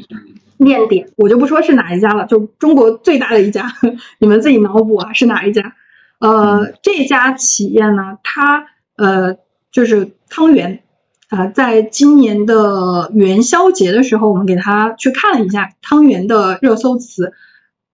[0.58, 3.74] 面点，我就不说是哪一家了，就中国最大的一家，
[4.20, 5.76] 你们自己脑补啊是哪一家？
[6.20, 9.38] 呃，这家企业呢，它呃
[9.72, 10.84] 就是汤圆
[11.30, 17.32] 啊、在今年的元宵节的时候，我们给他去看了一下汤圆的热搜词，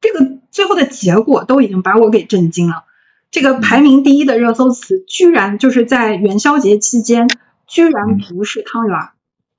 [0.02, 2.86] 这个最后的结果都已经把我给震惊了。
[3.30, 7.28] 这个排名第一的热搜词，居然就是在元宵节期间，
[7.68, 9.12] 居然不是汤圆儿。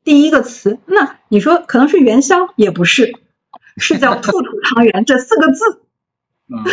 [0.04, 3.12] 第一个词，那你说可能是元宵，也不是，
[3.76, 5.82] 是叫“兔兔汤圆” 这四个字，
[6.48, 6.64] 嗯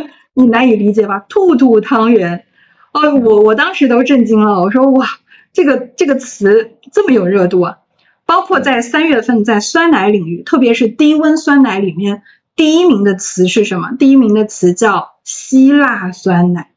[0.34, 1.20] 你难以理解吧？
[1.28, 2.44] 兔兔汤圆，
[2.92, 5.06] 哦，我我当时都震惊了，我说哇，
[5.52, 7.78] 这个这个词这么有热度啊！
[8.26, 12.22] 包括在三月份，在酸奶领域，特别是低温酸奶里面，
[12.56, 13.92] 第一名的词是什么？
[13.98, 16.70] 第一名的词叫希腊酸奶。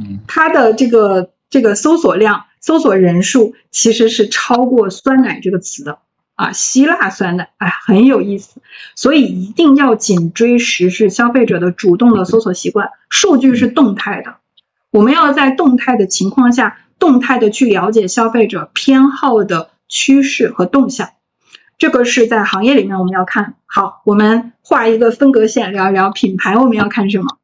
[0.00, 6.00] 嗯它的这个这个搜索量、搜索人数其实是超过“酸奶”这个词的
[6.34, 8.60] 啊，希腊酸奶，哎，很有意思。
[8.94, 14.36] 所以一定要紧追时事，消费者的主动的搜索习惯，数据是动态的，
[14.90, 21.08] 我们要在动态的情况下，动态的去了解消费者偏好的趋势和动向。
[21.78, 27.38] 这个是在行业里面我们要看好，我们画一个分隔线，聊一聊品牌我们要看什么。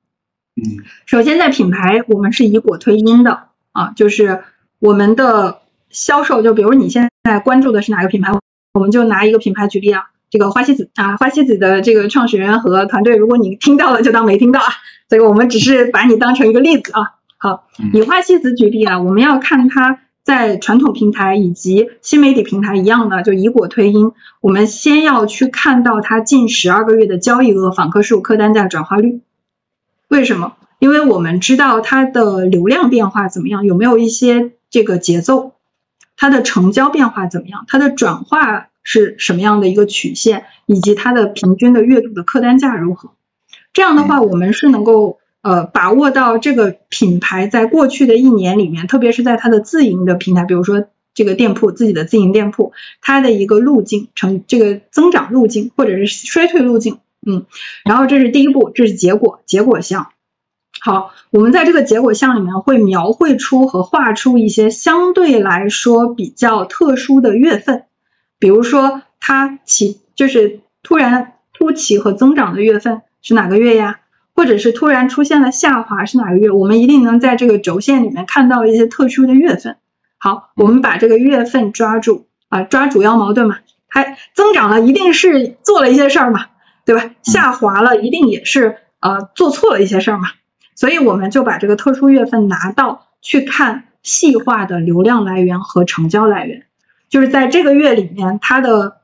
[0.55, 4.45] 嗯首先，在品牌，我们是以果推因的啊，就是
[4.79, 5.61] 我们的
[5.91, 8.33] 销售，就比如你现在关注的是哪个品牌，
[8.73, 14.67] 我们就拿一个品牌举例啊，这个花西子啊，花西子的这个创始人和团队，如果你听到了就当没听到啊，
[15.09, 17.15] 这个我们只是把你当成一个例子啊。
[17.39, 29.21] 好，以花西子举例啊，我们要看它在传统平台以及新媒体平台一样的，就以果推因，我们先要去看到它近十二个月的交易额、访客数、客单价、转化率。
[30.09, 30.55] 为什么？
[30.79, 35.53] 因为我们知道它的流量变化怎么样，有没有一些这个节奏，
[36.17, 43.13] 它的成交变化怎么样，它的转化是什么样的一个曲线，以及它的平均的月度的客单价如何。
[43.73, 56.99] 这样的话，我们是能够呃把握到这个品牌在过去的一年里面，特别是在它的自营的平台，比如说这个店铺自己的自营店铺，它的一个路径成这个增长路径或者是衰退路径。
[57.25, 57.47] 嗯，
[57.85, 60.09] 然后这是第一步，这是结果结果项。
[60.87, 67.85] 好，我们在这个结果项里面会描绘出和画出一些相对来说比较特殊的月份，
[68.39, 74.01] 比如说它起就是突然突起和增长的月份是哪个月呀？
[74.35, 76.51] 或者是突然出现了下滑是哪个月？
[76.51, 79.79] 我们一定能在这个轴线里面看到一些特殊的月份。
[80.19, 83.57] 好，我们把这个月份抓住啊，抓主要矛盾嘛，
[83.89, 84.05] 它
[84.35, 86.45] 增长了一定是做了一些事儿嘛。
[86.85, 87.13] 对吧？
[87.23, 90.29] 下滑了，一定也是呃做错了一些事儿嘛，
[90.75, 96.65] 所以我们就把这个特殊月份拿到去看细化的流量来源和成交来源，
[97.09, 98.99] 就是在这个月里面，它的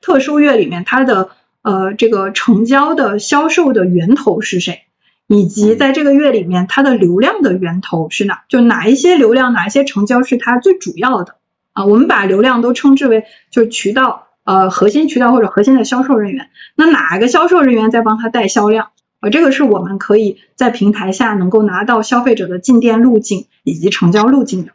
[0.00, 1.30] 特殊月里面，它的
[1.62, 4.82] 呃这个成交的销售的源头是谁，
[5.26, 11.36] 以及在这个月里面它的流量的源头是哪，就哪一些流量，哪一些成交是它最主要的
[11.72, 14.28] 啊，我们把流量都称之为就是渠道。
[14.44, 18.88] 呃，核心渠道或者核心的销售人员，那哪个销售人员在帮他带销量？
[19.22, 24.72] 呃，这个是我们可以在平台下能够拿到消费者的进店路径以及成交路径的，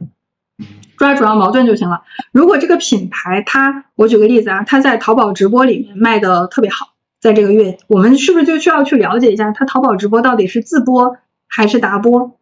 [0.98, 2.04] 抓主要矛盾就行了。
[2.32, 11.18] 如果这个品牌它，我举个例子啊，它在淘宝直播里面卖的特别好，在这个月，我们是不是就需要去了解一下它淘宝直播到底是自播
[11.48, 12.40] 还是达播？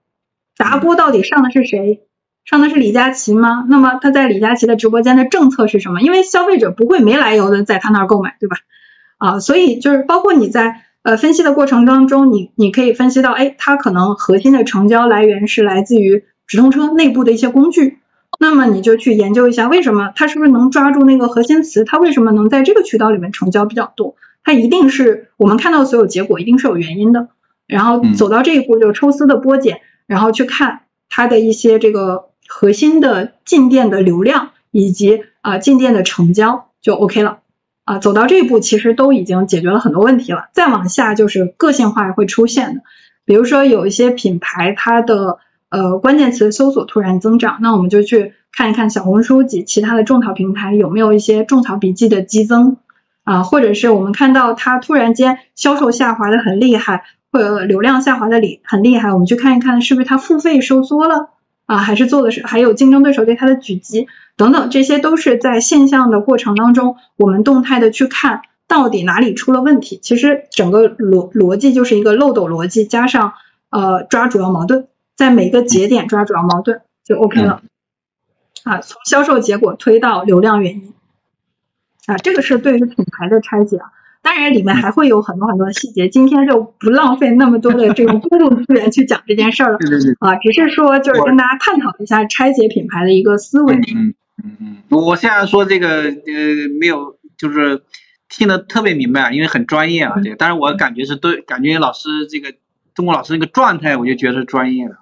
[0.56, 2.04] 达播到底上的是谁？
[2.46, 3.66] 上的是李佳琦吗？
[3.68, 6.02] 那么他在李佳琦的直播间的政策是什么？
[6.02, 8.58] 因为消费者不会没来由的在他那儿购买，对吧？
[9.18, 18.00] 啊，所以就是包括你在呃分析的过程当中，你你可以分析到，哎，它可能核心的成交来源是来自于直通车内部的一些工具，
[18.40, 21.84] 那么你就去研究一下，为什么它是不是能抓住那个核心词？
[21.86, 24.16] 它为什么能在这个渠道里面成交比较多？
[24.44, 27.30] 它一定是我们看到所有结果一定是有原因的，
[27.68, 32.26] 然后走到这一步就抽丝的剥茧，然后去看它的一些这个。
[32.48, 37.40] 核心的进店的流量以及啊进店的成交就 OK 了。
[37.86, 40.50] 啊，走到这一步其实都已经解决了很多问题了。
[40.54, 42.82] 再往下就是个性化会出现的，
[43.26, 45.38] 比如说有一些品牌它的
[45.70, 52.78] 呃关键词搜索突然增长，那我们就去看一看小红书及其他的种草平台有没有一些种草笔记的激增
[53.24, 61.30] 啊，或者是我们看到它突然间销售下滑的很厉害，或者流量下滑的厉很厉害，我们去看一看是不是它付费收缩了
[61.66, 64.08] 啊，还是做的是还有竞争对手对它的狙击。
[64.38, 70.00] 等等，这些都是在现象的过程当中，我们动态的去看到底哪里出了问题。
[70.02, 73.34] 其实整个逻逻辑就是一个漏斗逻辑，加上
[73.70, 77.62] 呃抓主要矛盾，在每个节点抓主要矛盾就 OK 了。
[78.64, 80.94] 啊，从销售结果推到流量原因，
[82.08, 83.92] 啊，这个是对于品牌的拆解啊。
[84.26, 89.78] 当然里面还会有很多很多的细节，今天就不浪费那么多的这个公共资源去讲这件事儿了。
[89.86, 90.16] 对对对。
[90.20, 93.76] 啊，只是说就是跟大家探讨一下拆解品牌的一个思维。
[93.76, 94.16] 嗯。
[94.44, 96.12] 嗯嗯，我现在说这个呃
[96.80, 97.84] 没有，就是
[98.28, 100.20] 听得特别明白，因为很专业啊。
[100.24, 102.56] 这个，但是我感觉是对，感觉老师这个
[102.96, 105.02] 中国老师那个状态，我就觉得是专业的啊。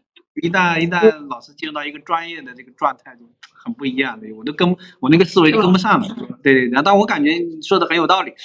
[0.42, 3.20] 一旦一旦老师进入到一个专业的这个状态，就
[3.62, 6.06] 很不一样的，我都跟我那个思维就跟不上了。
[6.42, 8.32] 对对对，但我感觉你说的很有道理。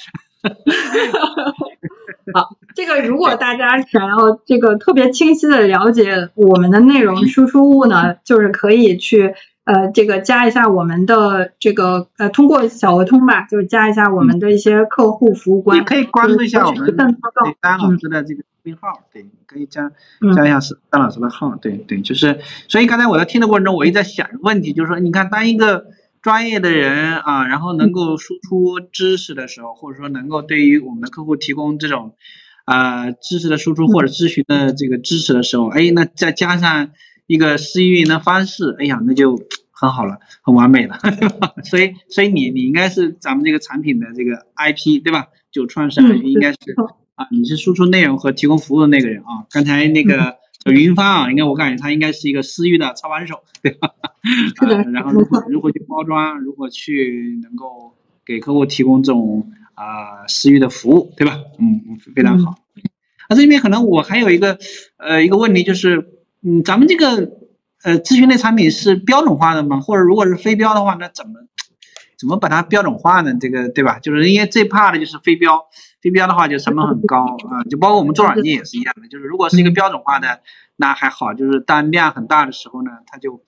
[2.34, 9.34] 好，这个如果大家想要这个特别清晰的了解我们的内容输出物呢，就是可以去
[9.64, 17.16] 呃这个加一下我们的这个呃通过小额通吧，就是加一下我们的一些客户服务官，也可以关注一下我们丹
[17.80, 19.92] 老师的这个微信号，对，你可以加
[20.36, 25.88] 加一下是丹老师的号，对对，就是所以刚才我在听的过程中，我一直在想一个问题，就是说你看当一个。
[26.20, 32.16] 专业的人啊，然后能够输出知识的时候，或者说能够对于我们的客户提供这种
[32.66, 36.90] 啊知识的输出或者咨询的这个支持的时候，哎，那再加上
[37.28, 39.40] 一个私域运营的方式，哎呀，那就
[39.72, 40.98] 很好了，很完美了。
[41.64, 45.28] 所以，所以你你应该是咱们这个产品的这个 IP 对吧？
[45.52, 46.58] 就创始人应该是
[47.18, 49.44] 啊，你是输出内容和提供服务的那个人啊。
[49.52, 50.38] 刚才那个。
[50.66, 53.92] 云帆啊，应该我感觉他应该是一个私域的操盘手，对吧？
[54.60, 54.84] 是的。
[54.92, 57.94] 然后如何如何去包装，如何去能够
[58.26, 61.40] 给客户提供这种啊私域的服务，对吧？
[61.58, 62.56] 嗯嗯，非常好。
[63.30, 64.60] 那这里面可能我还有一个
[64.98, 67.32] 呃一个问题就是，嗯，咱们这个
[67.82, 69.80] 呃咨询类产品是标准化的吗？
[69.80, 71.48] 或者如果是非标的话，那怎么
[72.18, 73.34] 怎么把它标准化呢？
[73.40, 74.00] 这个对吧？
[74.00, 75.66] 就是因为最怕的就是非标。
[76.00, 80.42] 非标的话就成本很高啊，就包括我们做软件也是一样的，就是如果是一个标准化的，
[80.76, 83.42] 那还好，就是当量很大的时候呢，它就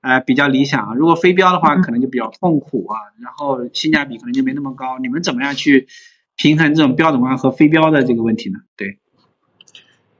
[0.00, 0.94] 呃比较理想。
[0.96, 4.98] 如果非标的话，可能就比较痛苦啊，然后性价比可能就没那么高。
[5.00, 5.88] 你们怎么样去
[6.36, 8.60] 平衡这种标准化和非标的这个问题呢？
[8.76, 8.98] 对，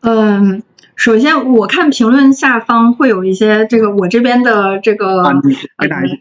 [0.01, 0.65] 嗯，
[0.97, 5.23] 首先我看评论下方会有一些这个我这边的这个
[5.79, 6.17] 回答一下。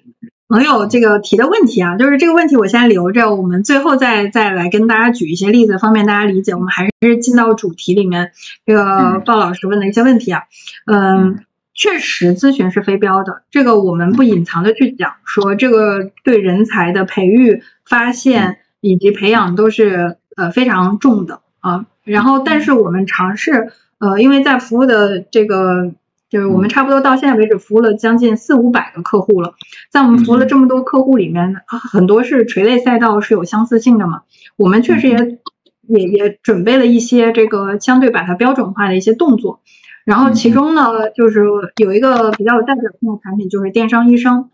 [0.47, 6.53] 朋友这个提的问题啊，就是这个问题我先留着，我们最后再再来跟大家举一些例子，方便大家理解。
[6.53, 8.31] 我们还是进到主题里面，
[8.63, 10.43] 这个鲍老师问的一些问题啊，
[10.85, 11.39] 嗯，
[11.73, 21.87] 确实咨询是非标的，这个我们不隐藏的去讲，说这个对人才的培育、发现以及培养都是呃非常重的啊。
[22.03, 25.91] 然后，但是我们尝试呃，因为在服务的这个。
[26.35, 29.53] 就是我们差不多到现在为止服务了将近四五百个客户了，
[29.89, 34.23] 在我们服务了这么多客户里面，很多是垂类赛道是有相似性的嘛。
[34.57, 35.39] 我们确实也
[35.87, 39.61] 也也准备了一些这个相对把它标准化的一些动作。
[40.03, 41.45] 然后其中呢，就是
[41.77, 44.49] 有一个比较有代表性的产品，就是电商医生，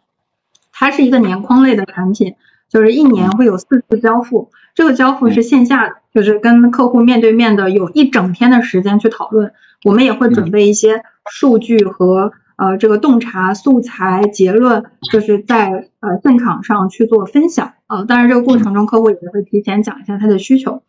[0.71, 2.35] 它是一个年框类的产品，
[2.69, 9.53] 就是一年会有四次交付，这个交付是线下的，就是跟客户面对面的，有一整天的时间去讨论。
[9.83, 11.03] 我们也会准备一些。
[11.29, 18.03] 数据和呃这个洞察素材结论，就是在呃现场上去做分享啊。
[18.05, 20.81] 当然这个过程中客户也会提前讲一下他的需求，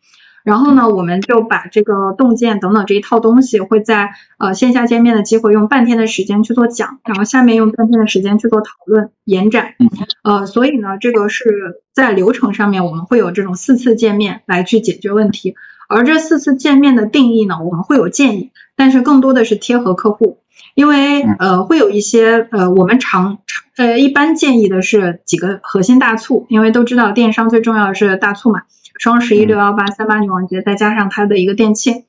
[0.43, 4.09] 然后呢我们就把这个洞见等等这一套东西会在
[4.39, 9.75] 呃线下见面的机会用半天的时间去做讲，然后下面用半天的时间去做讨论延展。
[10.23, 15.53] 呃所以呢这个是在流程上面我们会有这种四次见面来去解决问题。
[15.93, 20.39] 而这四次见面的定义呢，我们会有建议，但是更多的是贴合客户，
[20.75, 28.63] 因为呃会有一些呃我们常常呃一般建议的是几个核心大促，因为都知道电商最重要的是大促嘛，
[28.97, 32.03] 双十一、六幺八、三八女王节，再加上它的一个店庆。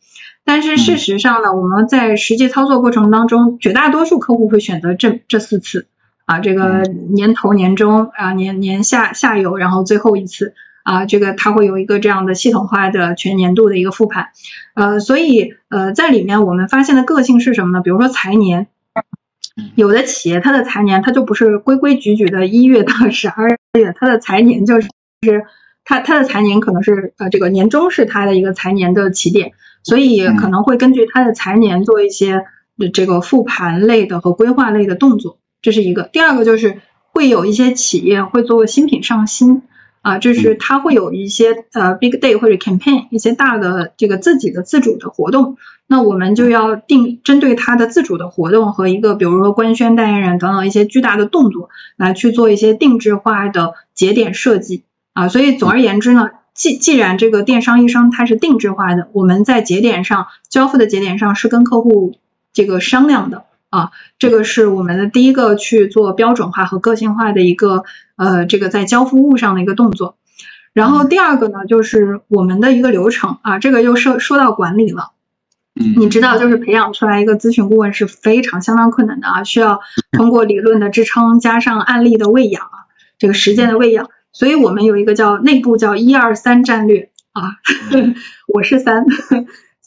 [0.45, 5.87] 但是事实上呢，我们在实际操作过程当中，绝大多数客户会选择这这四次。
[6.27, 10.55] 啊，这个年头、年中啊、年年下下游，然后最后一次。
[10.85, 14.29] 啊，这个它会有一个这样的系统化的全年度的一个复盘，
[14.75, 17.83] 呃，所以呃，在里面我们发现的个性是什么呢？
[17.83, 18.67] 比如说财年，
[19.75, 24.89] 有的企业它的财年它就不是规规矩矩的一月到十二月，它的财年就是
[25.87, 29.53] 它它的财年可能是呃这个年终是它的一个财年的起点，
[29.83, 32.45] 所以可能会根据它的财年做一些
[32.93, 36.03] 这个复盘类的和规划类的动作，这是一个。
[36.03, 39.63] 第二个就是会有一些企业会做新品上新。
[40.05, 45.57] 啊，就是它会有一些呃 big day 或者 campaign 一些大的这个自己的自主的活动，
[45.87, 62.15] 那我们就要定针对它的自主的活动和一个比如说官宣代言人等等一些巨大的动作来去做一些定制化的节点设计啊，所以总而言之呢，既既然这个电商一商它是定制化的，我们在节点上交付的节点上是跟客户
[62.53, 63.47] 这个商量的。
[63.75, 63.91] 啊，
[64.21, 67.83] 这个是我们的第一个去做标准化和个性化的一个
[68.15, 70.17] 呃，这个在交付物上的一个动作。
[70.73, 75.11] 然后第二个呢，就是我们的一个流程啊，这个又说说到管理了。
[75.75, 79.81] 嗯，你知道，就是培养出来一个咨询顾问是非常相当困难的啊，需要
[80.13, 82.87] 通过理论的支撑，加上案例的喂养啊，
[83.19, 84.09] 这个实践的喂养。
[84.33, 87.59] 所以我们有一个叫内部叫一二三战略啊，
[88.47, 89.05] 我是三。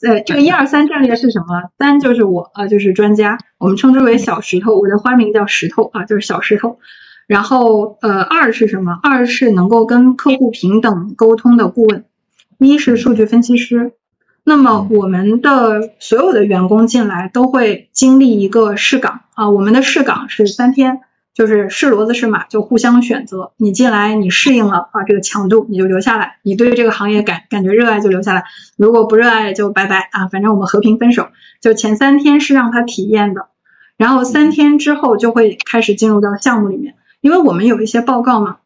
[0.04, 1.72] 呃，这个一二三战略是什么？
[1.80, 6.80] 三就是我啊，就是专家，我们称之为小石头，我的花名叫石头啊，就是小石头。
[7.26, 8.98] 然后呃，二是什么？
[9.02, 12.06] 二是能够跟客户平等沟通的顾问。
[12.60, 13.94] 一是数据分析师。
[14.44, 21.02] 那么我们的所有的员工进来都会经历一个试岗啊，我们的试岗是三天。
[21.38, 23.52] 就是是骡子是马，就互相选择。
[23.58, 26.38] 你进来，你适应了啊，这个强度你就留下来。
[26.42, 28.46] 你对这个行业感感觉热爱就留下来，
[28.76, 31.28] 如果不热爱就拜拜啊，反正我们和平分手。
[31.62, 33.50] 就前三天是让他体验的，
[33.98, 38.58] 然后三天之后就会开始进入到项目里面，因为我们有一些报告嘛，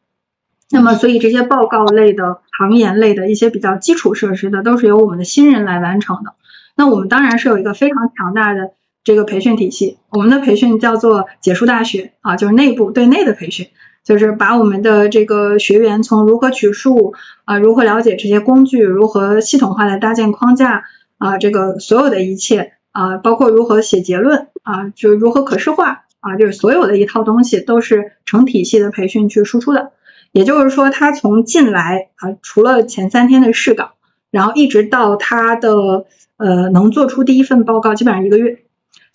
[0.69, 6.35] 那么所以这些报告类的、行业类的一些比较基础设施的，都是由我们的新人来完成的。
[6.77, 8.71] 那我们当然是有一个非常强大的。
[9.03, 13.67] 这个培训体系，我们的培训叫做解数大学啊，就是内部对内的培训，
[14.03, 17.15] 就是把我们的这个学员从如何取数
[17.45, 20.83] 啊，如何了解这些工具，如何系统化的搭建框架
[21.17, 29.93] 啊，这个所有的一切啊，包括如何写结论啊，就是如何可视化啊，就是所有的一套东西都是成体系的培训去输出的。
[30.31, 33.93] 也就是说，他从进来啊，除了前三天的试岗，
[34.29, 36.05] 然后一直到他的
[36.37, 38.59] 呃能做出第一份报告，基本上一个月。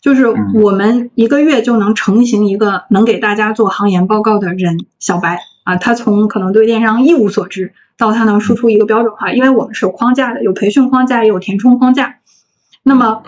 [0.06, 12.18] 就是我们一个月就能成型一个能给大家做行研报告的人，小白啊，他从可能对电商一无所知，到他能输出一个标准化，因为我们是有框架的，有培训框架，也有填充框架。
[12.84, 13.24] 那么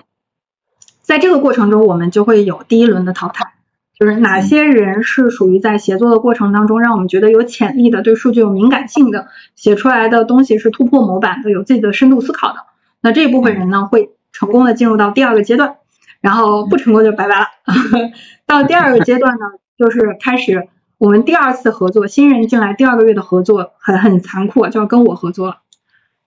[1.03, 3.55] 在这个过程中，我们就会有第一轮的淘汰，
[3.99, 9.27] 就是哪些人是属于在协作的过程当中，让我们觉得有潜力的，对数据有敏感性的，
[9.57, 12.59] 写出来的东西是突破模板的，有自己的深度思考的，
[13.01, 15.75] 那这一部分人呢，会成功的进入到第二个阶段。
[16.21, 17.47] 然后不成功就拜拜了。
[18.47, 19.47] 到第二个阶段呢，
[19.79, 20.69] 就是开始
[20.99, 25.59] 我们第二次合作，新人进来第二个月的合作很很残酷，就要跟我合作了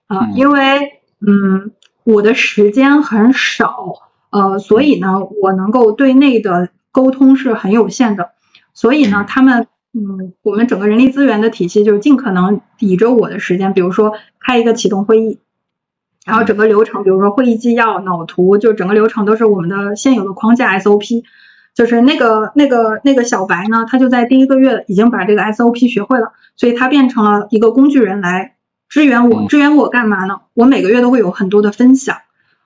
[0.06, 1.72] 啊，因为嗯
[2.04, 3.94] 我的时间很少，
[4.30, 8.30] 呃，所以呢我能够对内的沟通是很有限的，
[8.72, 15.38] 所以呢他们嗯我们整个人力资源的体系就是尽可能抵着我的时间，比如说开一个启动会议。
[16.24, 21.24] 然后整个流程，比如说会议纪要、脑图，就整个流程都是我们的现有的框架 SOP。
[21.74, 28.56] 就是那个那个那个小白呢，他就在第一个月已经把这个 SOP 学会了，所以他变成了一个工具人来
[28.90, 29.48] 支援我。
[29.48, 30.40] 支援我干嘛呢？
[30.52, 32.18] 我每个月都会有很多的分享，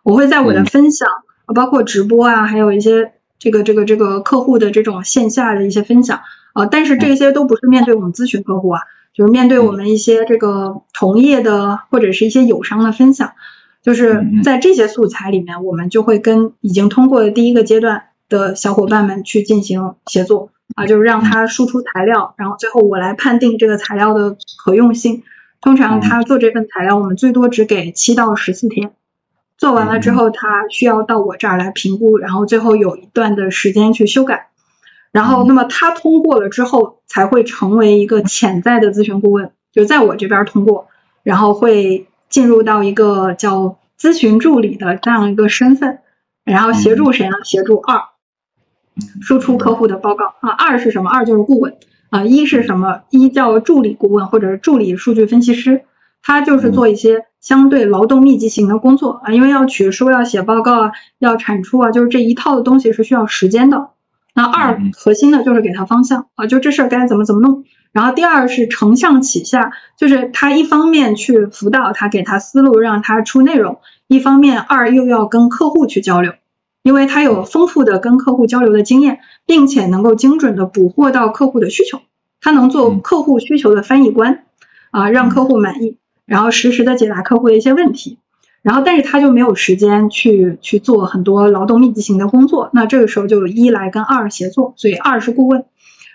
[0.02, 1.08] 我会在我的分享，
[1.54, 6.22] 包括直播啊，还有一些这个这个这个客户的这种线下的一些分享
[6.52, 8.80] 啊，但是这些都不是面对我们咨询客户啊。
[9.16, 13.32] 就是面对我们一些这个同业的或者是一些友商的分享，
[13.82, 20.50] 就是在这些素材里面，我们就会跟已经通过第一个阶段的小伙伴们去进行协作。
[20.74, 25.22] 啊，就是让他输出材料，然后最后我来判定这个材料的可用性。
[25.60, 28.90] 通常他做这份材料，我们最多只给七到十四天，
[29.56, 34.48] 做完了之后，他需要到我这儿来评估，然后最后有一段的时间去修改。
[35.16, 40.88] 然后，那么他通过了之后，才会成为一个潜在的咨询顾问，就在我这边通过，
[41.22, 46.00] 然后会进入到一个叫咨询助理的这样一个身份，
[46.44, 47.36] 然后协助谁呢？
[47.44, 48.02] 协助二，
[49.22, 50.50] 输出客户的报告啊。
[50.50, 51.08] 二是什么？
[51.08, 51.76] 二就是顾问
[52.10, 52.22] 啊。
[52.22, 53.00] 一是什么？
[53.08, 55.84] 一叫助理顾问或者助理数据分析师，
[56.20, 63.92] 他就是做一些相对劳动密集型的工作啊，因为要取书、要写报告啊、要产出啊，就是这一套的东西是需要时间的。
[64.36, 67.64] 那二核心的就是给他方向啊，就这事儿该怎么怎么弄。
[67.90, 73.76] 然后第二是承上启下，就是他一方面去辅导他，给他思路，让他出内容；
[74.08, 76.34] 一方面二又要跟客户去交流，
[76.82, 82.02] 因为他有丰富的跟客户交流的经验，并且能够精准的捕获到客户的需求，
[82.42, 84.44] 他能做客户需求的翻译官，
[84.90, 85.96] 啊，让客户满意，
[86.26, 88.18] 然后实时的解答客户的一些问题。
[88.66, 95.66] 然后，但是他就没有时间去去做很多劳动密集型的工作，那这个时候就一来跟二协作，所以二是顾问，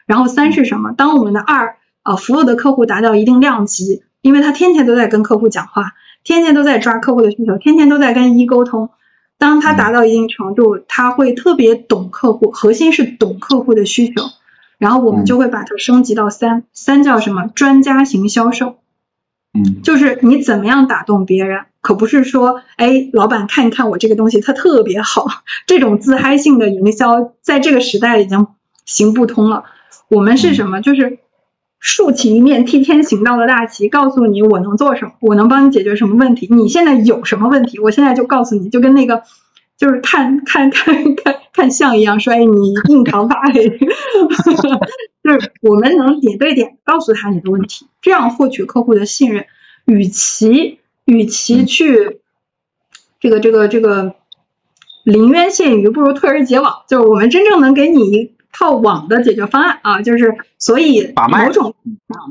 [0.05, 0.91] 然后三是什么？
[0.91, 5.93] 当我们的二呃服务的客户达到一定量级，因为他天天都在跟客户讲话，
[6.25, 8.89] 天天都在抓客户的需求，天天都在跟一沟通，
[9.37, 14.25] 当他达到一定程度，他会特别懂客户，核心是懂客户的需求，
[14.77, 17.47] 然后我们就会把它升级到三，三叫什么？
[17.47, 18.75] 专家型销售。
[19.53, 25.25] 嗯，就是你怎么样打动别人，可不是说，哎，老板看一看我这个东西，它特别好，
[25.65, 28.47] 这种自嗨性的营销，在这个时代已经
[28.85, 29.63] 行不通了。
[30.07, 30.81] 我们是什么？
[30.81, 31.19] 就是
[31.79, 36.47] 竖起一面替天行道的大旗，告诉你我能做什么，我能帮你解决什么问题。
[36.51, 39.23] 你现在有什么问题，我现在就告诉你，就跟那个
[39.77, 43.69] 就是看看看看看相一样，说，哎，你印堂发黑。
[45.23, 49.45] 就是我们能点对点告诉他你的问题，这样获取客户的信任。
[49.85, 52.21] 与其与其去
[53.19, 54.15] 这个这个这个
[55.03, 56.83] 临渊羡鱼，不如退而结网。
[56.87, 61.75] 就是我们真正能给你一套网的解决方案啊，就是所以某种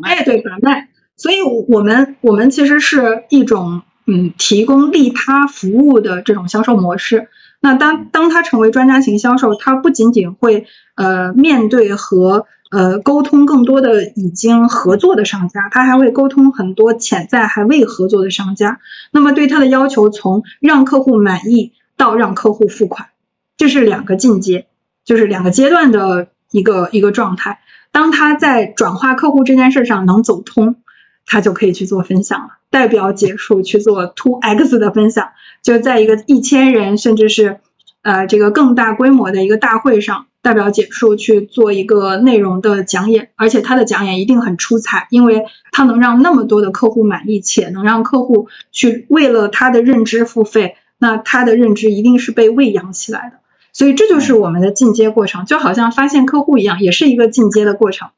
[0.03, 0.89] 哎对把脉。
[1.17, 7.29] 所以我们我们其实是一种嗯提供利他服务的这种销售模式。
[7.61, 18.79] 那当当他成为专家型销售，他不仅仅会呃面对和呃，沟通更多的已经合作的商家，他还会沟通很多潜在还未合作的商家。
[19.11, 23.09] 那么对他的要求，从让客户满意到让客户付款，
[23.57, 24.67] 这是两个进阶，
[25.05, 27.59] 就是两个阶段的一个一个状态。
[27.91, 30.77] 当他在转化客户这件事上能走通，
[31.27, 35.31] 他就可以去做分享了，代表结束去做 two x 的分享，
[35.61, 37.59] 就在一个一千人甚至是
[38.02, 40.27] 呃这个更大规模的一个大会上。
[40.43, 53.40] 代表简述去做一个内容的讲演，而且他的讲演一定很出彩，因为他能让那么多的客户满意，且能让客户去为了他的认知付费，那他的认知一定是被喂养起来的。
[53.74, 58.09] 所以这就是我们的进阶过程，就好像发现客户一样，也是一个进阶的过程，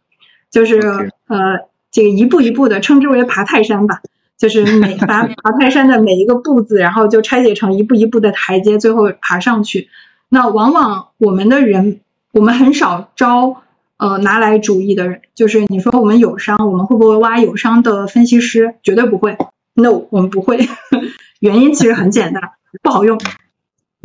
[0.49, 4.01] 就是呃这个一步一步的，称之为爬泰山吧，
[4.49, 9.89] 就是每 把爬泰山的每一个步子，然后就拆解成一步一步的台阶，最后爬上去。
[10.29, 12.01] 那往往我们的人。
[12.35, 13.63] 我们很少招
[13.99, 18.77] 呃拿来主义的人，就是你说我们友商，我们会不会挖友商的分析师？
[18.83, 19.37] 绝对不会
[19.75, 20.67] ，no，我们不会。
[21.41, 22.53] 原因其实很简单，
[22.83, 23.21] 不好用，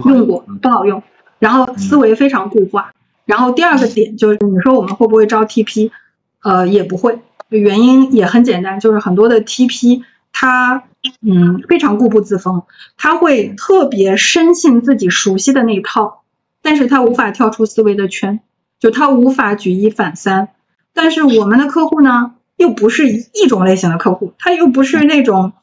[0.03, 1.03] 用过不好用，
[1.39, 2.91] 然后思维非常固化。
[3.23, 5.91] 然后第二个点就是你说我们会不会招 TP？
[6.43, 10.01] 呃，也不会，原因也很简单，就是很多的 TP
[10.39, 10.83] 他
[11.19, 12.65] 嗯非常固步自封，
[12.95, 16.21] 他会特别深信自己熟悉的那一套。
[16.61, 18.41] 但是他无法跳出思维的圈，
[18.79, 20.49] 就他无法举一反三。
[20.93, 25.53] 但是我们的客户呢，又不是一种类型的客户，他又不是那种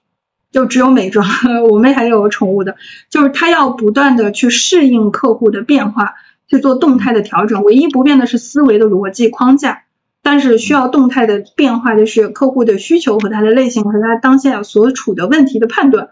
[0.50, 1.24] 就只有美妆，
[1.70, 2.74] 我们还有宠物的，
[3.10, 6.14] 就是他要不断的去适应客户的变化，
[6.48, 7.62] 去做动态的调整。
[7.62, 9.83] 唯一不变的是思维的逻辑框架，
[10.24, 16.08] 但是需要动态的变化的是客户的需求和他的类型和他当下所处的问题的判断。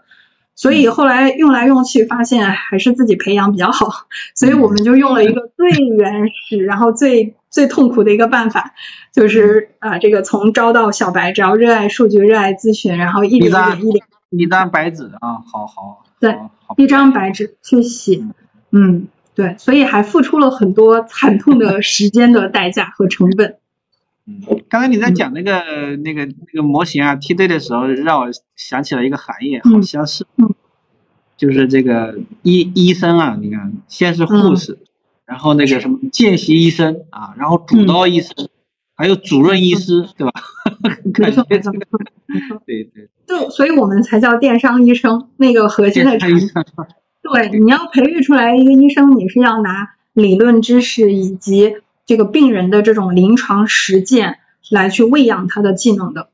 [0.55, 8.75] 所以后来用来用去，发现还是自己培养比较好，所以我们就用了一个最原始，然后最最痛苦的一个办法，
[9.11, 16.37] 就是啊，这个从招到小白，只要热爱数据、热爱咨询，然后一点一点一点，一张白纸啊，好好，对，
[16.77, 18.21] 一张白纸去写，
[18.69, 23.55] 嗯，对，所以还付出了很多惨痛的时间的代价和成本。
[24.25, 30.25] 嗯，刚才你在讲那个那个那个模型啊梯队的时候，让我想起了一个行业，好像是，
[31.35, 34.79] 就是这个医医生啊，你看，先是护士，
[35.25, 38.47] 然后那个什么见习医生啊，然后主刀医生，
[38.95, 40.31] 还有主任医师，对吧？
[41.19, 41.73] 没错没错。
[41.73, 46.49] 没错， 对对，就所以我们才叫电商医生，那个核心的产品。
[47.21, 51.75] 对，你要培育出来一个医生，你是要拿理论知识以及。
[52.05, 54.39] 这个病人的这种临床实践
[54.69, 56.29] 来去喂养他的技能的，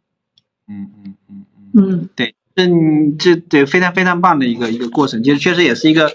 [0.67, 6.11] 嗯嗯嗯嗯嗯，对，嗯，这对非常非常棒的一个一个过程，其实确实也是一个，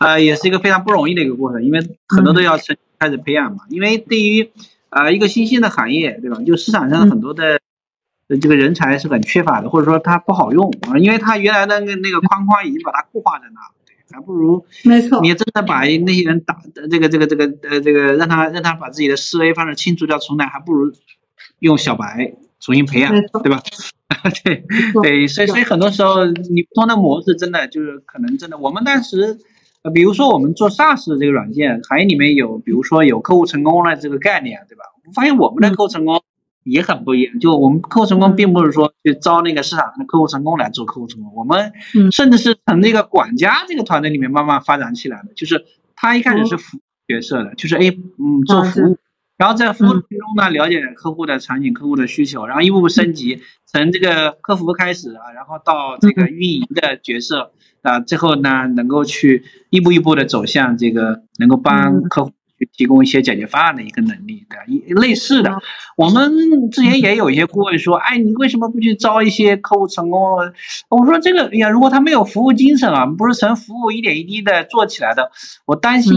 [0.00, 4.50] 呃，也是一个非常不容易的一个过程，因为很多都要从开始培养嘛，因为对于
[4.90, 6.42] 啊一个新兴的行业，对吧？
[6.46, 7.60] 就市场上很多的
[8.28, 13.60] 这个人才是很缺乏的，或者说他不好用啊，因为他原来的那那个框框已经把它固化在那。
[14.14, 20.92] 还不如，没错，你真的把那些人打这个这个这个呃这个让他让他把自己的思维方式清除掉重来，还不如
[21.58, 23.12] 用小白重新培养，
[23.42, 23.62] 对吧？
[24.44, 24.64] 对
[25.02, 29.38] 对，所以所以很多时候你不同的模式真的就是可能真的，我们当时
[29.82, 34.84] 呃，比如说我们做 SaaS 这个软件，行业里面有，比如说有客户成功的这个概念，对吧？
[35.06, 36.22] 我发现我们的客户成功
[36.64, 41.72] 也很不一样，就我们客户成功并不是说去招那个市场上的客户成功来做客户成功，我们
[42.10, 45.64] 甚至是从那个管家这个团队里面慢慢发展起来的，就是
[45.94, 48.98] 他一开始是服务角色的，就是哎，嗯，做服务。
[49.36, 57.50] 然后在服务之中呢，了解客户的场景、客户的需求，然后一步步升级，从这个客服开始啊，然后到这个运营的角色
[57.82, 62.36] 啊，最后呢，能够去一步一步的走向这个能够帮客户去
[62.72, 65.58] 提供一些解决方案的一个能力，对类似的，
[65.96, 70.20] 我们之前也有一些顾问说，哎，你为什么不去招一些客户成功？
[70.88, 75.30] 我说这个，哎呀，如果他没有服务精神啊，不是从服务一点一滴的做起来的，
[75.66, 76.14] 我担心。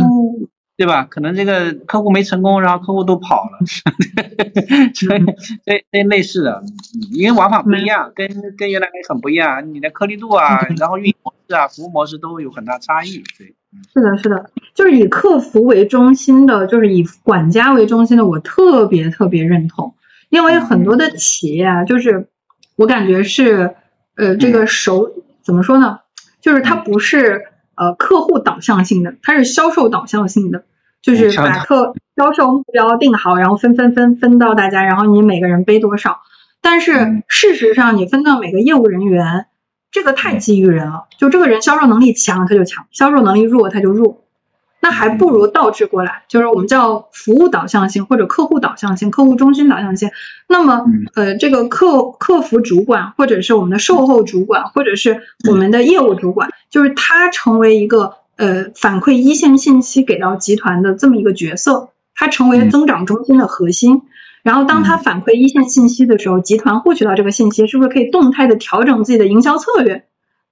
[0.77, 1.05] 对吧？
[1.09, 3.65] 可能这个客户没成功，然后客户都跑了，
[4.93, 6.63] 所以所以类似的，
[7.11, 13.23] 因为玩法不一样，跟跟原来很不一样，你的颗粒度啊， 然后运营模式啊，服务模式都有很大差异。
[13.39, 13.55] 对，
[13.93, 19.95] 是的，是的，就是以客服为中心的，就是以管家为中心的，我特别特别认同，
[20.29, 22.27] 因为很多的企业啊，就是
[22.75, 23.75] 我感觉是
[24.15, 25.11] 呃这个手
[25.43, 25.99] 怎么说呢？
[26.41, 27.47] 就是它不是。
[27.79, 30.63] 呃，客户导向性的，它是销售导向性的，
[31.03, 36.21] 就是把客销售目标定好，然后分分分分到大家，然后你每个人背多少。
[36.59, 39.45] 但是事实上，你分到每个业务人员，
[39.97, 41.05] 这个太基于人了。
[41.17, 44.21] 就这个人销售能力强，他就强；销售能力弱，他就弱。
[44.79, 50.11] 那还不如倒置过来，就是我们叫服务导向性或者客户导向性、客户中心导向性。
[50.47, 64.03] 那么，呃，这个客客服主管或者是我们的售后主管或者是我们的业务主管，就是他成为一个呃反馈一线信息给到集团的这么一个角色，他成为增长中心的核心。
[64.47, 70.05] 然后，当他反馈一线信息的时候，集团获取到这个信息，是不是可以动态的调整自己的营销策略？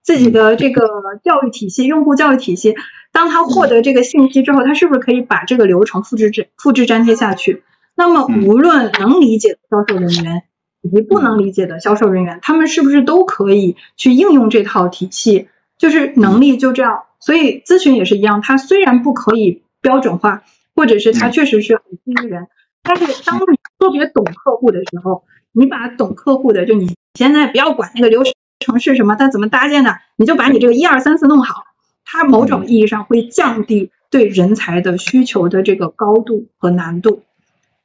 [0.04, 0.86] 自己的这个
[1.24, 2.76] 教育体系，用户教育体系，
[3.14, 7.64] 当他获得这个信息之后，他是不是可以把这个流程复制粘复制粘贴下去？
[7.96, 10.44] 那么，无论能理解的销售人员
[10.82, 15.48] 以及不能理解的销售人员，他们是不是都可以去应用这套体系？
[15.78, 17.04] 就是能力就这样。
[17.22, 20.44] 所以咨询也是一样，它虽然不可以标准化，
[20.76, 22.48] 或者是它确实是很基于人，
[22.86, 28.34] 但是当你特别懂客户的时候，你把懂客户的，就你现在不要管那个流程。
[28.80, 29.16] 是什么？
[29.16, 30.00] 它怎么搭建的？
[30.16, 31.66] 你就把你这个一二三四弄好，
[32.04, 37.22] 它某种意义上会降低对人才的需求的这个高度和难度，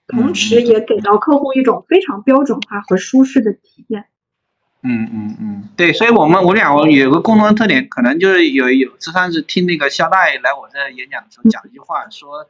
[0.07, 4.07] 同时也给到客户一种非常标准化和舒适的体验。
[4.83, 12.47] 嗯嗯嗯，对，所以我们我俩有个共同的特点，可能就是有有，就算是听那个肖大爷来我这演讲的时候讲一句话，说，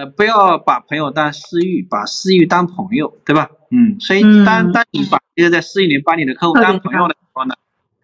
[0.00, 3.50] 呃，不要把朋友当私域，把私域当朋友，对吧？
[3.70, 7.54] 嗯，所以当当你把这个在私域里把你的客户当朋友的时候呢。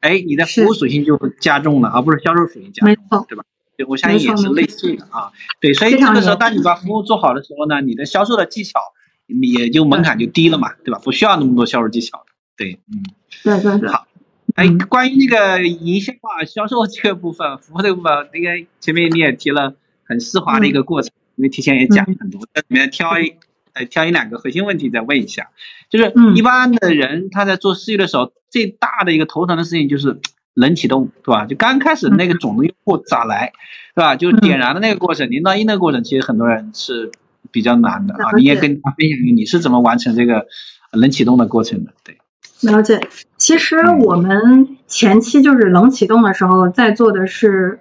[0.00, 3.44] 哎，你的服务属性就会加重了，而不是销售属性加重，对吧？
[3.76, 5.32] 对，我相信也是类似的啊。
[5.58, 8.78] 对，所以这个时候，当你把服务做好的时候呢，你的销售的技巧
[9.26, 11.00] 也就门槛就低了嘛，对吧？
[11.02, 12.24] 不需要那么多销售技巧
[12.56, 13.02] 对，嗯。
[13.42, 13.88] 对对对。
[13.88, 14.06] 好，
[14.54, 19.74] 哎，关于那个营销啊、销售这个部分、服务这个部分，那个前面你也提了
[20.04, 23.34] 很丝滑的一个过程，因为提前也讲了很多，在里面挑一。
[23.78, 25.50] 呃，挑一两个核心问题再问一下，
[25.90, 30.18] 就是一般的人他在做事业的时候，最大的一个头疼的事情就是
[30.54, 31.44] 冷启动，对吧？
[31.44, 33.52] 就刚开始那个种子用户咋来，
[33.94, 34.16] 对吧？
[34.16, 37.12] 就点燃的那个过程，零到一的过程，其实很多人是
[37.50, 38.32] 比较难的啊。
[38.34, 40.46] 你也跟他分享你是怎么完成这个
[40.92, 41.92] 冷启动的过程的？
[42.02, 42.16] 对，
[42.62, 43.06] 了解。
[43.36, 47.80] 其实我们前期就是冷启动的时候，在做的是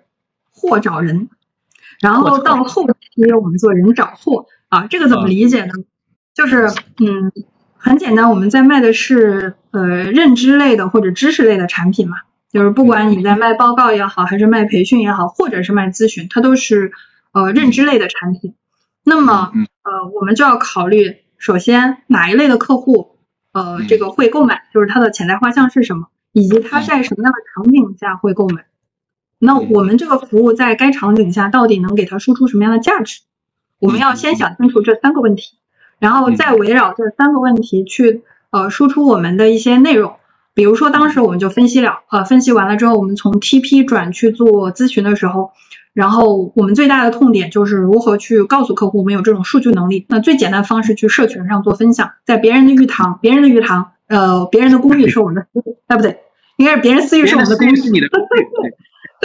[0.52, 1.30] 货找人，
[2.02, 2.86] 然后到后
[3.16, 4.48] 期我们做人找货。
[4.68, 5.72] 啊，这个怎么理解呢？
[6.34, 6.68] 就是，
[7.00, 7.32] 嗯，
[7.78, 12.18] 很简单，我们在卖的是呃认知类的或者知识类的产品嘛。
[12.52, 16.94] 就是不管你在卖报告也好，还是卖培训也好，或者是卖咨询，它都是
[17.32, 18.56] 呃认知类的产品。
[19.04, 19.52] 那么，
[19.84, 23.18] 呃，我们就要考虑，首先哪一类的客户，
[23.52, 28.66] 呃，这个会购买，就是他的潜在画像是什么，以及他在什么样的场景下会购买。
[29.40, 33.22] 那我们这个服务在该场景下到底能给它输出什么样的价值？
[33.80, 35.58] 我们要先想清楚这三个问题，
[36.00, 40.16] 然后再围绕这三个问题去呃输出我们的一些内容。
[40.54, 45.52] 比如说当时我们就分析了，呃分析完了之后，我们从 TP 转去做咨询的时候，
[45.94, 50.06] 然后我们最大的痛点就是如何去告诉客户我们有这种数据能力。
[50.08, 56.22] 那最简单方式去社群上做分享，在别人的浴堂，别人的浴堂，呃别人的公寓是我们的私域，哎不对，
[56.56, 57.76] 应该是别人私域是我们的公寓。
[57.76, 58.08] 是你的。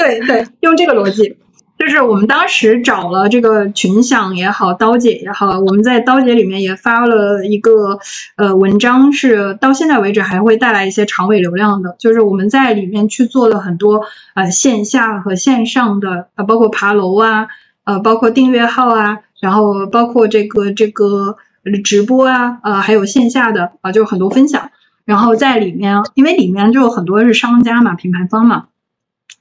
[0.01, 1.37] 对对， 用这个逻辑。
[1.79, 8.01] 就是我们当时找了这个群享也好，刀姐也好，我们在刀姐里面也发了一个
[8.37, 11.97] 呃文章，是到现在为止还会带来一些长尾流量的。
[11.99, 14.05] 就是我们在里面去做了很多
[14.35, 17.49] 呃线下和线上的呃，包括爬楼啊，
[17.85, 21.37] 呃，包括订阅号啊，然后包括这个这个
[21.83, 24.71] 直播啊，呃，还有线下的啊，就是很多分享。
[25.07, 28.67] 然后在里面，因为里面就有很多是商家嘛，品牌方嘛。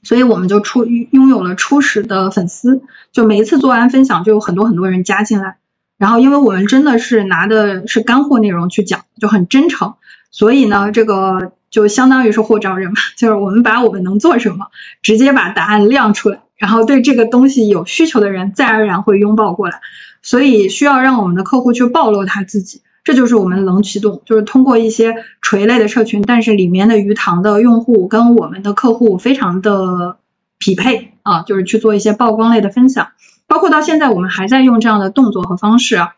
[0.02, 5.58] 所以我们就初拥有了初始的粉丝，就每一次做完分享就有很多很多人加进来，
[5.98, 9.94] 然后因为我们真的是拿的是干货内容去讲，就很真诚，
[10.30, 14.68] 所以呢，这个就相当于是货找人嘛， 就是我们把我们能做什么，
[15.02, 19.80] 直接把答案亮出来，然后对这个东西有需求的人自然而然会拥抱过来，
[20.22, 22.82] 所以需要让我们的客户去暴露他自己。
[23.02, 30.18] 这就是我们冷启动，就是通过一些垂类的社群，但是里面的鱼塘的用户跟我们的客户非常的
[30.58, 33.08] 匹配啊，就是去做一些曝光类的分享，
[33.46, 36.14] 包括到现在我们还在用这样的动作和方式啊，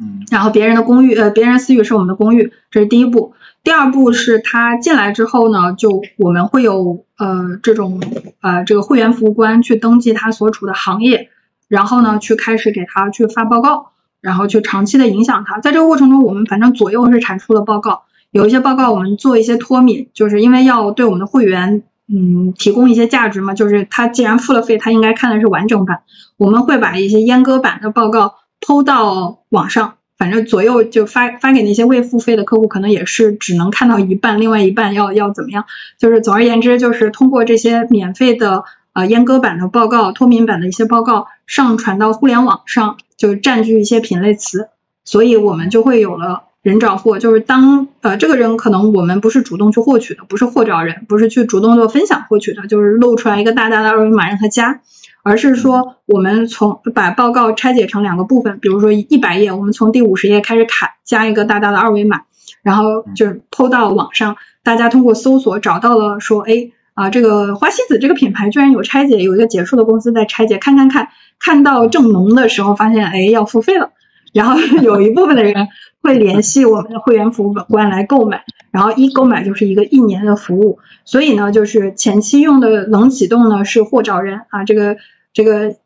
[0.00, 8.02] 嗯，然后别人的公寓呃，别人私域是我们的公寓，这是第一步，第二步是他进来之后呢，就我们会有呃这种
[8.40, 11.30] 呃这个会员服务官去登记他所处的行业，
[11.68, 13.92] 然后呢去开始给他去发报告。
[14.20, 26.00] 然后去长期的影响它，在这个过程中，我们反正左右是产出了报告，有一些报告我们做一些脱敏，就是因为要对我们的会员，嗯，提供一些价值嘛，就是他既然付了费，他应该看的是完整版，
[26.36, 35.64] 我们会把一些阉割版的报告抛到网上，反正左右就发发给那些未付费的客户，可能也是只能看到一半，另外一半要要怎么样，
[35.98, 38.64] 就是总而言之，就是通过这些免费的。
[38.94, 44.70] 呃，阉割版的报告、脱敏版的一些报告上传到互联网上，就占据一些品类词，
[45.04, 47.18] 所以我们就会有了人找货。
[47.18, 54.80] 就是当呃这个人可能我们不是主动去获取的，不是货找人，不是去主动做分享获取的，就是露出来一个大大的二维码让他加，
[55.22, 62.22] 而是说我们从把报告拆解成两个部分，比如说一百页，我们从第五十页开始砍，加一个大大的二维码，
[62.62, 66.70] 然后就是抛到网上，大家通过搜索找到了说，哎。
[66.98, 73.90] 啊，这个花西子这个品牌居然有拆解，有一个结束的公司在拆解，看看看，看到正浓的时候发现，哎，要付费了，
[74.32, 75.68] 然后 有一部分的人
[76.02, 84.42] 会联系我们的会员服务官来购买，然后一购买就是一个一年的服务，所以呢，就是前期用的冷启动呢是货找人。
[84.50, 84.96] 啊，这个
[85.32, 85.76] 这个。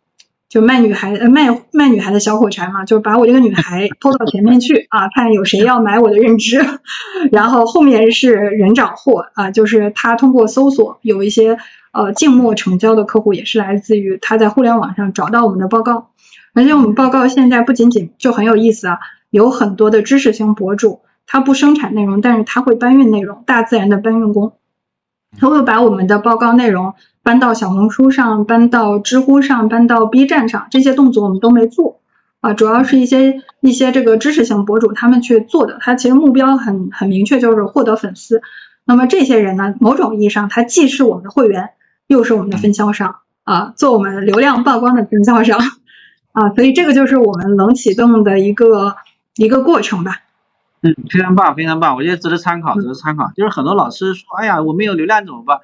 [0.48, 4.86] 就卖女孩卖卖女孩的小火柴嘛，就是把我这个女孩拖到前面去。
[4.90, 6.62] 啊，看有谁要买我的认知，
[7.32, 9.28] 然后后面是人找货。
[9.32, 11.56] 啊，就是他通过搜索有一些
[11.92, 16.08] 呃静默成交的客户也是来自于他在互联网上找到我们的报告，
[16.54, 18.98] 而且我们报告现在不仅仅就很有意思啊，
[19.30, 24.54] 有很多的知识型博主，他不生产内容，但是他会搬运内容，大自然的搬运工。
[25.38, 26.92] 他会把我们的报告内容
[27.22, 32.00] 搬到小红书上，搬到知乎上，搬到 B 站上，这些动作我们都没做
[32.42, 38.42] 啊，主要是一些一些这个知识型博主他们去做的，他其实目标很很明确，就是获得粉丝。
[38.84, 41.70] 那么这些人呢，某种意义上他既是我们的会员，
[42.12, 45.58] 又是我们的分销商啊，做我们流量曝光的分销商
[46.32, 48.96] 啊，所以这个就是我们冷启动的一个
[49.34, 50.20] 一个过程吧。
[50.82, 53.30] 嗯，非常棒，非常棒，我觉得值得参考，值得参考。
[53.36, 55.60] 就是很多老师说，哎呀，我没有流量怎么办？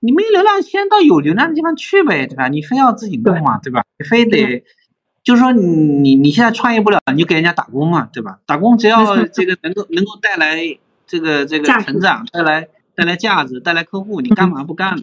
[0.00, 2.48] 你没有流量，先到有流量的地方去呗，对吧？
[2.48, 3.84] 你非要自己弄嘛，对吧？
[3.98, 4.62] 你非得，
[5.24, 8.38] 就是说你你你现在创业不了，你就给人家打工嘛，对吧？
[8.46, 10.58] 打工只要这个能够能够带来
[11.06, 15.00] 这个这个成长，带来带来价值，带来客户，你干嘛不干？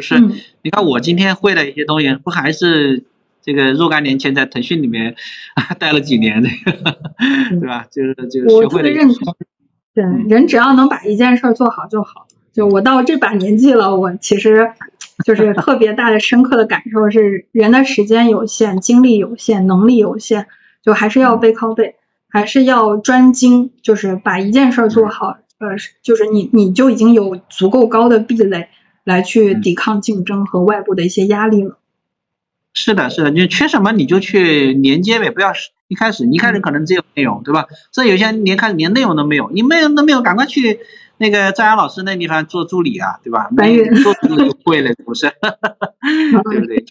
[0.00, 0.20] 是
[0.62, 3.04] 你看我今天会的一些东西，不还是？
[3.42, 5.14] 这个若干年前在腾讯里面
[5.54, 6.98] 啊 待了几年，这个
[7.60, 7.86] 对吧？
[7.92, 8.90] 就是就是学会了。
[8.90, 9.36] 认同。
[9.94, 12.26] 对，人只要能把一件事做好就好。
[12.52, 14.72] 就我到这把年纪了，我其实
[15.24, 20.46] 就是 特别大的深刻的感受是，人的时间有限，精力有限，能力有限，
[20.82, 21.94] 就还是要背靠背，
[22.28, 25.38] 还是要专精，就是把一件事做好。
[25.58, 28.70] 呃，就是你你就已经有足够高的壁垒
[29.06, 31.78] 来去抵抗竞争和外部的一些压力了。
[32.74, 35.52] 是的，是的，你缺什么你就去连接呗，不要
[35.86, 37.66] 一开始，一开始可能只有内容，对吧？
[37.92, 40.80] 这有些人连开始连内容都没有，你没有都没有，赶快去
[41.18, 43.48] 那个张阳老师那地方做助理啊，对吧？
[43.52, 45.30] 没做助理就会了，不是？
[46.50, 46.84] 对不对？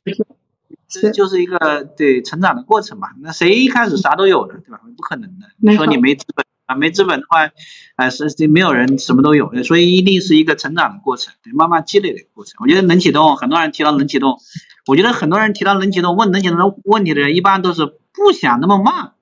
[0.87, 3.09] 这就是一个对成长的过程嘛。
[3.21, 4.79] 那谁一开始啥都有的，对吧？
[4.95, 5.47] 不可能的。
[5.57, 6.75] 你说你没资本啊？
[6.75, 7.49] 没资本的话，
[7.95, 12.55] 啊是是没有人什么都有，所以一定是一个成长的过程，对，慢慢积累的过程。
[12.59, 14.39] 我觉得冷启动，很多人提到冷启动。
[14.87, 19.13] 我觉得很多人提到冷启动问冷启动的问题的人，一般都是不想那么慢，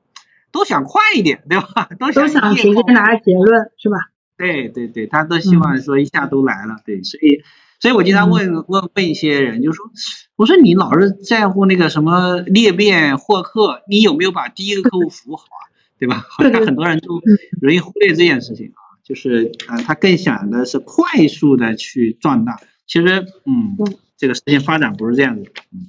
[0.52, 1.90] 都想快一点，对吧？
[2.00, 3.98] 都想直接拿结论，是吧？
[4.36, 7.44] 对对对，他都希望说一下都来了，对，所以
[7.80, 9.86] 所以我经常问问问一些人，就说，
[10.36, 15.64] 我说你老是在乎那个什么裂变获客，你有没有把第一个客户服务好啊？
[16.04, 16.22] 对吧？
[16.30, 17.22] 好像很多人都
[17.62, 22.60] 容易忽略这件事情啊，就是呃，他更想的是快速的去壮大。
[22.86, 23.78] 其实，嗯，
[24.18, 25.46] 这个事情发展不是这样子。
[25.72, 25.88] 嗯，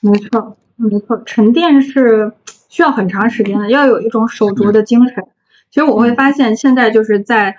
[0.00, 2.32] 没错，没错，沉淀是
[2.70, 5.24] 需要很长时间的，要有一种守拙的精神。
[5.70, 7.56] 其实我会发现，现在就是在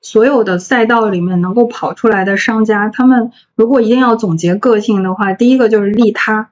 [0.00, 6.50] 所有的赛道里面能够跑出来的商家，他们如果一定要总结个性的话，第一个就是利他，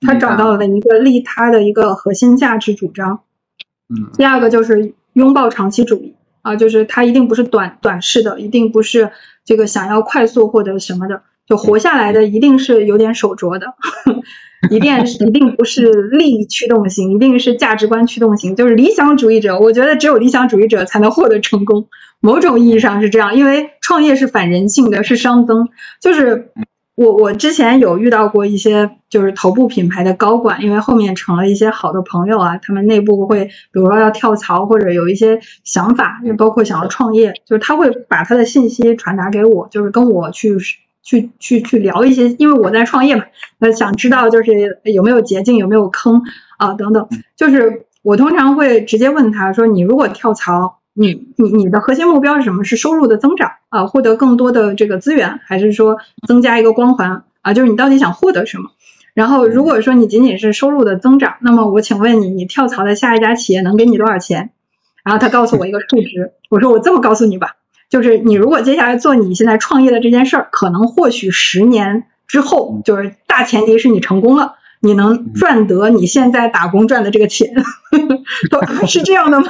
[0.00, 3.20] 他找到了一个利他的一个核心价值主张。
[3.90, 4.10] 嗯。
[4.16, 9.10] 第二个就是拥抱长期主义啊，就是他一定不是短短视的，一定不是
[9.44, 13.74] 这个想要快速获得什么的，就活下来的一定是有点手拙的。
[14.70, 14.94] 一定
[15.26, 19.58] 一定不是利益驱动型，一定是价值观驱动型，就是理想主义者。
[19.58, 21.88] 我觉得只有理想主义者才能获得成功，
[22.20, 25.70] 某种意义上是这样，因为创业是反人性的，是熵增。
[26.02, 26.52] 就是
[27.02, 40.58] 我我之前有遇到过一些就是头部品牌的高管，因为后面成了一些好的朋友啊，他们内部会比如说要跳槽或者有一些想法，就包括想要创业，就是他会把他的信息传达给我，就是跟我去。
[41.02, 43.24] 去去去聊一些，因为我在创业嘛，
[43.58, 46.22] 那，想知道就是有没有捷径，有没有坑
[46.58, 47.08] 啊等等。
[47.36, 52.64] 就是我通常会直接问他说，你如果跳槽，你你你的核心目标是什么？
[52.64, 57.54] 是收入的增长啊，获得更多的这个资源，还是说增加一个光环啊？
[57.54, 58.70] 就是你到底想获得什么？
[59.14, 64.50] 然后如果说你仅仅是收入的增长，那么我请问你，你跳槽的下一家企业能给你多少钱？
[65.02, 67.56] 然后他告诉我一个数值，我说我这么告诉你吧。
[67.88, 77.54] 就是你如果接下来做你现在创业的这件事儿，可能或许十年之后，就是大前提是你成功了，你能赚得你现在打工赚的这个钱，
[78.88, 79.46] 是这样的吗？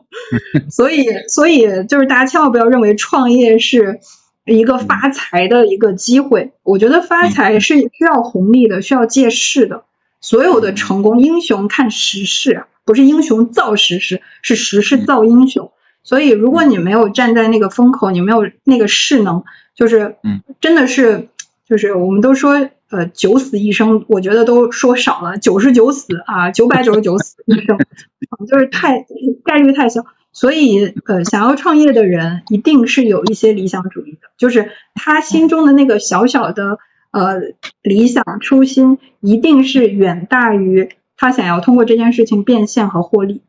[0.70, 4.00] 所以，所以就是大家千万不要认为创业是
[4.44, 6.52] 一个发财的一个机会。
[6.62, 9.84] 我觉得发财是需要红利的，需要借势的。
[10.20, 15.70] 所有的成功英雄看时势，不是英雄造时势，是时势造英雄。
[16.02, 21.28] 所以，如果你没有站在那个风口，你没有那个势能，就是，嗯，真的是，
[21.68, 27.78] 就是我们都说，呃，九死一生，我觉得都说少了，九十九死啊，九百九十九死一生，
[28.48, 29.06] 就是太
[29.44, 30.04] 概率太小。
[30.32, 36.78] 所以，呃，想要创业的人，一定是有一些理想主义的，就是他心中的那个小小的
[37.10, 37.40] 呃
[37.82, 43.42] 理想初心，一定是远大于他想要通过这件事情变现和获利。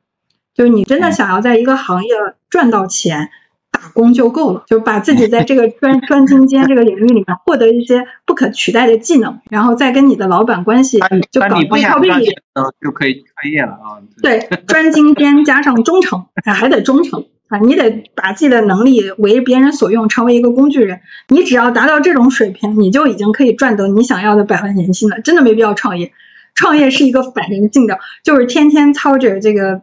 [0.56, 2.10] 就是你真的想要在一个行业
[2.50, 3.30] 赚到钱，
[3.72, 11.00] 打工就够了，就把自己在这个专专精尖这个领域里面获得一些不可取代的技能， 然后再跟你的老板关系
[11.32, 12.34] 就搞一套背景，
[12.82, 14.02] 就可以创业了啊。
[14.22, 21.02] 对，专精尖加上忠诚， 还得忠诚啊，你得把自己的能力为别人所用，成为一个工具人。
[21.28, 25.22] 你只要达到这种水平，你就已经可以赚得你想要的百万年薪了。
[25.22, 26.12] 真的没必要创业，
[26.56, 29.82] 创业是一个反人性的，就是天天操着这个。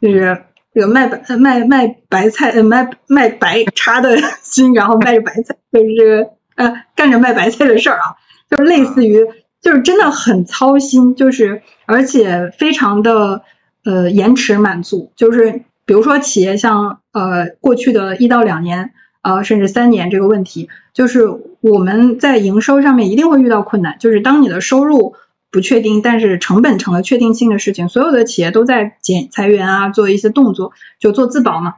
[0.00, 0.42] 就是
[0.74, 8.16] 这个卖白卖卖白菜呃卖卖白茶的心，然后卖着白菜，就是呃干着卖白菜的事儿啊，
[8.50, 9.24] 就是类似于
[9.62, 13.42] 就是真的很操心，就是而且非常的
[13.84, 18.90] 呃延迟满足，就是比如说企业像呃过去的一到两年
[19.22, 21.28] 呃甚至三年这个问题，就是
[21.60, 25.14] 我们在营收上面一定会遇到困难，就是当你的收入。
[25.54, 31.76] 不确定，但是成本成了确定性的事情，所有的企业都在减裁员啊，做一些动作，就做自保嘛。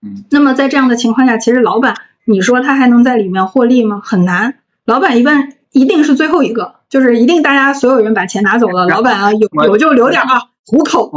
[0.00, 0.24] 嗯。
[0.30, 4.00] 那么在这样的情况下，其实老板，你说他还能在里面获利吗？
[4.04, 4.60] 很难。
[4.84, 11.10] 老板一般一定是最后一个，就是一定大家所有人把钱拿走了， 老板啊有有就留点啊糊口，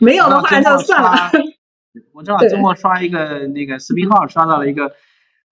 [0.00, 1.30] 没有的话就算了。
[2.12, 4.90] 我正好周末刷一个那个视频号，刷到了一个，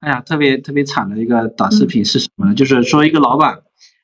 [0.01, 2.55] 哎呀，特别特别惨的一个短视频是什么呢？
[2.57, 3.61] 就是说一个老板。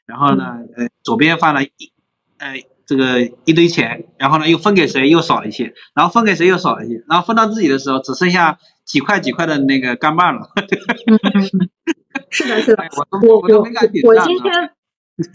[0.07, 1.93] 然后呢，呃，左边放了一，
[2.39, 2.55] 呃，
[2.87, 10.51] 这个一堆钱，然后呢又分给谁又少了一些，然后分给谁又少了一些，然后分到自己的时候只剩下几块几块的那个干瓣了。
[12.31, 12.85] 是的，是的，
[13.20, 13.59] 我我我
[14.05, 14.70] 我今天，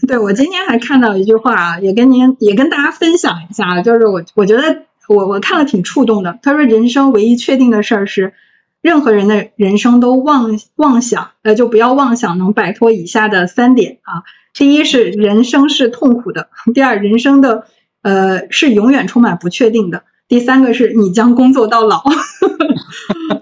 [0.06, 6.38] 对我今天还看到一句话啊，也跟您也跟大家分享一下，就是我我觉得我我看了挺触动的。
[6.42, 8.34] 他说，人生唯一确定的事儿是，
[8.80, 14.22] 任何人的人生都妄妄想，呃，就不要妄想能摆脱以下的三点啊。
[14.54, 17.66] 第一是人生是痛苦的，第二人生的
[18.02, 22.02] 呃是永远充满不确定的，第三个是你将工作到老。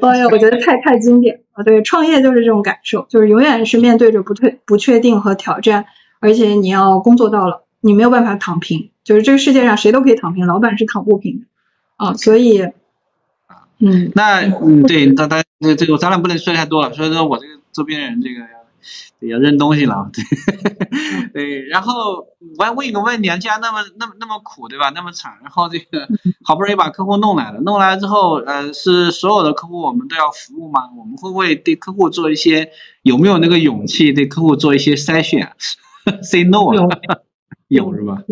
[0.00, 1.62] 哎呀，我觉得太太经典啊！
[1.62, 5.84] 对，创业就是这种感受，就是永远是面对着不退不确定和挑战，
[6.20, 11.46] 而且你要工作到老，你没有办法躺平，就是这个世界上谁都可以躺平，老板是躺不平的
[11.96, 12.14] 啊！
[12.14, 12.68] 所以，
[13.78, 18.59] 嗯，那嗯对，大家这这个咱俩不能说太多了，所以说我这个周边人这个。
[19.20, 20.24] 要扔东西了，对，
[21.32, 22.26] 对，然后
[22.58, 24.90] 我还问一个问题啊，既然那么那么那么苦，对吧？
[24.94, 26.08] 那么惨，然后这个
[26.44, 30.88] 好不容易把客户弄来了，弄来之后，呃，是所有的客户我们都要服务吗？
[30.98, 32.70] 我们会不会对客户做一些
[33.02, 35.52] 有没有那个勇气对客户做一些筛选？
[36.22, 36.88] Say no 有
[37.68, 38.22] 有是吧？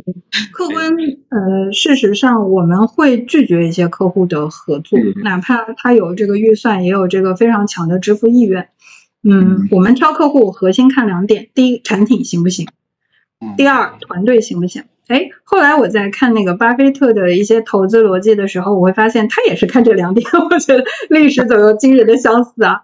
[0.53, 0.97] 客观
[1.29, 8.71] 呃，事实上我们会拒绝一些客户的合作，哪怕他有这个预算，也有这个非常强的支付意愿。
[9.23, 12.67] 嗯，我们挑客户核心看两点：第一，产品行不行；
[13.57, 14.85] 第二，团队行不行。
[15.09, 20.29] 哎，后来我在看那个巴菲特的一些投资逻辑的时候，我会发现他也是看这两点。
[20.51, 22.83] 我觉得历史总有惊人的相似啊。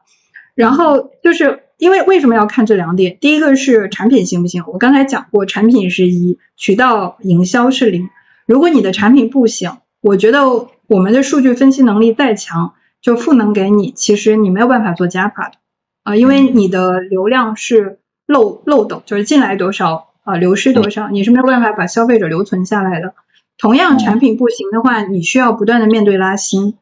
[0.54, 3.18] 然后就是因为为什么要看这两点？
[3.20, 4.64] 第一个是产品行不行？
[4.66, 8.08] 我刚才讲过，产品是一，渠道营销是零。
[8.46, 15.56] 如果你的产品不行，我觉得我们的数据分析能力再强，就赋能给你，其实你没有办法做加法的。
[16.04, 23.14] 啊，因为你的流量是漏漏斗，就是进来多少啊，流失多少，你是没有办法把消费者留存下来的。
[23.56, 26.74] 同样，产品不行的话，你需要不断的面对拉新，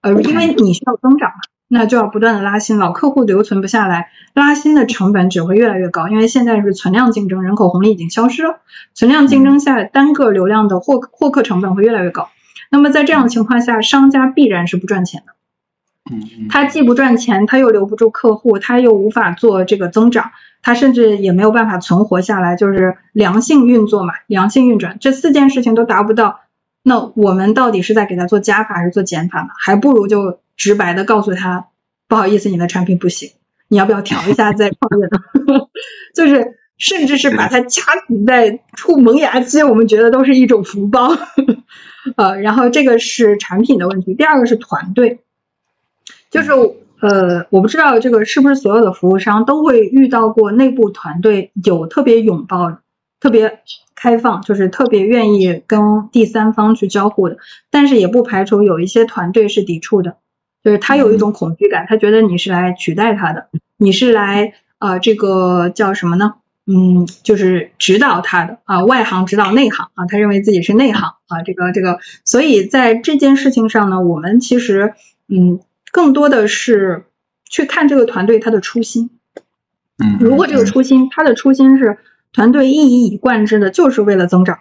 [0.00, 1.36] 呃，因为你需要增长嘛，
[1.68, 8.60] 那就要不断的拉新，老客户留存不下来，拉新的成本只会越来越高，因为现在是存量竞争，人口红利已经消失了，
[8.94, 12.28] 存量竞争下单个流量的获获客成本会越来越高。
[12.70, 15.32] 那么在这样的情况下，商家必然是不赚钱的。
[16.48, 20.32] 他既不赚钱，他又留不住客户，他又无法做这个增长，
[20.62, 26.40] 他甚至也没有办法存活下来，就是良性运作嘛，良性运转，这四件事情都达不到，
[26.82, 29.48] 那我们到底是在给他做加法还是做减法呢？
[29.58, 31.66] 还不如就直白的告诉他，
[32.08, 33.30] 不好意思，你的产品不行，
[33.68, 35.66] 你要不要调一下再创业呢？
[36.14, 41.10] 就是甚至是把他掐死在出萌芽期，我们觉得都是一种福报。
[42.16, 45.20] 呃，然后这个是产品的问题，第二个是团队。
[46.30, 46.50] 就是
[47.00, 52.78] 呃，我不知道这个是不是所有的服务商都会遇到过内部团队有特别拥抱、
[53.20, 53.60] 特别
[53.94, 57.36] 开放，就是特别愿意跟第三方去交互的。
[57.70, 60.16] 但是也不排除有一些团队是抵触的，
[60.64, 63.46] 就是他有一种恐惧感，他觉得你是来取代他的，
[63.76, 66.34] 你是来呃这个叫什么呢？
[66.66, 74.94] 嗯，就是指导他的啊，外行指导内行啊，他认为自己是内行啊，这个这个，所以在这件事情上呢，我们其实
[75.28, 75.60] 嗯。
[75.90, 77.04] 更多的是
[77.44, 79.10] 去看这个团队他的初心，
[79.98, 81.98] 嗯，如果这个初心他的初心是
[82.32, 84.60] 团队一以以贯之的，就是为了增长，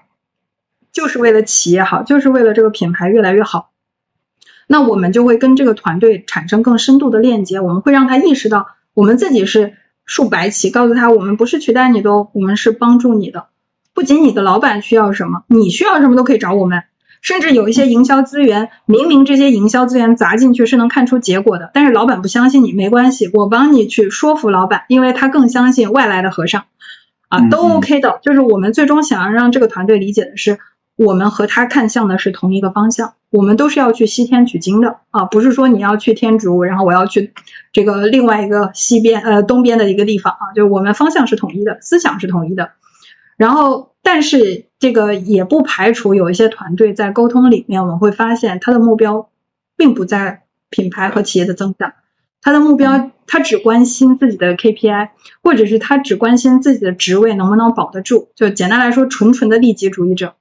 [0.92, 3.72] 就是为了企业好，就是为了这个品牌越来越好，
[4.68, 9.74] 那我们就会跟这个团队产生更深度的链接，我们会让他意识到我们自己是
[10.06, 13.48] 竖白旗，告诉他我们不是取代你的，我们是帮助你的，
[13.94, 16.84] 不仅你的老板需要什么，你需要什么都可以找我们。
[17.28, 26.64] 甚至有一些营销资源，明明这些营销资源砸进去是能看出结果的，但是老板不相信你，没关系，我帮你去说服老板，因为他更相信外来的和尚，
[27.28, 28.22] 啊，都 OK 的。
[28.24, 30.58] 就是我们最终想要让这个团队理解的是，
[30.96, 37.34] 我们和他看向的是同一个方向，我们都是要去西天取经的啊，不是说你要去天竺，然后我要去
[37.74, 42.70] 这个另外一个西边呃东边的一个地方啊，就是我们方向是统一的，思想是统一的，
[43.36, 43.92] 然后。
[44.10, 49.28] 但是这个也不排除有一些团队在沟通里面，我们会发现他的目标
[49.76, 51.92] 并不在品牌和企业的增长，
[52.42, 55.10] 他的目标他只关心自己的 KPI，
[55.44, 58.30] 或者是他只关心自己的职位能不能保得住。
[58.34, 60.36] 就简单来说，纯纯的利己主义者。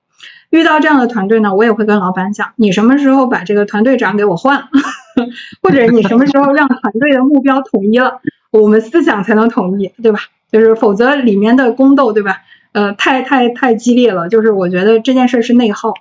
[0.50, 4.68] 遇到这样的团队呢，我也会跟老板讲，你什么时候把这个团队长给我换了，
[5.60, 8.20] 或者你什么时候让团队的目标统一了，
[8.52, 10.20] 我们思想才能统一，对吧？
[10.52, 12.42] 就是否则里面的宫斗，对吧？
[12.76, 15.94] 呃，太太太激烈了，就是我觉得这件事是内耗，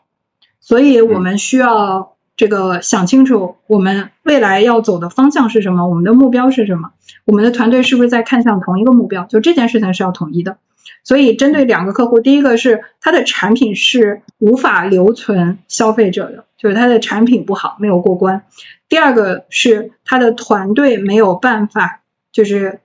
[0.60, 6.92] 所以我们需要这个想清楚，我们未来要走的方向是什么，我们的目标是什么，
[7.24, 9.24] 我们的团队是不是在看向同一个目标？
[9.24, 10.58] 就这件事情是要统一的。
[11.06, 18.42] 所以针对两个客户，第一个是他的产品是无法留存消费者的，就是他的产品不好，没有过关；
[18.90, 22.02] 第二个是他的团队没有办法，
[22.34, 22.82] 就是。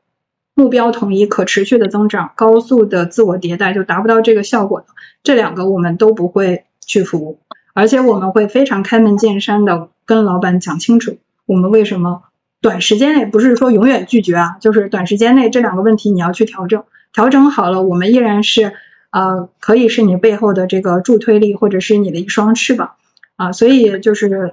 [0.61, 4.89] 目标统一、可持续的增长、高速的自我迭代，就达不到这个效果的。
[5.23, 7.39] 这两个我们都不会去服务，
[7.73, 11.17] 而且我们会非常开门见山的跟老板讲清楚，
[11.47, 12.25] 我们为什么
[12.61, 16.85] 短时间内不是说永远拒绝啊，就是短时间内这两个问题你要去调整，
[17.15, 18.75] 调整好了，我们依然是
[19.09, 22.97] 呃可以是你背后的这个助推力，或者是你的一双翅膀
[23.37, 24.53] 啊，所以就是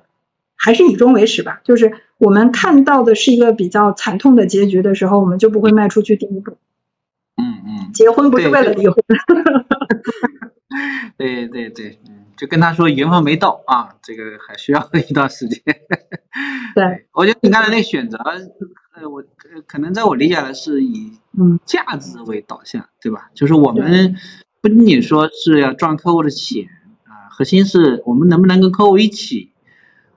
[0.56, 1.92] 还是以终为始吧，就是。
[2.18, 6.58] 我们看到的是一个比较惨痛的结局的时候，我们就不会迈出去第一步。
[7.36, 8.96] 嗯嗯，结婚不是为了离婚。
[11.18, 15.62] 对对对，嗯，就跟他说缘分没到啊，这个还需要一段时间。
[16.76, 18.18] 对，我觉得你刚才那选择，
[18.96, 19.24] 呃，我
[19.68, 23.30] 可能在我理解的是以嗯，价值为导向，对吧？
[23.36, 24.16] 就是我们
[24.62, 26.66] 不仅仅说是要赚客户的钱
[27.06, 29.52] 啊，核心是我们能不能跟客户一起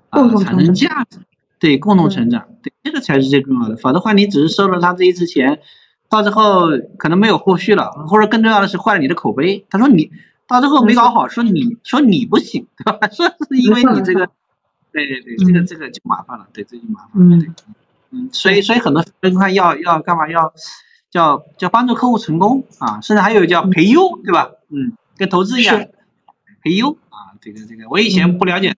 [0.08, 1.18] 啊产生价值，
[1.60, 3.76] 对，共同成长，对，这个才是最重要的。
[3.76, 5.60] 否则的话，你只是收了他这一次钱，
[6.08, 9.66] 到最后可能没有后续了，或者更重要的是坏了你的口碑。
[9.70, 10.10] 他说你
[10.48, 13.08] 到最后没搞好，说你说你不行，对吧？
[13.12, 14.30] 说是因为你这个，
[14.90, 17.48] 对对对，这个这个就麻烦了，对，这就麻烦了，对。
[18.12, 20.52] 嗯，所以所以很多分块要要干嘛要
[21.10, 24.50] 叫叫帮助客户成功啊，甚至还有叫培优，对吧？
[24.70, 25.86] 嗯，跟投资一样，
[26.64, 28.74] 培优啊，这个这个我以前不了解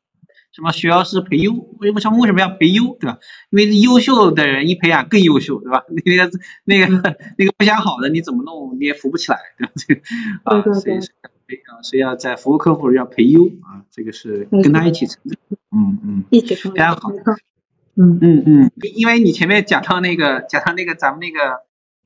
[0.52, 3.18] 什么学校是培优，为什么为什么要培优，对吧？
[3.50, 5.84] 因为优秀的人一培养更优秀，对吧？
[6.04, 6.30] 那个
[6.64, 9.72] 那个那个不想好的你怎么弄你也扶不起来，对吧？
[9.74, 10.00] 这个
[10.44, 15.38] 啊，所以啊，所以要在服务客户要培优啊，这个是跟他一起成长，
[15.70, 17.10] 嗯嗯，一起成长，非常好。
[17.94, 21.60] 嗯嗯嗯，因为你前面讲到那个讲到那个咱们那个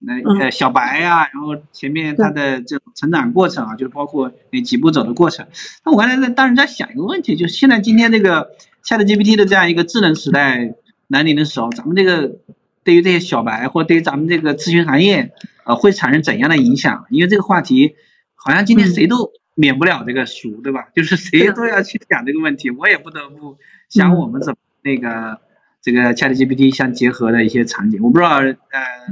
[0.07, 5.47] 呃呃小白呀，然后前面他的这种成长过程啊，就包括那几步走的过程。
[5.85, 8.51] 那我刚才在当时在想一个问题，就是现在今天这个
[8.85, 10.75] Chat GPT 的这样一个智能时代
[11.09, 12.37] 来临的时候，咱们这个
[12.85, 15.33] 对于这些小白或对于咱们这个咨询行业
[15.65, 17.07] 呃会产生怎样的影响？
[17.11, 17.97] 因为这个话题
[18.35, 20.89] 好像今天谁都免不了这个熟，对吧？
[20.95, 23.57] 就是谁都要去讲这个问题，我也不得不
[23.89, 25.41] 想我们怎么那个。
[25.87, 28.51] 这个 ChatGPT 相结合的一些场景，我不知道呃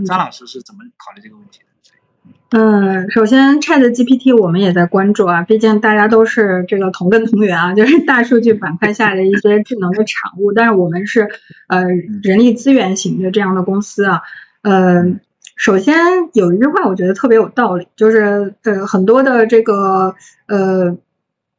[0.05, 2.59] 张老师是怎么考虑这个问题的？
[2.59, 10.53] 嗯，首先 ChatGPT 我们也在关注啊，毕竟大家都是这个同根同源啊， 就是大数据板块下的一些智能的产物。
[10.53, 11.29] 但是我们是
[11.69, 11.85] 呃
[12.25, 14.23] 人力资源型的这样的公司啊，
[14.63, 15.15] 呃，
[15.55, 15.95] 首先
[16.33, 20.99] 有一句话我觉得特别有道理，就是呃很多的这个呃，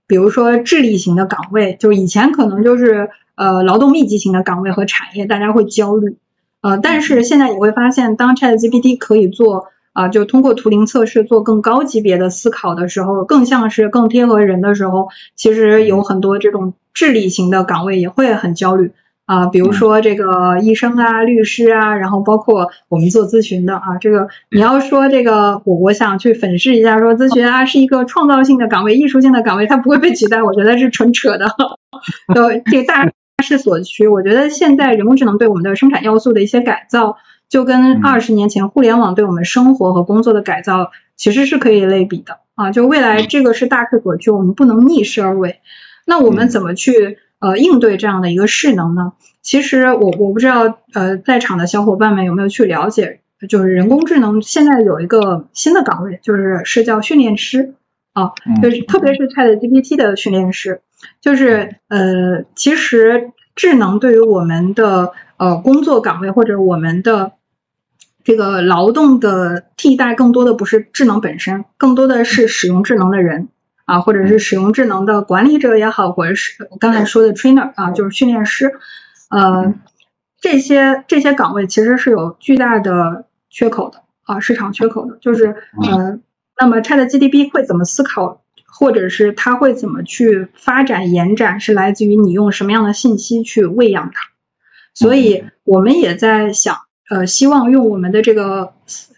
[0.07, 3.09] 比如说智力型的岗位，就以前可能就是。
[3.35, 6.17] 呃，劳动密集型的岗位和产业，大家会焦虑。
[6.61, 18.91] 呃，但是现在你会发现，当 ChatGPT 可以做啊，就通过图灵测试做更高级别的思考的时候，更像是更贴合人的时候，其实有很多这种智力型的岗位也会很焦虑。
[19.25, 31.47] 啊，比如说这个医生啊、律师啊，然后包括我们做咨询的啊，这个你要说这个，我我想去粉饰一下，说咨询啊是一个创造性的岗位、艺术性的岗位，它不会被取代，我觉得是纯扯的。
[32.33, 33.11] 呃，这个大。
[33.43, 37.17] 势所趋，我觉得现在人工智能对我们的生产要素的一些改造，
[37.49, 42.71] 就跟二十年前互联网对我们生活和工作的改造，其实是可以类比的啊。
[42.71, 45.59] 就未来这个是大势所趋，我们不能逆势而为。
[46.05, 49.13] 那我们怎么去呃应对这样的一个势能呢？
[49.41, 57.75] 其实我我不知道呃在场的小伙伴们有没有去了解，就是人工智能现在有一个新的岗位，就是是叫训练师
[58.13, 58.31] 啊，
[58.61, 60.81] 就是特别是 ChatGPT 的训练师。
[61.21, 67.33] 就是呃，其实智能对于我们的呃工作岗位或者我们的
[68.23, 73.49] 这个劳动的替代，更多的不是智能本身，更多的是使用智能的人
[73.85, 78.73] 啊，或者是使用智能的管理者也好，或者是我刚才说的 trainer 啊，就是训练师，
[79.29, 79.75] 呃，
[80.41, 85.55] 这些这些岗位其实是有巨大的缺口的啊，市场缺口的，就是
[85.87, 86.19] 呃，
[86.59, 88.41] 那么 ChatGPT 会怎么思考？
[88.77, 94.21] 或者是它会怎么去发展延展，是来自于你用什么样的信息去喂养它。
[94.93, 96.77] 所以我们也在想，
[97.09, 98.73] 呃，希望用我们的这个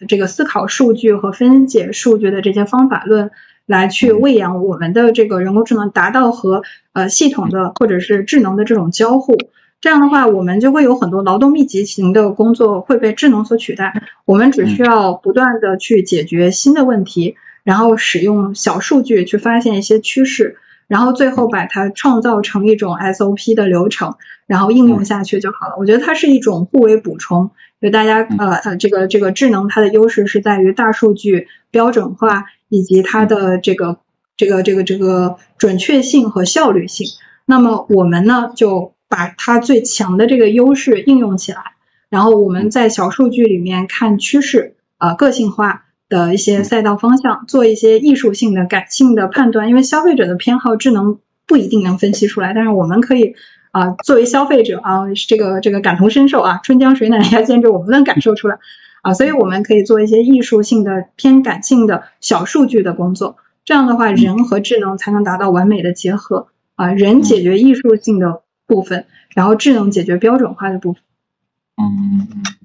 [0.07, 3.31] 这个思考数据和分解数据的这些方法论
[3.65, 6.63] 来去喂养我们的这个人工智能，达到和
[6.93, 9.35] 呃系统的或者是智能的这种交互。
[9.79, 17.35] 这样的话，我们就会有很多劳动密集型的工作会被智能所取代，我们只需要不断的去解决新的问题。
[17.67, 20.55] 然后使用小数据去发现一些趋势，
[20.87, 24.15] 然后最后把它创造成一种 SOP 的流程，
[24.45, 25.75] 然后应用下去就好了。
[25.77, 33.97] 我觉得它是一种互为补充，就大家呃呃这个这个智能它的优势是在于大数据标准化以及它的这个
[34.37, 37.07] 这个这个这个准确性和效率性。
[37.45, 41.73] 那么我们呢就把它最强的这个优势应用起来，
[42.07, 45.83] 然后我们在小数据里面看趋势啊个性化。
[46.09, 53.35] 的一些赛道方向，做一些艺术性的感性的判断，因为消费者的偏好智能不一定能分析出来，但是我们可以
[53.71, 58.59] 啊作为消费者啊这个这个感同身受啊春江水暖鸭先知，我们能感受出来
[59.01, 69.05] 啊，所以我们可以做一些艺术性的偏感性的小数据的工作，这样的话人和智能才能达到完美的结合啊，人解决艺术性的部分，
[69.35, 71.01] 然后智能解决标准化的部分。
[71.77, 72.56] 嗯嗯。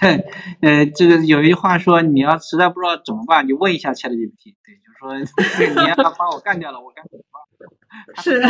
[0.60, 4.54] 呃，这个有一句话说，你要实在不知道怎么办，你问一下 ChatGPT。
[4.64, 7.36] 对，就是说你要把我干掉了，我该怎么办？
[8.22, 8.48] 是的，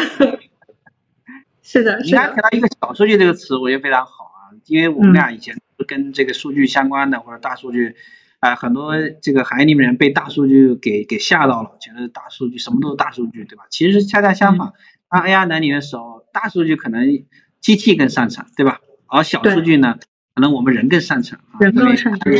[1.63, 2.01] 是的。
[2.01, 5.57] 你刚才提到一个小数据这个词，我觉得非常好啊，因为我们俩以前
[5.87, 7.95] 跟这个数据相关的或者大数据
[8.41, 13.65] 啊，很多这个行业里面人被大数据给给吓到了，觉得大数据什么都是大数据，对吧？
[13.71, 14.73] 其实恰恰相反，
[15.09, 17.25] 当 AI 来临的时候，大数据可能
[17.61, 18.81] 机器更擅长，对吧？
[19.09, 19.99] 而小数据呢，
[20.37, 22.33] 可能我们人更擅长，人更擅长，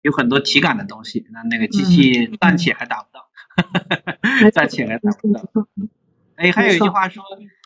[0.00, 5.68] 有很多体感的东西，那那个机器暂且还达不到，暂且还达不到。
[6.36, 7.22] 哎，还有一句话说，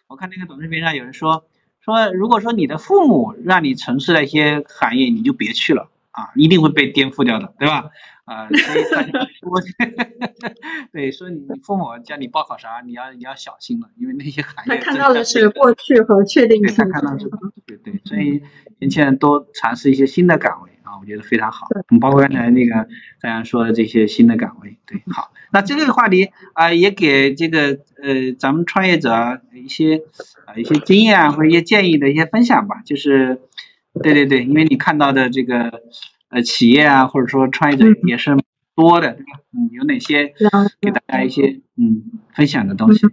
[0.09, 1.47] 我看那个短视频上有人说。
[1.79, 7.91] 说，如果说你的父母让你从事的一些行业，你就别去了啊，一定会被颠覆掉的，对吧？
[8.27, 9.63] 啊，所以大家说，
[10.93, 14.77] 对，说你父母叫你报考啥，你要你要小心了，因为那些行业。
[14.77, 16.77] 他看到的是过去和确定性。
[16.77, 17.31] 对，他看到是，
[17.65, 18.43] 对对，所以
[18.81, 21.69] 年轻人多尝试一些新的岗位啊，我觉得非常好。
[21.89, 22.89] 嗯，包括刚才那个
[23.21, 25.31] 大家说的这些新的岗位，对，好。
[25.53, 30.03] 那这个话题啊，也给这个呃咱们创业者一些
[30.47, 32.83] 啊一些经验啊或者一些建议的一些分享吧。
[32.85, 33.41] 就是，
[34.03, 35.83] 对对对，因为你看到的这个
[36.37, 38.37] 呃企业啊或者说创业者也是
[38.75, 39.41] 多的，对吧？
[39.55, 40.35] 嗯，有哪些
[40.83, 43.07] 给大家一些嗯分享的东西？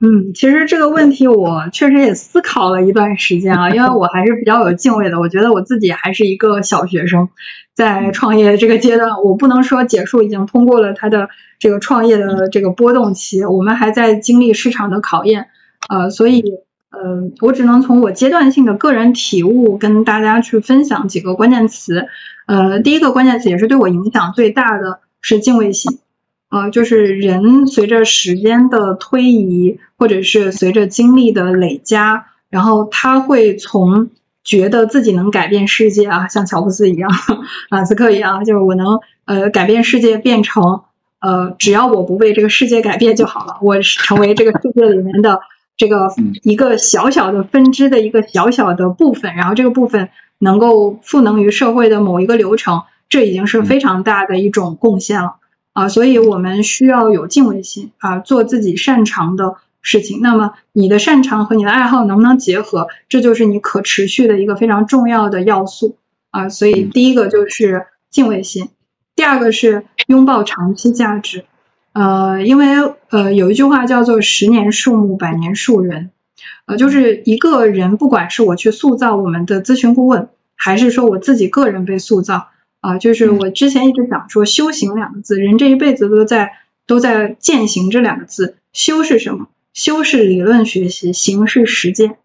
[0.00, 7.28] 嗯，其实这个问题我确实也思考了一段时间啊，因为我还是比较有敬畏的，我觉得我自己还是一个小学生，
[7.76, 11.28] 在创业这个阶段，我不能说结束已经通过了他的
[11.60, 15.46] 这个创业的这个波动期，我们还在经历市场的考验，
[15.88, 16.42] 呃，所以
[16.90, 22.08] 呃，我只能从我阶段性的个人体悟跟大家去分享几个关键词，
[22.46, 25.98] 呃，第一个关键词也是对我影响最大的是敬畏心。
[26.50, 34.10] 呃，就是人随着时间的推移，或者是随着经历的累加，然后他会从
[34.44, 37.10] 觉得自己能改变世界啊，像乔布斯一样，
[37.70, 40.82] 马斯克一样，就是我能呃改变世界，变成
[41.20, 45.40] 呃只要我不被这个世界改变就好了，我成为这个世界里面的
[45.78, 46.08] 这个
[46.42, 50.10] 一个小小的分支的一个小小的部分，然后这个部分
[50.42, 55.36] 能够赋能于社会的某一个流程，这已经是非常大的一种贡献了。
[55.72, 60.20] 啊，所以我们需要有敬畏心啊，做自己擅长的事情。
[60.20, 65.96] 那么你的擅长和你的爱好能不能结合，这就是你可持续的一个非常重要的要素
[66.30, 66.48] 啊。
[66.48, 68.68] 所以第一个就是敬畏心，
[69.14, 71.44] 第二个是拥抱长期价值。
[71.92, 76.10] 呃，因为呃有一句话叫做“十年树木，百年树人”，
[76.66, 82.48] 呃，就是一个人，不管是我去塑造我们的咨询顾问，还是说我自己个人被塑造。
[82.80, 86.50] 啊，就是我之前一直讲说“修行”两个字，人这一辈子都在
[86.84, 88.56] 都在践行这两个字。
[88.72, 89.46] 修是什么？
[89.72, 92.16] 修是理论学习，行是实践。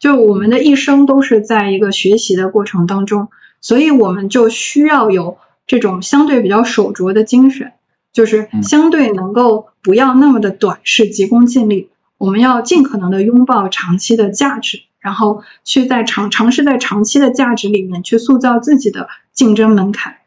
[0.00, 3.28] 就我们的一生都是在一个学习的过程当中，
[3.60, 5.38] 所以我们就需要有
[5.68, 7.70] 这种相对比较守拙的精神，
[8.12, 11.90] 就是相对能够不要那么的短视、急功近利。
[12.22, 14.82] 我们要尽可能的拥抱长期的价值。
[15.00, 20.18] 然后去在长尝试在长期的价值里面去塑造自己的竞争门槛。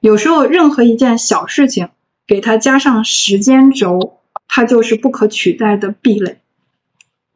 [0.00, 1.90] 有时候任何一件小事情，
[2.26, 4.18] 给它加上时间轴，
[4.48, 6.38] 它就是不可取代的壁垒。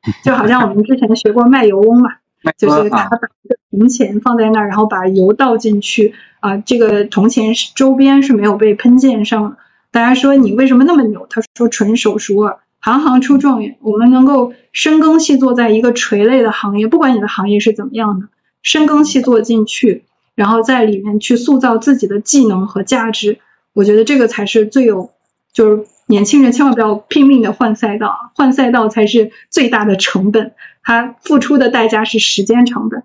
[0.24, 2.16] 就好像我们之前学过卖油翁嘛，
[2.58, 9.56] 就是他把一个铜钱放在那儿，然后把油倒进去啊，这个铜钱周边是没有被喷溅上的。
[9.92, 11.28] 大家说你为什么那么牛？
[11.30, 12.58] 他说纯手熟耳。
[12.81, 18.28] 行行出状元，我们能够深耕细作在一个垂类的行业，不管你的行业是怎么样的，
[18.62, 23.40] 深耕细作进去，然后在里面去塑造自己的技能和价值，
[23.73, 25.10] 我觉得这个才是最有，
[25.52, 33.02] 就是年轻人千万不要拼命的换赛道，换赛道才是最大的成本，他付出的代价是时间成本，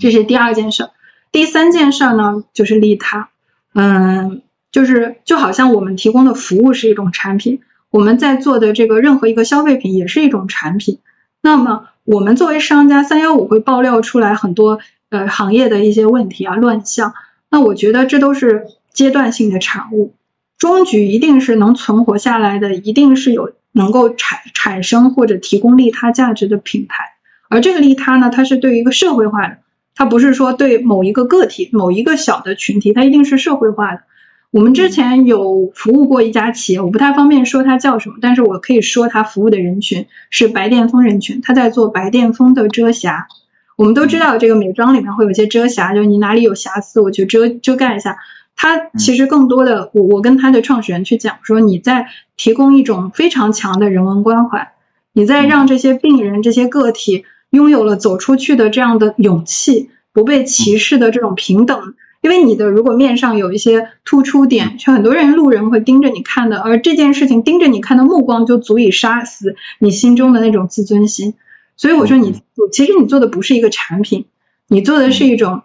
[0.00, 0.88] 这是第二件事。
[1.30, 3.28] 第三件事呢，就是利他，
[3.74, 4.40] 嗯，
[4.72, 7.60] 就是就好像我们提供的服务是一种产品。
[7.90, 10.98] 我们在做的这个任何一个消费品也是一种产品，
[11.40, 17.14] 那么我们作为商家，三幺五会爆料出来很多呃行业的一些问题啊乱象，
[17.50, 20.14] 那我觉得这都是阶段性的产物，
[20.58, 27.04] 终局一定是能存活下来的，一定是有能够产产生或者提供利他价值的品牌，
[27.48, 29.58] 而这个利他呢，它是对于一个社会化的，
[29.94, 34.02] 它不是说对某一个个体、某一个小的群体，它一定是社会化的。
[34.50, 43.28] 我们之前有服务过一家企业，我不太方便说它叫什么，但是我可以说它服务的人群是白癜风人群，他在做白癜风的遮瑕。
[43.76, 48.16] 我们都知道这个美妆里面会有些遮瑕，就是你哪里有瑕疵，我去遮遮盖一下。
[48.56, 54.72] 它其实更多的，我我跟他的创始人去讲说，你在提供一种非常强的人文关怀，
[55.12, 61.94] 你在让这些病人、这些个体拥有了走出去的这样的勇气，不被歧视的这种平等。
[62.20, 71.34] 因为你的如果面上有一些突出点，是很多人路人会盯着你看的，而这件事情盯着你看的目光就足以杀死你心中的那种自尊心。
[71.76, 74.24] 所以我说你，其实你做的不是一个产品，
[74.66, 75.62] 你做的是一种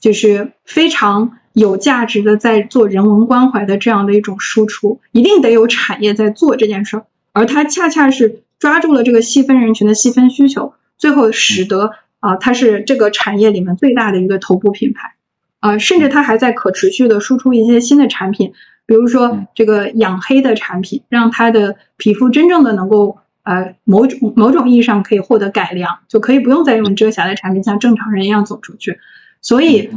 [0.00, 15.15] 就是非常有价值的在做人文关怀的这样的一种输出，一定得有产业在做这件事儿，而它恰恰是抓住了这个细分人群的细分需求，最后使得啊它是这个产业里面最大的一个头部品牌，
[15.66, 18.52] 啊甚至它还在可持续的输出一些新的产品，
[18.86, 28.98] 比如说这个养黑的产品，让它的皮肤真正的能够呃某种某种意义上可以获得改良，就可以不用再用遮瑕的产品像正常人一样走出去，
[29.40, 29.90] 所以。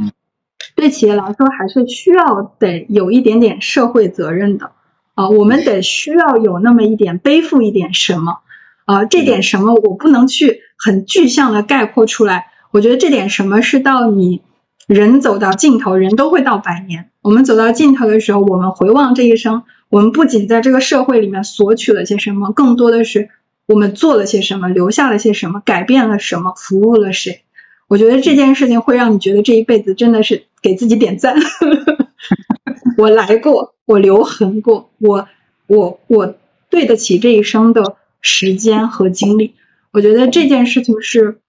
[0.76, 4.72] 对企业来说，还是需要得有一点点社会责任的
[5.14, 8.38] 啊，我们得需要有那么一点背负一点什么
[8.84, 12.46] 啊，这点什么我不能去很具象的概括出来。
[12.70, 14.42] 我觉得这点什么是到你
[14.86, 17.10] 人走到尽头，人都会到百年。
[17.22, 23.28] 我们走到尽头的时候，我们回望这一生，我们不仅在这个社会里面索取了些什么，更多的是
[23.66, 27.42] 我们做了些什么，留下了些什么，改变了什么，服务了谁。
[27.86, 31.36] 我觉得这件事情会让你觉得这一辈子真的是给自己点赞。
[32.96, 35.28] 我来过，我留痕过，我
[35.66, 36.34] 我我
[36.68, 39.54] 对得起这一生的时间和精力。
[39.92, 41.40] 我觉得这件事情是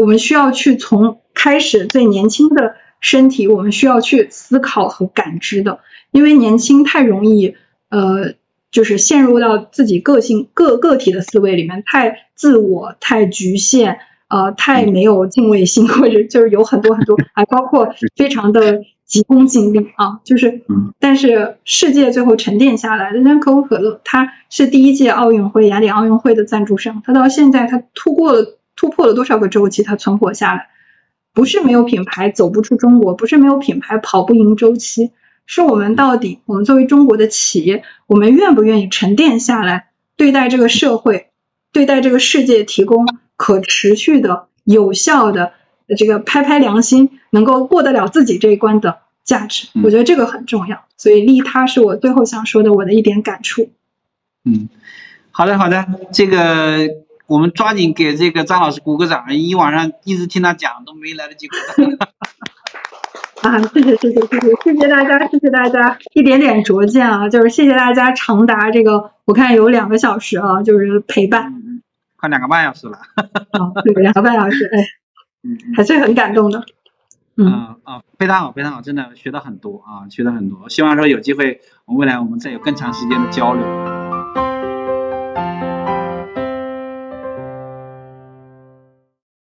[0.00, 5.80] 我们需要去从开始最年轻的身体，我们需要去思考和感知的。
[6.10, 7.54] 因为年轻太容易，
[7.88, 8.34] 呃，
[8.70, 13.98] 就是陷入到自己个性个个体的思维里面，太自我，太局限。
[14.32, 20.62] 呃，太没有敬畏心，或者就是有很多很多， 还包括非常的急功近利啊，就是，
[21.00, 30.70] 但是世界最后沉淀下来，人家可口可乐，它是第一届奥运会雅典奥运会的赞助商，它到现在它突破了突破了多少个周期，它存活下来，
[31.34, 35.10] 不是没有品牌走不出中国，不是没有品牌跑不赢周期，
[35.44, 41.26] 是我们到底我们作为中国的企业，我们愿不愿意沉淀下来，对待这个社会，
[41.72, 43.06] 对待这个世界，提供。
[43.36, 45.54] 可持续的、有效的，
[45.96, 50.84] 这个拍拍良心，能够过得了自己这一关的价值，我觉得这个很重要。
[50.98, 53.70] 所以利他是我最后想说的，我的一点感触。
[54.44, 54.68] 嗯，
[55.30, 56.86] 好的好的，这个
[57.30, 61.86] 我们抓紧给这个张老师鼓个掌，一晚上一直听他讲都没来得及鼓掌。
[63.42, 71.54] 啊，谢谢谢谢谢谢谢谢大家，谢谢大家一点点拙见啊，就是谢谢大家长达这个我看有两个小时啊，就是陪伴。
[72.16, 74.84] 快两个半小时了，啊，对，两个半小时，哎，
[75.44, 76.64] 嗯，还是很感动的，
[77.36, 83.99] 嗯啊，非常好，非常好，真的学到很多啊，学到很多，希望说有机会，未来我们再有更长时间的交流。